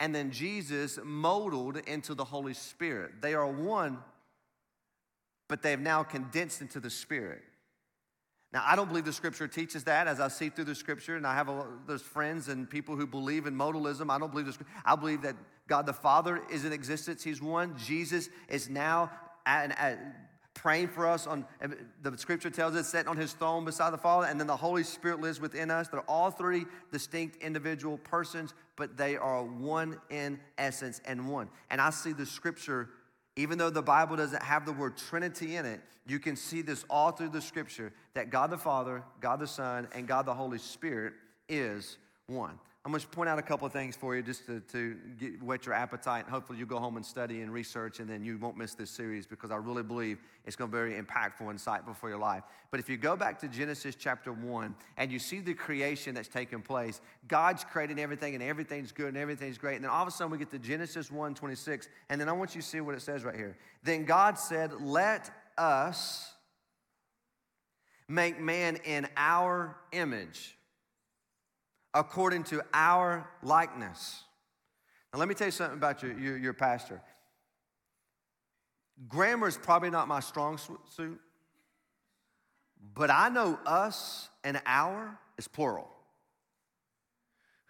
and 0.00 0.14
then 0.14 0.30
Jesus 0.30 0.98
molded 1.04 1.86
into 1.86 2.14
the 2.14 2.24
Holy 2.24 2.54
Spirit. 2.54 3.20
They 3.20 3.34
are 3.34 3.46
one, 3.46 3.98
but 5.48 5.62
they 5.62 5.70
have 5.70 5.80
now 5.80 6.02
condensed 6.02 6.62
into 6.62 6.80
the 6.80 6.90
Spirit. 6.90 7.42
Now, 8.52 8.62
I 8.66 8.76
don't 8.76 8.88
believe 8.88 9.06
the 9.06 9.12
scripture 9.12 9.48
teaches 9.48 9.84
that 9.84 10.06
as 10.06 10.20
I 10.20 10.28
see 10.28 10.50
through 10.50 10.64
the 10.64 10.74
scripture, 10.74 11.16
and 11.16 11.26
I 11.26 11.34
have 11.34 11.48
a, 11.48 11.66
there's 11.86 12.02
friends 12.02 12.48
and 12.48 12.68
people 12.68 12.96
who 12.96 13.06
believe 13.06 13.46
in 13.46 13.54
modalism. 13.54 14.10
I 14.10 14.18
don't 14.18 14.30
believe 14.30 14.46
this. 14.46 14.58
I 14.84 14.94
believe 14.94 15.22
that 15.22 15.36
God 15.68 15.86
the 15.86 15.94
Father 15.94 16.40
is 16.50 16.64
in 16.66 16.72
existence. 16.72 17.22
He's 17.22 17.40
one. 17.40 17.74
Jesus 17.78 18.28
is 18.48 18.68
now 18.68 19.10
at, 19.46 19.78
at, 19.78 19.98
praying 20.54 20.88
for 20.88 21.08
us 21.08 21.26
on 21.26 21.46
the 22.02 22.16
scripture 22.18 22.50
tells 22.50 22.76
us 22.76 22.88
sitting 22.88 23.08
on 23.08 23.16
his 23.16 23.32
throne 23.32 23.64
beside 23.64 23.90
the 23.90 23.98
Father, 23.98 24.26
and 24.26 24.38
then 24.38 24.46
the 24.46 24.56
Holy 24.56 24.82
Spirit 24.82 25.20
lives 25.20 25.40
within 25.40 25.70
us. 25.70 25.88
They're 25.88 26.00
all 26.02 26.30
three 26.30 26.66
distinct 26.92 27.42
individual 27.42 27.96
persons, 27.98 28.52
but 28.76 28.98
they 28.98 29.16
are 29.16 29.42
one 29.42 29.98
in 30.10 30.38
essence 30.58 31.00
and 31.06 31.28
one. 31.28 31.48
And 31.70 31.80
I 31.80 31.88
see 31.88 32.12
the 32.12 32.26
scripture 32.26 32.90
even 33.36 33.58
though 33.58 33.70
the 33.70 33.82
Bible 33.82 34.16
doesn't 34.16 34.42
have 34.42 34.66
the 34.66 34.72
word 34.72 34.96
Trinity 34.96 35.56
in 35.56 35.64
it, 35.64 35.80
you 36.06 36.18
can 36.18 36.36
see 36.36 36.62
this 36.62 36.84
all 36.90 37.12
through 37.12 37.30
the 37.30 37.40
scripture 37.40 37.92
that 38.14 38.30
God 38.30 38.50
the 38.50 38.58
Father, 38.58 39.02
God 39.20 39.40
the 39.40 39.46
Son, 39.46 39.88
and 39.94 40.06
God 40.06 40.26
the 40.26 40.34
Holy 40.34 40.58
Spirit 40.58 41.14
is 41.48 41.96
one. 42.26 42.58
I'm 42.84 42.90
going 42.90 43.00
to 43.00 43.06
point 43.06 43.28
out 43.28 43.38
a 43.38 43.42
couple 43.42 43.64
of 43.64 43.72
things 43.72 43.94
for 43.94 44.16
you 44.16 44.22
just 44.22 44.44
to, 44.46 44.58
to 44.72 44.96
get, 45.16 45.40
whet 45.40 45.66
your 45.66 45.74
appetite. 45.74 46.28
Hopefully, 46.28 46.58
you 46.58 46.66
go 46.66 46.80
home 46.80 46.96
and 46.96 47.06
study 47.06 47.40
and 47.40 47.52
research, 47.52 48.00
and 48.00 48.10
then 48.10 48.24
you 48.24 48.36
won't 48.38 48.56
miss 48.56 48.74
this 48.74 48.90
series 48.90 49.24
because 49.24 49.52
I 49.52 49.56
really 49.56 49.84
believe 49.84 50.18
it's 50.44 50.56
going 50.56 50.68
to 50.68 50.76
be 50.76 50.78
very 50.78 51.00
impactful 51.00 51.48
and 51.48 51.56
insightful 51.56 51.94
for 51.94 52.08
your 52.08 52.18
life. 52.18 52.42
But 52.72 52.80
if 52.80 52.88
you 52.88 52.96
go 52.96 53.14
back 53.14 53.38
to 53.42 53.48
Genesis 53.48 53.94
chapter 53.94 54.32
1 54.32 54.74
and 54.96 55.12
you 55.12 55.20
see 55.20 55.38
the 55.38 55.54
creation 55.54 56.16
that's 56.16 56.26
taking 56.26 56.60
place, 56.60 57.00
God's 57.28 57.62
creating 57.62 58.00
everything, 58.00 58.34
and 58.34 58.42
everything's 58.42 58.90
good, 58.90 59.08
and 59.08 59.16
everything's 59.16 59.58
great. 59.58 59.76
And 59.76 59.84
then 59.84 59.92
all 59.92 60.02
of 60.02 60.08
a 60.08 60.10
sudden, 60.10 60.32
we 60.32 60.38
get 60.38 60.50
to 60.50 60.58
Genesis 60.58 61.08
1 61.08 61.36
26, 61.36 61.88
and 62.08 62.20
then 62.20 62.28
I 62.28 62.32
want 62.32 62.56
you 62.56 62.62
to 62.62 62.66
see 62.66 62.80
what 62.80 62.96
it 62.96 63.02
says 63.02 63.22
right 63.22 63.36
here. 63.36 63.56
Then 63.84 64.06
God 64.06 64.36
said, 64.40 64.72
Let 64.80 65.30
us 65.56 66.32
make 68.08 68.40
man 68.40 68.80
in 68.84 69.06
our 69.16 69.76
image 69.92 70.56
according 71.94 72.44
to 72.44 72.62
our 72.72 73.28
likeness. 73.42 74.22
Now, 75.12 75.18
let 75.18 75.28
me 75.28 75.34
tell 75.34 75.48
you 75.48 75.52
something 75.52 75.76
about 75.76 76.02
your, 76.02 76.18
your, 76.18 76.36
your 76.38 76.52
pastor. 76.52 77.02
Grammar 79.08 79.48
is 79.48 79.56
probably 79.56 79.90
not 79.90 80.08
my 80.08 80.20
strong 80.20 80.58
suit, 80.58 81.20
But 82.94 83.10
I 83.10 83.28
know 83.28 83.58
us 83.66 84.28
and 84.44 84.60
our 84.66 85.18
is 85.38 85.48
plural. 85.48 85.88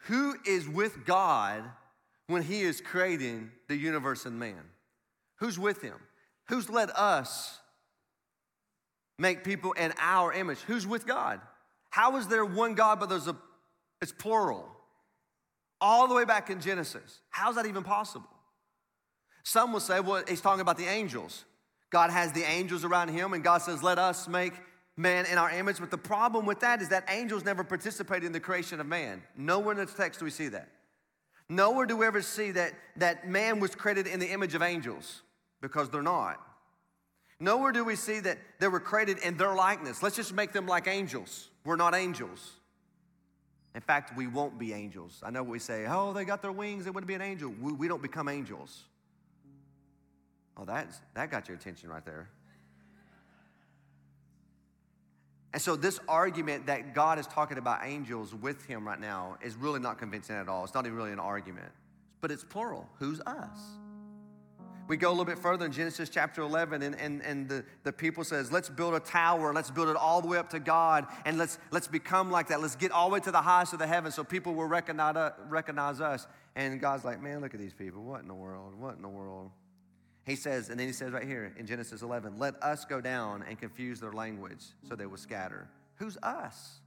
Who 0.06 0.34
is 0.46 0.68
with 0.68 1.04
God 1.06 1.62
when 2.26 2.42
He 2.42 2.62
is 2.62 2.80
creating 2.80 3.50
the 3.68 3.76
universe 3.76 4.26
and 4.26 4.38
man? 4.38 4.60
Who's 5.36 5.58
with 5.58 5.80
Him? 5.80 5.96
Who's 6.48 6.68
let 6.68 6.90
us 6.90 7.58
make 9.18 9.44
people 9.44 9.72
in 9.72 9.92
our 9.98 10.32
image? 10.32 10.58
Who's 10.66 10.86
with 10.86 11.06
God? 11.06 11.40
How 11.90 12.16
is 12.16 12.26
there 12.26 12.44
one 12.44 12.74
God, 12.74 12.98
but 12.98 13.08
there's 13.08 13.28
a, 13.28 13.36
it's 14.02 14.12
plural? 14.12 14.68
All 15.80 16.06
the 16.06 16.14
way 16.14 16.24
back 16.24 16.50
in 16.50 16.60
Genesis. 16.60 17.20
How's 17.30 17.54
that 17.54 17.66
even 17.66 17.82
possible? 17.82 18.28
Some 19.44 19.72
will 19.72 19.80
say, 19.80 20.00
well, 20.00 20.22
he's 20.28 20.40
talking 20.40 20.60
about 20.60 20.76
the 20.76 20.86
angels. 20.86 21.44
God 21.90 22.10
has 22.10 22.32
the 22.32 22.42
angels 22.42 22.84
around 22.84 23.08
him, 23.08 23.32
and 23.32 23.42
God 23.42 23.58
says, 23.62 23.82
let 23.82 23.98
us 23.98 24.28
make 24.28 24.52
man 24.96 25.26
in 25.26 25.38
our 25.38 25.50
image. 25.50 25.78
But 25.78 25.90
the 25.90 25.98
problem 25.98 26.46
with 26.46 26.60
that 26.60 26.82
is 26.82 26.88
that 26.88 27.04
angels 27.08 27.44
never 27.44 27.64
participated 27.64 28.24
in 28.24 28.32
the 28.32 28.40
creation 28.40 28.80
of 28.80 28.86
man. 28.86 29.22
Nowhere 29.36 29.72
in 29.72 29.78
the 29.78 29.86
text 29.86 30.20
do 30.20 30.24
we 30.24 30.30
see 30.30 30.48
that. 30.48 30.68
Nowhere 31.48 31.86
do 31.86 31.96
we 31.96 32.06
ever 32.06 32.22
see 32.22 32.50
that, 32.52 32.72
that 32.96 33.28
man 33.28 33.60
was 33.60 33.74
created 33.74 34.06
in 34.06 34.20
the 34.20 34.30
image 34.30 34.54
of 34.54 34.62
angels 34.62 35.22
because 35.60 35.90
they're 35.90 36.02
not. 36.02 36.40
Nowhere 37.40 37.72
do 37.72 37.84
we 37.84 37.96
see 37.96 38.20
that 38.20 38.38
they 38.60 38.68
were 38.68 38.80
created 38.80 39.18
in 39.18 39.36
their 39.36 39.54
likeness. 39.54 40.02
Let's 40.02 40.16
just 40.16 40.32
make 40.32 40.52
them 40.52 40.66
like 40.66 40.86
angels. 40.86 41.48
We're 41.64 41.76
not 41.76 41.94
angels. 41.94 42.52
In 43.74 43.80
fact, 43.80 44.16
we 44.16 44.26
won't 44.26 44.58
be 44.58 44.72
angels. 44.72 45.22
I 45.22 45.30
know 45.30 45.42
we 45.42 45.58
say, 45.58 45.86
oh, 45.88 46.12
they 46.12 46.24
got 46.24 46.42
their 46.42 46.52
wings, 46.52 46.84
they 46.84 46.90
wouldn't 46.90 47.08
be 47.08 47.14
an 47.14 47.22
angel. 47.22 47.52
We, 47.60 47.72
we 47.72 47.88
don't 47.88 48.02
become 48.02 48.28
angels. 48.28 48.84
Oh, 50.56 50.64
that's, 50.64 51.00
that 51.14 51.30
got 51.30 51.48
your 51.48 51.56
attention 51.56 51.88
right 51.88 52.04
there. 52.04 52.28
And 55.54 55.60
so, 55.60 55.76
this 55.76 56.00
argument 56.08 56.66
that 56.66 56.94
God 56.94 57.18
is 57.18 57.26
talking 57.26 57.58
about 57.58 57.80
angels 57.84 58.34
with 58.34 58.64
him 58.64 58.86
right 58.86 59.00
now 59.00 59.36
is 59.42 59.54
really 59.54 59.80
not 59.80 59.98
convincing 59.98 60.36
at 60.36 60.48
all. 60.48 60.64
It's 60.64 60.72
not 60.72 60.86
even 60.86 60.96
really 60.96 61.12
an 61.12 61.20
argument, 61.20 61.70
but 62.22 62.30
it's 62.30 62.42
plural. 62.42 62.88
Who's 62.98 63.20
us? 63.20 63.58
We 64.92 64.98
go 64.98 65.08
a 65.08 65.12
little 65.12 65.24
bit 65.24 65.38
further 65.38 65.64
in 65.64 65.72
Genesis 65.72 66.10
chapter 66.10 66.42
11, 66.42 66.82
and, 66.82 66.94
and, 66.96 67.22
and 67.22 67.48
the, 67.48 67.64
the 67.82 67.94
people 67.94 68.24
says, 68.24 68.52
let's 68.52 68.68
build 68.68 68.92
a 68.92 69.00
tower, 69.00 69.54
let's 69.54 69.70
build 69.70 69.88
it 69.88 69.96
all 69.96 70.20
the 70.20 70.28
way 70.28 70.36
up 70.36 70.50
to 70.50 70.60
God, 70.60 71.06
and 71.24 71.38
let's, 71.38 71.58
let's 71.70 71.88
become 71.88 72.30
like 72.30 72.48
that. 72.48 72.60
Let's 72.60 72.76
get 72.76 72.92
all 72.92 73.08
the 73.08 73.14
way 73.14 73.20
to 73.20 73.30
the 73.30 73.40
highest 73.40 73.72
of 73.72 73.78
the 73.78 73.86
heavens 73.86 74.14
so 74.14 74.22
people 74.22 74.52
will 74.52 74.66
recognize, 74.66 75.32
recognize 75.48 76.02
us. 76.02 76.26
And 76.56 76.78
God's 76.78 77.06
like, 77.06 77.22
man, 77.22 77.40
look 77.40 77.54
at 77.54 77.60
these 77.60 77.72
people. 77.72 78.02
What 78.02 78.20
in 78.20 78.28
the 78.28 78.34
world? 78.34 78.74
What 78.78 78.96
in 78.96 79.00
the 79.00 79.08
world? 79.08 79.50
He 80.26 80.36
says, 80.36 80.68
and 80.68 80.78
then 80.78 80.88
he 80.88 80.92
says 80.92 81.12
right 81.12 81.26
here 81.26 81.54
in 81.56 81.66
Genesis 81.66 82.02
11, 82.02 82.38
let 82.38 82.62
us 82.62 82.84
go 82.84 83.00
down 83.00 83.46
and 83.48 83.58
confuse 83.58 83.98
their 83.98 84.12
language 84.12 84.62
so 84.86 84.94
they 84.94 85.06
will 85.06 85.16
scatter. 85.16 85.70
Who's 85.94 86.18
us? 86.22 86.80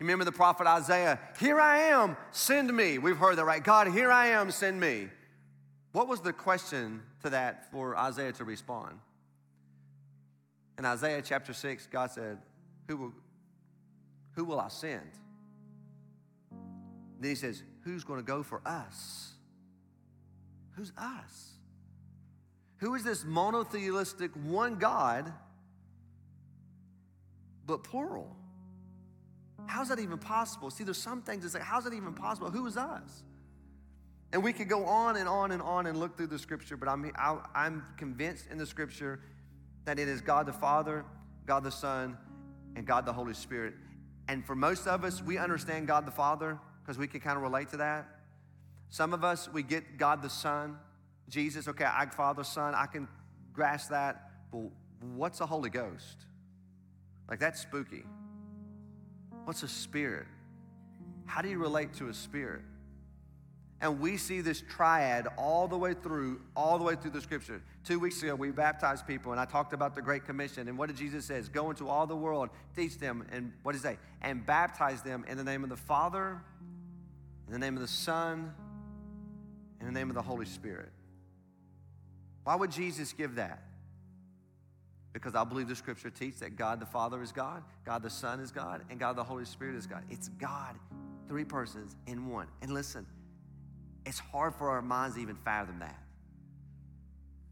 You 0.00 0.06
remember 0.06 0.24
the 0.24 0.32
prophet 0.32 0.66
Isaiah, 0.66 1.20
here 1.38 1.60
I 1.60 1.82
am, 1.82 2.16
send 2.32 2.76
me. 2.76 2.98
We've 2.98 3.16
heard 3.16 3.36
that, 3.36 3.44
right? 3.44 3.62
God, 3.62 3.86
here 3.92 4.10
I 4.10 4.30
am, 4.30 4.50
send 4.50 4.80
me. 4.80 5.10
What 5.98 6.06
was 6.06 6.20
the 6.20 6.32
question 6.32 7.02
to 7.24 7.30
that 7.30 7.72
for 7.72 7.98
Isaiah 7.98 8.30
to 8.34 8.44
respond? 8.44 9.00
In 10.78 10.84
Isaiah 10.84 11.20
chapter 11.20 11.52
6, 11.52 11.88
God 11.88 12.12
said, 12.12 12.38
Who 12.86 12.96
will, 12.96 13.12
who 14.36 14.44
will 14.44 14.60
I 14.60 14.68
send? 14.68 15.10
Then 17.18 17.30
he 17.30 17.34
says, 17.34 17.64
Who's 17.80 18.04
going 18.04 18.20
to 18.20 18.24
go 18.24 18.44
for 18.44 18.62
us? 18.64 19.32
Who's 20.76 20.92
us? 20.96 21.54
Who 22.76 22.94
is 22.94 23.02
this 23.02 23.24
monotheistic 23.24 24.30
one 24.44 24.76
God, 24.76 25.32
but 27.66 27.82
plural? 27.82 28.36
How's 29.66 29.88
that 29.88 29.98
even 29.98 30.18
possible? 30.18 30.70
See, 30.70 30.84
there's 30.84 30.96
some 30.96 31.22
things 31.22 31.42
that 31.42 31.50
say, 31.50 31.60
How's 31.60 31.82
that 31.82 31.92
even 31.92 32.14
possible? 32.14 32.52
Who 32.52 32.66
is 32.66 32.76
us? 32.76 33.24
And 34.32 34.42
we 34.42 34.52
could 34.52 34.68
go 34.68 34.84
on 34.84 35.16
and 35.16 35.28
on 35.28 35.52
and 35.52 35.62
on 35.62 35.86
and 35.86 35.98
look 35.98 36.16
through 36.16 36.26
the 36.26 36.38
scripture, 36.38 36.76
but 36.76 36.88
I'm, 36.88 37.10
I, 37.16 37.66
am 37.66 37.82
convinced 37.96 38.46
in 38.50 38.58
the 38.58 38.66
scripture 38.66 39.20
that 39.86 39.98
it 39.98 40.06
is 40.06 40.20
God 40.20 40.46
the 40.46 40.52
Father, 40.52 41.04
God 41.46 41.64
the 41.64 41.70
Son, 41.70 42.16
and 42.76 42.86
God 42.86 43.06
the 43.06 43.12
Holy 43.12 43.32
Spirit. 43.32 43.74
And 44.28 44.44
for 44.44 44.54
most 44.54 44.86
of 44.86 45.04
us, 45.04 45.22
we 45.22 45.38
understand 45.38 45.86
God 45.86 46.06
the 46.06 46.12
Father 46.12 46.58
because 46.82 46.98
we 46.98 47.06
can 47.06 47.20
kind 47.20 47.36
of 47.36 47.42
relate 47.42 47.70
to 47.70 47.78
that. 47.78 48.06
Some 48.90 49.14
of 49.14 49.24
us, 49.24 49.48
we 49.50 49.62
get 49.62 49.96
God 49.96 50.22
the 50.22 50.30
Son, 50.30 50.76
Jesus, 51.28 51.68
okay, 51.68 51.84
I, 51.84 52.06
Father, 52.06 52.44
Son, 52.44 52.74
I 52.74 52.86
can 52.86 53.08
grasp 53.52 53.90
that. 53.90 54.30
But 54.50 54.62
what's 55.14 55.40
a 55.40 55.46
Holy 55.46 55.70
Ghost? 55.70 56.26
Like, 57.28 57.38
that's 57.38 57.60
spooky. 57.60 58.04
What's 59.44 59.62
a 59.62 59.68
spirit? 59.68 60.26
How 61.26 61.42
do 61.42 61.48
you 61.48 61.58
relate 61.58 61.94
to 61.94 62.08
a 62.08 62.14
spirit? 62.14 62.62
And 63.80 64.00
we 64.00 64.16
see 64.16 64.40
this 64.40 64.62
triad 64.68 65.28
all 65.36 65.68
the 65.68 65.78
way 65.78 65.94
through, 65.94 66.40
all 66.56 66.78
the 66.78 66.84
way 66.84 66.96
through 66.96 67.12
the 67.12 67.20
scripture. 67.20 67.62
Two 67.84 68.00
weeks 68.00 68.20
ago, 68.22 68.34
we 68.34 68.50
baptized 68.50 69.06
people, 69.06 69.30
and 69.30 69.40
I 69.40 69.44
talked 69.44 69.72
about 69.72 69.94
the 69.94 70.02
Great 70.02 70.24
Commission. 70.24 70.66
And 70.66 70.76
what 70.76 70.88
did 70.88 70.96
Jesus 70.96 71.26
say? 71.26 71.40
Go 71.52 71.70
into 71.70 71.88
all 71.88 72.06
the 72.06 72.16
world, 72.16 72.50
teach 72.74 72.98
them, 72.98 73.24
and 73.30 73.52
what 73.62 73.72
does 73.72 73.82
he 73.82 73.88
say? 73.88 73.98
And 74.20 74.44
baptize 74.44 75.02
them 75.02 75.24
in 75.28 75.36
the 75.36 75.44
name 75.44 75.62
of 75.62 75.70
the 75.70 75.76
Father, 75.76 76.40
in 77.46 77.52
the 77.52 77.58
name 77.58 77.76
of 77.76 77.80
the 77.80 77.88
Son, 77.88 78.52
in 79.80 79.86
the 79.86 79.92
name 79.92 80.08
of 80.08 80.16
the 80.16 80.22
Holy 80.22 80.46
Spirit. 80.46 80.90
Why 82.42 82.56
would 82.56 82.72
Jesus 82.72 83.12
give 83.12 83.36
that? 83.36 83.62
Because 85.12 85.34
I 85.34 85.44
believe 85.44 85.68
the 85.68 85.76
scripture 85.76 86.10
teaches 86.10 86.40
that 86.40 86.56
God 86.56 86.80
the 86.80 86.86
Father 86.86 87.22
is 87.22 87.30
God, 87.30 87.62
God 87.84 88.02
the 88.02 88.10
Son 88.10 88.40
is 88.40 88.50
God, 88.50 88.82
and 88.90 88.98
God 88.98 89.16
the 89.16 89.24
Holy 89.24 89.44
Spirit 89.44 89.76
is 89.76 89.86
God. 89.86 90.02
It's 90.10 90.28
God, 90.30 90.74
three 91.28 91.44
persons 91.44 91.94
in 92.06 92.28
one. 92.28 92.48
And 92.60 92.72
listen, 92.72 93.06
it's 94.08 94.18
hard 94.18 94.54
for 94.54 94.70
our 94.70 94.80
minds 94.80 95.16
to 95.16 95.22
even 95.22 95.36
fathom 95.36 95.80
that. 95.80 96.02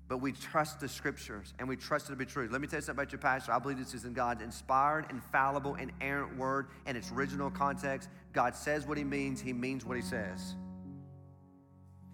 But 0.08 0.18
we 0.18 0.32
trust 0.32 0.80
the 0.80 0.88
scriptures 0.88 1.52
and 1.58 1.68
we 1.68 1.76
trust 1.76 2.06
it 2.06 2.12
to 2.12 2.16
be 2.16 2.24
true. 2.24 2.48
Let 2.50 2.62
me 2.62 2.66
tell 2.66 2.78
you 2.78 2.82
something 2.82 3.02
about 3.02 3.12
your 3.12 3.18
pastor. 3.18 3.52
I 3.52 3.58
believe 3.58 3.76
this 3.76 3.92
is 3.92 4.06
in 4.06 4.14
God's 4.14 4.40
inspired, 4.40 5.06
infallible, 5.10 5.74
inerrant 5.74 6.34
word 6.38 6.68
and 6.86 6.96
its 6.96 7.12
original 7.12 7.50
context. 7.50 8.08
God 8.32 8.54
says 8.54 8.86
what 8.86 8.96
he 8.96 9.04
means, 9.04 9.38
he 9.38 9.52
means 9.52 9.84
what 9.84 9.96
he 9.96 10.02
says. 10.02 10.54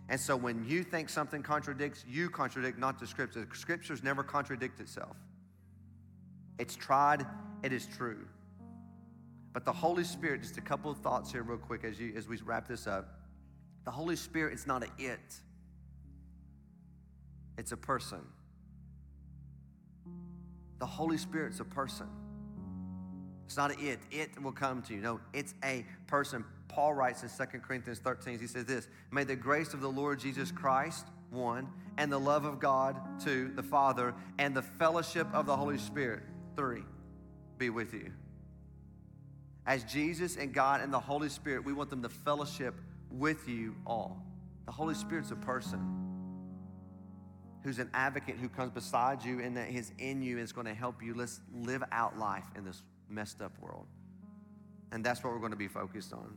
And 0.09 0.20
so 0.20 0.35
when 0.35 0.64
you 0.66 0.83
think 0.83 1.09
something 1.09 1.42
contradicts, 1.42 2.05
you 2.09 2.28
contradict 2.28 2.78
not 2.78 2.98
the 2.98 3.07
scripture. 3.07 3.46
The 3.48 3.57
scriptures 3.57 4.02
never 4.02 4.24
contradict 4.24 4.81
itself. 4.81 5.16
It's 6.59 6.74
tried, 6.74 7.24
it 7.62 7.72
is 7.72 7.87
true. 7.87 8.26
But 9.52 9.64
the 9.64 9.72
Holy 9.72 10.02
Spirit, 10.02 10.42
just 10.42 10.59
a 10.59 10.62
couple 10.62 10.90
of 10.90 10.98
thoughts 10.98 11.31
here, 11.31 11.44
real 11.44 11.59
quick, 11.59 11.85
as, 11.85 12.00
you, 12.00 12.12
as 12.16 12.26
we 12.26 12.38
wrap 12.38 12.66
this 12.66 12.88
up. 12.88 13.21
The 13.84 13.90
Holy 13.90 14.16
Spirit 14.16 14.54
is 14.54 14.66
not 14.66 14.82
a 14.82 14.88
it, 14.98 15.34
it's 17.58 17.72
a 17.72 17.76
person. 17.76 18.20
The 20.78 20.86
Holy 20.86 21.16
Spirit's 21.16 21.60
a 21.60 21.64
person. 21.64 22.08
It's 23.46 23.56
not 23.56 23.70
a 23.70 23.78
it. 23.78 24.00
It 24.10 24.42
will 24.42 24.50
come 24.50 24.82
to 24.82 24.94
you. 24.94 25.00
No, 25.00 25.20
it's 25.32 25.54
a 25.62 25.84
person. 26.06 26.44
Paul 26.68 26.94
writes 26.94 27.22
in 27.22 27.28
2 27.28 27.58
Corinthians 27.58 27.98
13, 27.98 28.38
he 28.38 28.46
says 28.46 28.64
this 28.64 28.88
May 29.10 29.24
the 29.24 29.36
grace 29.36 29.74
of 29.74 29.80
the 29.80 29.90
Lord 29.90 30.18
Jesus 30.18 30.50
Christ, 30.50 31.06
one, 31.30 31.68
and 31.98 32.10
the 32.10 32.18
love 32.18 32.44
of 32.44 32.58
God, 32.58 32.96
two, 33.20 33.52
the 33.54 33.62
Father, 33.62 34.14
and 34.38 34.56
the 34.56 34.62
fellowship 34.62 35.26
of 35.32 35.46
the 35.46 35.56
Holy 35.56 35.78
Spirit, 35.78 36.22
three, 36.56 36.82
be 37.58 37.70
with 37.70 37.92
you. 37.92 38.10
As 39.66 39.84
Jesus 39.84 40.36
and 40.36 40.52
God 40.52 40.80
and 40.80 40.92
the 40.92 40.98
Holy 40.98 41.28
Spirit, 41.28 41.64
we 41.64 41.72
want 41.72 41.90
them 41.90 42.02
to 42.02 42.08
fellowship 42.08 42.74
with 43.12 43.48
you 43.48 43.75
all. 43.87 44.22
The 44.66 44.72
Holy 44.72 44.94
Spirit's 44.94 45.31
a 45.31 45.37
person 45.37 46.12
who's 47.62 47.79
an 47.79 47.90
advocate 47.94 48.37
who 48.37 48.48
comes 48.48 48.70
beside 48.70 49.25
you 49.25 49.40
and 49.40 49.57
that 49.57 49.70
is 49.70 49.92
in 49.98 50.22
you 50.22 50.38
is 50.38 50.53
going 50.53 50.66
to 50.66 50.75
help 50.75 51.03
you 51.03 51.14
let's 51.14 51.40
live 51.55 51.83
out 51.92 52.18
life 52.18 52.44
in 52.57 52.64
this 52.64 52.83
messed 53.09 53.40
up 53.40 53.53
world. 53.61 53.87
And 54.90 55.05
that's 55.05 55.23
what 55.23 55.33
we're 55.33 55.38
going 55.38 55.52
to 55.52 55.56
be 55.56 55.69
focused 55.69 56.13
on. 56.13 56.37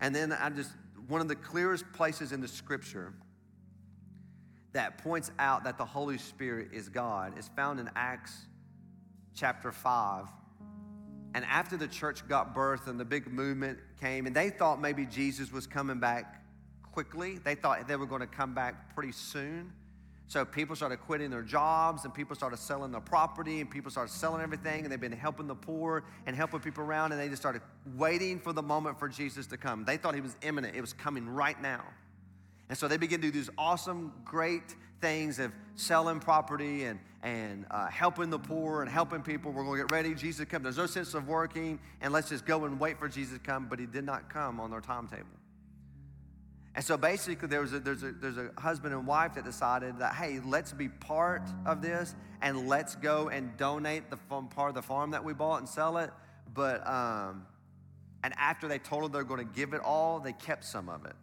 And 0.00 0.14
then 0.14 0.32
I 0.32 0.50
just, 0.50 0.72
one 1.08 1.20
of 1.20 1.28
the 1.28 1.36
clearest 1.36 1.84
places 1.92 2.32
in 2.32 2.40
the 2.40 2.48
scripture 2.48 3.12
that 4.72 4.98
points 4.98 5.30
out 5.38 5.64
that 5.64 5.76
the 5.76 5.84
Holy 5.84 6.18
Spirit 6.18 6.70
is 6.72 6.88
God 6.88 7.38
is 7.38 7.48
found 7.54 7.78
in 7.78 7.90
Acts 7.94 8.46
chapter 9.34 9.70
5 9.70 10.26
and 11.34 11.44
after 11.44 11.76
the 11.76 11.88
church 11.88 12.26
got 12.28 12.54
birth 12.54 12.86
and 12.88 13.00
the 13.00 13.04
big 13.04 13.32
movement 13.32 13.78
came, 14.00 14.26
and 14.26 14.36
they 14.36 14.50
thought 14.50 14.80
maybe 14.80 15.06
Jesus 15.06 15.52
was 15.52 15.66
coming 15.66 15.98
back 15.98 16.44
quickly, 16.92 17.38
they 17.38 17.54
thought 17.54 17.88
they 17.88 17.96
were 17.96 18.06
going 18.06 18.20
to 18.20 18.26
come 18.26 18.54
back 18.54 18.94
pretty 18.94 19.12
soon. 19.12 19.72
So 20.28 20.44
people 20.46 20.74
started 20.74 20.98
quitting 20.98 21.30
their 21.30 21.42
jobs 21.42 22.04
and 22.04 22.14
people 22.14 22.34
started 22.34 22.58
selling 22.58 22.90
their 22.90 23.02
property 23.02 23.60
and 23.60 23.70
people 23.70 23.90
started 23.90 24.10
selling 24.10 24.40
everything 24.40 24.82
and 24.82 24.90
they've 24.90 25.00
been 25.00 25.12
helping 25.12 25.46
the 25.46 25.54
poor 25.54 26.04
and 26.26 26.34
helping 26.34 26.60
people 26.60 26.84
around 26.84 27.12
and 27.12 27.20
they 27.20 27.28
just 27.28 27.42
started 27.42 27.60
waiting 27.96 28.40
for 28.40 28.54
the 28.54 28.62
moment 28.62 28.98
for 28.98 29.08
Jesus 29.08 29.46
to 29.48 29.58
come. 29.58 29.84
They 29.84 29.98
thought 29.98 30.14
he 30.14 30.22
was 30.22 30.36
imminent, 30.40 30.74
it 30.74 30.80
was 30.80 30.94
coming 30.94 31.28
right 31.28 31.60
now. 31.60 31.84
And 32.70 32.78
so 32.78 32.88
they 32.88 32.96
begin 32.96 33.20
to 33.20 33.26
do 33.26 33.30
these 33.30 33.50
awesome, 33.58 34.12
great 34.24 34.74
things 35.02 35.38
of 35.38 35.52
selling 35.74 36.20
property 36.20 36.84
and, 36.84 36.98
and 37.22 37.66
uh, 37.70 37.88
helping 37.88 38.30
the 38.30 38.38
poor 38.38 38.80
and 38.80 38.90
helping 38.90 39.20
people. 39.20 39.52
We're 39.52 39.64
going 39.64 39.78
to 39.78 39.84
get 39.84 39.92
ready. 39.92 40.14
Jesus 40.14 40.46
come. 40.46 40.62
There's 40.62 40.78
no 40.78 40.86
sense 40.86 41.12
of 41.12 41.28
working, 41.28 41.78
and 42.00 42.10
let's 42.12 42.30
just 42.30 42.46
go 42.46 42.64
and 42.64 42.80
wait 42.80 42.98
for 42.98 43.08
Jesus 43.08 43.34
to 43.34 43.44
come. 43.44 43.66
But 43.68 43.78
he 43.78 43.84
did 43.84 44.04
not 44.04 44.30
come 44.30 44.58
on 44.60 44.70
their 44.70 44.80
timetable. 44.80 45.26
And 46.74 46.82
so 46.82 46.96
basically, 46.96 47.48
there 47.48 47.60
was 47.60 47.74
a, 47.74 47.80
there's, 47.80 48.02
a, 48.02 48.12
there's 48.12 48.38
a 48.38 48.50
husband 48.58 48.94
and 48.94 49.06
wife 49.06 49.34
that 49.34 49.44
decided 49.44 49.98
that, 49.98 50.14
hey, 50.14 50.40
let's 50.42 50.72
be 50.72 50.88
part 50.88 51.42
of 51.66 51.82
this 51.82 52.14
and 52.40 52.66
let's 52.66 52.94
go 52.94 53.28
and 53.28 53.54
donate 53.58 54.08
the 54.08 54.16
farm, 54.16 54.48
part 54.48 54.70
of 54.70 54.74
the 54.74 54.82
farm 54.82 55.10
that 55.10 55.22
we 55.22 55.34
bought 55.34 55.58
and 55.58 55.68
sell 55.68 55.98
it. 55.98 56.10
But, 56.54 56.86
um, 56.86 57.46
and 58.24 58.32
after 58.38 58.68
they 58.68 58.78
told 58.78 59.04
them 59.04 59.12
they're 59.12 59.22
going 59.22 59.46
to 59.46 59.54
give 59.54 59.74
it 59.74 59.82
all, 59.82 60.18
they 60.18 60.32
kept 60.32 60.64
some 60.64 60.88
of 60.88 61.04
it. 61.04 61.14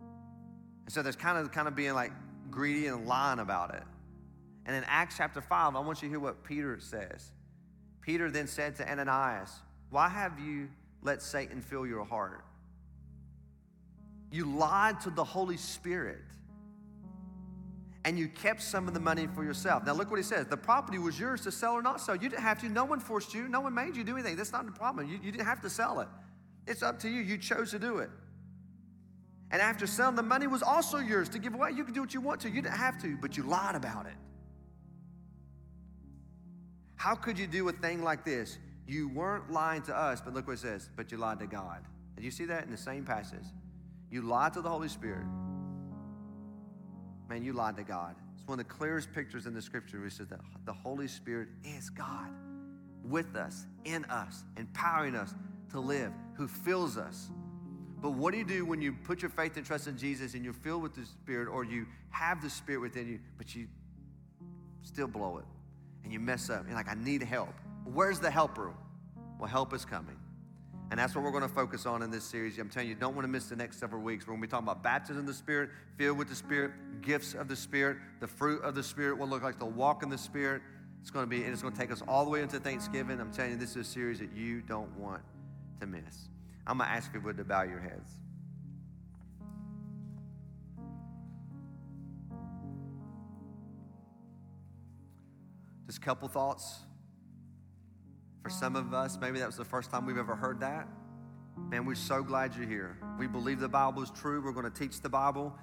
And 0.00 0.92
so 0.92 1.00
there's 1.00 1.16
kind 1.16 1.38
of, 1.38 1.52
kind 1.52 1.68
of 1.68 1.76
being 1.76 1.94
like 1.94 2.12
greedy 2.50 2.86
and 2.86 3.06
lying 3.06 3.38
about 3.38 3.74
it. 3.74 3.82
And 4.66 4.74
in 4.74 4.84
Acts 4.84 5.16
chapter 5.16 5.40
5, 5.40 5.76
I 5.76 5.80
want 5.80 6.02
you 6.02 6.08
to 6.08 6.12
hear 6.12 6.20
what 6.20 6.42
Peter 6.42 6.78
says. 6.80 7.30
Peter 8.00 8.30
then 8.30 8.46
said 8.46 8.76
to 8.76 8.90
Ananias, 8.90 9.52
Why 9.90 10.08
have 10.08 10.38
you 10.38 10.68
let 11.02 11.22
Satan 11.22 11.60
fill 11.60 11.86
your 11.86 12.04
heart? 12.04 12.44
You 14.30 14.44
lied 14.44 15.00
to 15.02 15.10
the 15.10 15.24
Holy 15.24 15.56
Spirit 15.56 16.18
and 18.06 18.16
you 18.16 18.28
kept 18.28 18.62
some 18.62 18.86
of 18.86 18.94
the 18.94 19.00
money 19.00 19.26
for 19.26 19.42
yourself. 19.42 19.84
Now, 19.84 19.92
look 19.92 20.10
what 20.10 20.18
he 20.18 20.22
says 20.22 20.46
the 20.46 20.56
property 20.56 20.98
was 20.98 21.18
yours 21.18 21.40
to 21.42 21.50
sell 21.50 21.72
or 21.72 21.82
not 21.82 22.00
sell. 22.00 22.14
You 22.14 22.28
didn't 22.28 22.42
have 22.42 22.60
to, 22.60 22.68
no 22.68 22.84
one 22.84 23.00
forced 23.00 23.34
you, 23.34 23.48
no 23.48 23.60
one 23.60 23.74
made 23.74 23.96
you 23.96 24.04
do 24.04 24.14
anything. 24.14 24.36
That's 24.36 24.52
not 24.52 24.64
the 24.64 24.72
problem. 24.72 25.08
You, 25.08 25.18
you 25.22 25.32
didn't 25.32 25.46
have 25.46 25.60
to 25.62 25.70
sell 25.70 26.00
it, 26.00 26.08
it's 26.66 26.82
up 26.82 27.00
to 27.00 27.08
you. 27.08 27.20
You 27.20 27.36
chose 27.36 27.72
to 27.72 27.78
do 27.80 27.98
it. 27.98 28.10
And 29.50 29.62
after 29.62 29.86
selling, 29.86 30.16
the 30.16 30.22
money 30.22 30.46
was 30.46 30.62
also 30.62 30.98
yours 30.98 31.28
to 31.30 31.38
give 31.38 31.54
away. 31.54 31.70
You 31.70 31.84
can 31.84 31.94
do 31.94 32.00
what 32.00 32.12
you 32.12 32.20
want 32.20 32.40
to. 32.40 32.48
You 32.48 32.62
didn't 32.62 32.76
have 32.76 33.00
to, 33.02 33.16
but 33.20 33.36
you 33.36 33.44
lied 33.44 33.76
about 33.76 34.06
it. 34.06 34.14
How 36.96 37.14
could 37.14 37.38
you 37.38 37.46
do 37.46 37.68
a 37.68 37.72
thing 37.72 38.02
like 38.02 38.24
this? 38.24 38.58
You 38.88 39.08
weren't 39.08 39.50
lying 39.50 39.82
to 39.82 39.96
us, 39.96 40.20
but 40.20 40.34
look 40.34 40.46
what 40.46 40.54
it 40.54 40.58
says, 40.60 40.88
but 40.96 41.12
you 41.12 41.18
lied 41.18 41.38
to 41.40 41.46
God. 41.46 41.84
Did 42.16 42.24
you 42.24 42.30
see 42.30 42.46
that 42.46 42.64
in 42.64 42.70
the 42.70 42.76
same 42.76 43.04
passage? 43.04 43.44
You 44.10 44.22
lied 44.22 44.54
to 44.54 44.62
the 44.62 44.68
Holy 44.68 44.88
Spirit. 44.88 45.26
Man, 47.28 47.42
you 47.42 47.52
lied 47.52 47.76
to 47.76 47.82
God. 47.82 48.14
It's 48.36 48.46
one 48.46 48.58
of 48.58 48.66
the 48.66 48.72
clearest 48.72 49.12
pictures 49.12 49.46
in 49.46 49.54
the 49.54 49.62
scripture 49.62 50.00
which 50.00 50.14
says 50.14 50.28
that 50.28 50.40
the 50.64 50.72
Holy 50.72 51.08
Spirit 51.08 51.48
is 51.64 51.90
God 51.90 52.30
with 53.04 53.36
us, 53.36 53.66
in 53.84 54.04
us, 54.06 54.44
empowering 54.56 55.14
us 55.14 55.34
to 55.70 55.80
live, 55.80 56.12
who 56.34 56.48
fills 56.48 56.96
us. 56.96 57.30
But 58.00 58.10
what 58.10 58.32
do 58.32 58.38
you 58.38 58.44
do 58.44 58.64
when 58.64 58.82
you 58.82 58.92
put 58.92 59.22
your 59.22 59.30
faith 59.30 59.56
and 59.56 59.64
trust 59.64 59.86
in 59.86 59.96
Jesus 59.96 60.34
and 60.34 60.44
you're 60.44 60.52
filled 60.52 60.82
with 60.82 60.94
the 60.94 61.04
Spirit 61.06 61.48
or 61.48 61.64
you 61.64 61.86
have 62.10 62.42
the 62.42 62.50
Spirit 62.50 62.80
within 62.80 63.08
you, 63.08 63.20
but 63.38 63.54
you 63.54 63.66
still 64.82 65.08
blow 65.08 65.38
it 65.38 65.44
and 66.04 66.12
you 66.12 66.20
mess 66.20 66.50
up? 66.50 66.64
You're 66.66 66.76
like, 66.76 66.88
I 66.88 66.94
need 66.94 67.22
help. 67.22 67.54
Where's 67.84 68.20
the 68.20 68.30
helper? 68.30 68.72
Well, 69.38 69.48
help 69.48 69.72
is 69.72 69.84
coming. 69.84 70.16
And 70.90 71.00
that's 71.00 71.16
what 71.16 71.24
we're 71.24 71.32
going 71.32 71.42
to 71.42 71.48
focus 71.48 71.84
on 71.84 72.02
in 72.02 72.10
this 72.10 72.22
series. 72.22 72.58
I'm 72.58 72.68
telling 72.68 72.88
you, 72.88 72.94
don't 72.94 73.14
want 73.14 73.24
to 73.24 73.28
miss 73.28 73.46
the 73.46 73.56
next 73.56 73.80
several 73.80 74.02
weeks. 74.02 74.24
We're 74.24 74.34
going 74.34 74.42
to 74.42 74.46
be 74.46 74.50
talking 74.50 74.68
about 74.68 74.84
baptism 74.84 75.18
of 75.18 75.26
the 75.26 75.34
Spirit, 75.34 75.70
filled 75.98 76.16
with 76.16 76.28
the 76.28 76.36
Spirit, 76.36 76.72
gifts 77.02 77.34
of 77.34 77.48
the 77.48 77.56
Spirit, 77.56 77.96
the 78.20 78.28
fruit 78.28 78.62
of 78.62 78.76
the 78.76 78.82
Spirit, 78.82 79.18
what 79.18 79.26
it 79.26 79.30
look 79.30 79.42
like 79.42 79.58
to 79.58 79.66
walk 79.66 80.04
in 80.04 80.10
the 80.10 80.18
Spirit. 80.18 80.62
It's 81.00 81.10
going 81.10 81.24
to 81.24 81.28
be, 81.28 81.42
and 81.42 81.52
it's 81.52 81.62
going 81.62 81.74
to 81.74 81.80
take 81.80 81.90
us 81.90 82.02
all 82.06 82.24
the 82.24 82.30
way 82.30 82.40
into 82.40 82.60
Thanksgiving. 82.60 83.20
I'm 83.20 83.32
telling 83.32 83.52
you, 83.52 83.56
this 83.56 83.70
is 83.70 83.88
a 83.88 83.90
series 83.90 84.20
that 84.20 84.32
you 84.32 84.60
don't 84.60 84.96
want 84.96 85.22
to 85.80 85.86
miss. 85.86 86.28
I'm 86.66 86.78
going 86.78 86.88
to 86.88 86.94
ask 86.96 87.12
you 87.14 87.32
to 87.32 87.44
bow 87.44 87.62
your 87.62 87.78
heads. 87.78 88.10
Just 95.86 95.98
a 95.98 96.00
couple 96.00 96.26
thoughts. 96.28 96.80
For 98.42 98.50
some 98.50 98.74
of 98.74 98.92
us, 98.92 99.18
maybe 99.20 99.38
that 99.38 99.46
was 99.46 99.56
the 99.56 99.64
first 99.64 99.90
time 99.90 100.06
we've 100.06 100.18
ever 100.18 100.34
heard 100.34 100.60
that. 100.60 100.88
Man, 101.70 101.84
we're 101.84 101.94
so 101.94 102.22
glad 102.22 102.54
you're 102.56 102.66
here. 102.66 102.98
We 103.18 103.26
believe 103.26 103.60
the 103.60 103.68
Bible 103.68 104.02
is 104.02 104.10
true. 104.10 104.40
We're 104.40 104.52
going 104.52 104.70
to 104.70 104.78
teach 104.78 105.00
the 105.00 105.08
Bible 105.08 105.56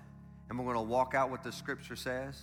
and 0.49 0.57
we're 0.57 0.65
going 0.65 0.85
to 0.85 0.91
walk 0.91 1.13
out 1.13 1.29
what 1.29 1.43
the 1.43 1.51
scripture 1.51 1.95
says. 1.95 2.41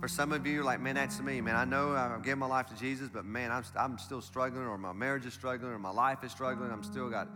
For 0.00 0.08
some 0.08 0.32
of 0.32 0.46
you, 0.46 0.62
like, 0.62 0.80
man, 0.80 0.94
that's 0.94 1.20
me, 1.20 1.42
man. 1.42 1.56
I 1.56 1.66
know 1.66 1.90
I'm 1.90 2.22
giving 2.22 2.38
my 2.38 2.46
life 2.46 2.68
to 2.68 2.74
Jesus, 2.74 3.10
but 3.12 3.26
man, 3.26 3.52
I'm, 3.52 3.62
I'm 3.76 3.98
still 3.98 4.22
struggling, 4.22 4.64
or 4.64 4.78
my 4.78 4.94
marriage 4.94 5.26
is 5.26 5.34
struggling, 5.34 5.72
or 5.72 5.78
my 5.78 5.90
life 5.90 6.24
is 6.24 6.32
struggling. 6.32 6.70
I'm 6.70 6.82
still 6.82 7.10
got 7.10 7.28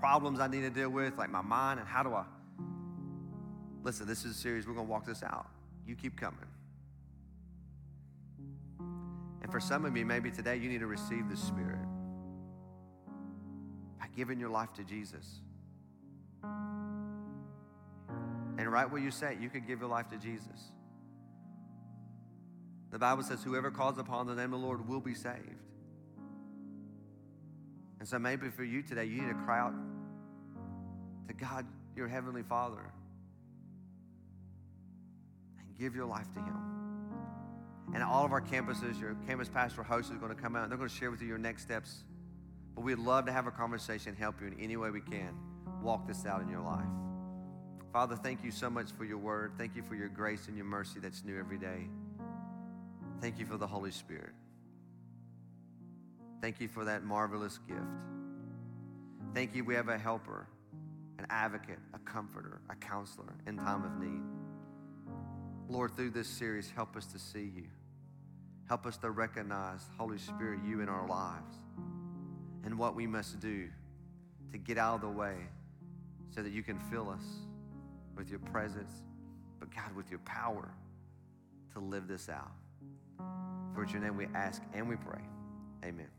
problems 0.00 0.40
I 0.40 0.48
need 0.48 0.62
to 0.62 0.70
deal 0.70 0.90
with, 0.90 1.16
like 1.16 1.30
my 1.30 1.42
mind, 1.42 1.78
and 1.78 1.88
how 1.88 2.02
do 2.02 2.12
I? 2.12 2.24
Listen, 3.84 4.08
this 4.08 4.24
is 4.24 4.36
a 4.36 4.38
series. 4.38 4.66
We're 4.66 4.74
going 4.74 4.86
to 4.86 4.90
walk 4.90 5.06
this 5.06 5.22
out. 5.22 5.46
You 5.86 5.94
keep 5.94 6.18
coming. 6.18 6.40
And 9.42 9.52
for 9.52 9.60
some 9.60 9.84
of 9.84 9.96
you, 9.96 10.04
maybe 10.04 10.32
today 10.32 10.56
you 10.56 10.68
need 10.68 10.80
to 10.80 10.88
receive 10.88 11.28
the 11.30 11.36
Spirit 11.36 11.78
by 14.00 14.06
giving 14.16 14.40
your 14.40 14.50
life 14.50 14.72
to 14.74 14.82
Jesus. 14.82 15.40
And 18.58 18.72
right 18.72 18.90
where 18.90 19.00
you 19.00 19.12
sit, 19.12 19.38
you 19.40 19.48
could 19.48 19.68
give 19.68 19.78
your 19.78 19.88
life 19.88 20.08
to 20.08 20.16
Jesus. 20.16 20.72
The 22.90 22.98
Bible 22.98 23.22
says, 23.22 23.42
whoever 23.42 23.70
calls 23.70 23.98
upon 23.98 24.26
the 24.26 24.34
name 24.34 24.52
of 24.54 24.60
the 24.60 24.66
Lord 24.66 24.88
will 24.88 25.00
be 25.00 25.14
saved. 25.14 25.62
And 27.98 28.08
so 28.08 28.18
maybe 28.18 28.48
for 28.48 28.64
you 28.64 28.82
today, 28.82 29.04
you 29.04 29.20
need 29.22 29.28
to 29.28 29.44
cry 29.44 29.58
out 29.58 29.74
to 31.26 31.34
God, 31.34 31.66
your 31.96 32.08
Heavenly 32.08 32.42
Father, 32.42 32.92
and 35.58 35.78
give 35.78 35.94
your 35.94 36.06
life 36.06 36.32
to 36.34 36.40
Him. 36.40 36.56
And 37.94 38.02
all 38.02 38.24
of 38.24 38.32
our 38.32 38.40
campuses, 38.40 39.00
your 39.00 39.16
campus 39.26 39.48
pastoral 39.48 39.86
host 39.86 40.10
is 40.12 40.18
going 40.18 40.34
to 40.34 40.40
come 40.40 40.56
out 40.56 40.62
and 40.62 40.70
they're 40.70 40.78
going 40.78 40.90
to 40.90 40.94
share 40.94 41.10
with 41.10 41.20
you 41.20 41.28
your 41.28 41.38
next 41.38 41.62
steps. 41.62 42.04
But 42.74 42.84
we'd 42.84 42.98
love 42.98 43.26
to 43.26 43.32
have 43.32 43.46
a 43.46 43.50
conversation, 43.50 44.14
help 44.14 44.40
you 44.40 44.46
in 44.46 44.60
any 44.60 44.76
way 44.76 44.90
we 44.90 45.00
can 45.00 45.34
walk 45.82 46.06
this 46.06 46.24
out 46.26 46.40
in 46.40 46.48
your 46.48 46.60
life. 46.60 46.86
Father, 47.92 48.16
thank 48.16 48.44
you 48.44 48.50
so 48.50 48.68
much 48.68 48.92
for 48.92 49.04
your 49.04 49.18
word. 49.18 49.52
Thank 49.58 49.74
you 49.74 49.82
for 49.82 49.94
your 49.94 50.08
grace 50.08 50.46
and 50.48 50.56
your 50.56 50.66
mercy 50.66 51.00
that's 51.00 51.24
new 51.24 51.38
every 51.38 51.58
day. 51.58 51.88
Thank 53.20 53.38
you 53.38 53.46
for 53.46 53.56
the 53.56 53.66
Holy 53.66 53.90
Spirit. 53.90 54.30
Thank 56.40 56.60
you 56.60 56.68
for 56.68 56.84
that 56.84 57.04
marvelous 57.04 57.58
gift. 57.66 57.80
Thank 59.34 59.54
you, 59.54 59.64
we 59.64 59.74
have 59.74 59.88
a 59.88 59.98
helper, 59.98 60.46
an 61.18 61.26
advocate, 61.28 61.80
a 61.94 61.98
comforter, 61.98 62.60
a 62.70 62.76
counselor 62.76 63.34
in 63.46 63.56
time 63.56 63.84
of 63.84 63.98
need. 64.00 64.22
Lord, 65.68 65.96
through 65.96 66.10
this 66.10 66.28
series, 66.28 66.70
help 66.70 66.96
us 66.96 67.06
to 67.06 67.18
see 67.18 67.50
you. 67.54 67.64
Help 68.68 68.86
us 68.86 68.96
to 68.98 69.10
recognize, 69.10 69.80
Holy 69.98 70.18
Spirit, 70.18 70.60
you 70.64 70.80
in 70.80 70.88
our 70.88 71.06
lives 71.08 71.54
and 72.64 72.78
what 72.78 72.94
we 72.94 73.06
must 73.06 73.40
do 73.40 73.68
to 74.52 74.58
get 74.58 74.78
out 74.78 74.96
of 74.96 75.00
the 75.00 75.08
way 75.08 75.36
so 76.34 76.42
that 76.42 76.52
you 76.52 76.62
can 76.62 76.78
fill 76.78 77.10
us 77.10 77.24
with 78.16 78.28
your 78.28 78.40
presence, 78.40 78.90
but 79.58 79.74
God, 79.74 79.94
with 79.96 80.10
your 80.10 80.20
power 80.20 80.68
to 81.72 81.80
live 81.80 82.08
this 82.08 82.28
out. 82.28 82.50
For 83.78 83.84
your 83.84 84.00
name 84.00 84.16
we 84.16 84.26
ask 84.34 84.60
and 84.74 84.88
we 84.88 84.96
pray. 84.96 85.20
Amen. 85.84 86.17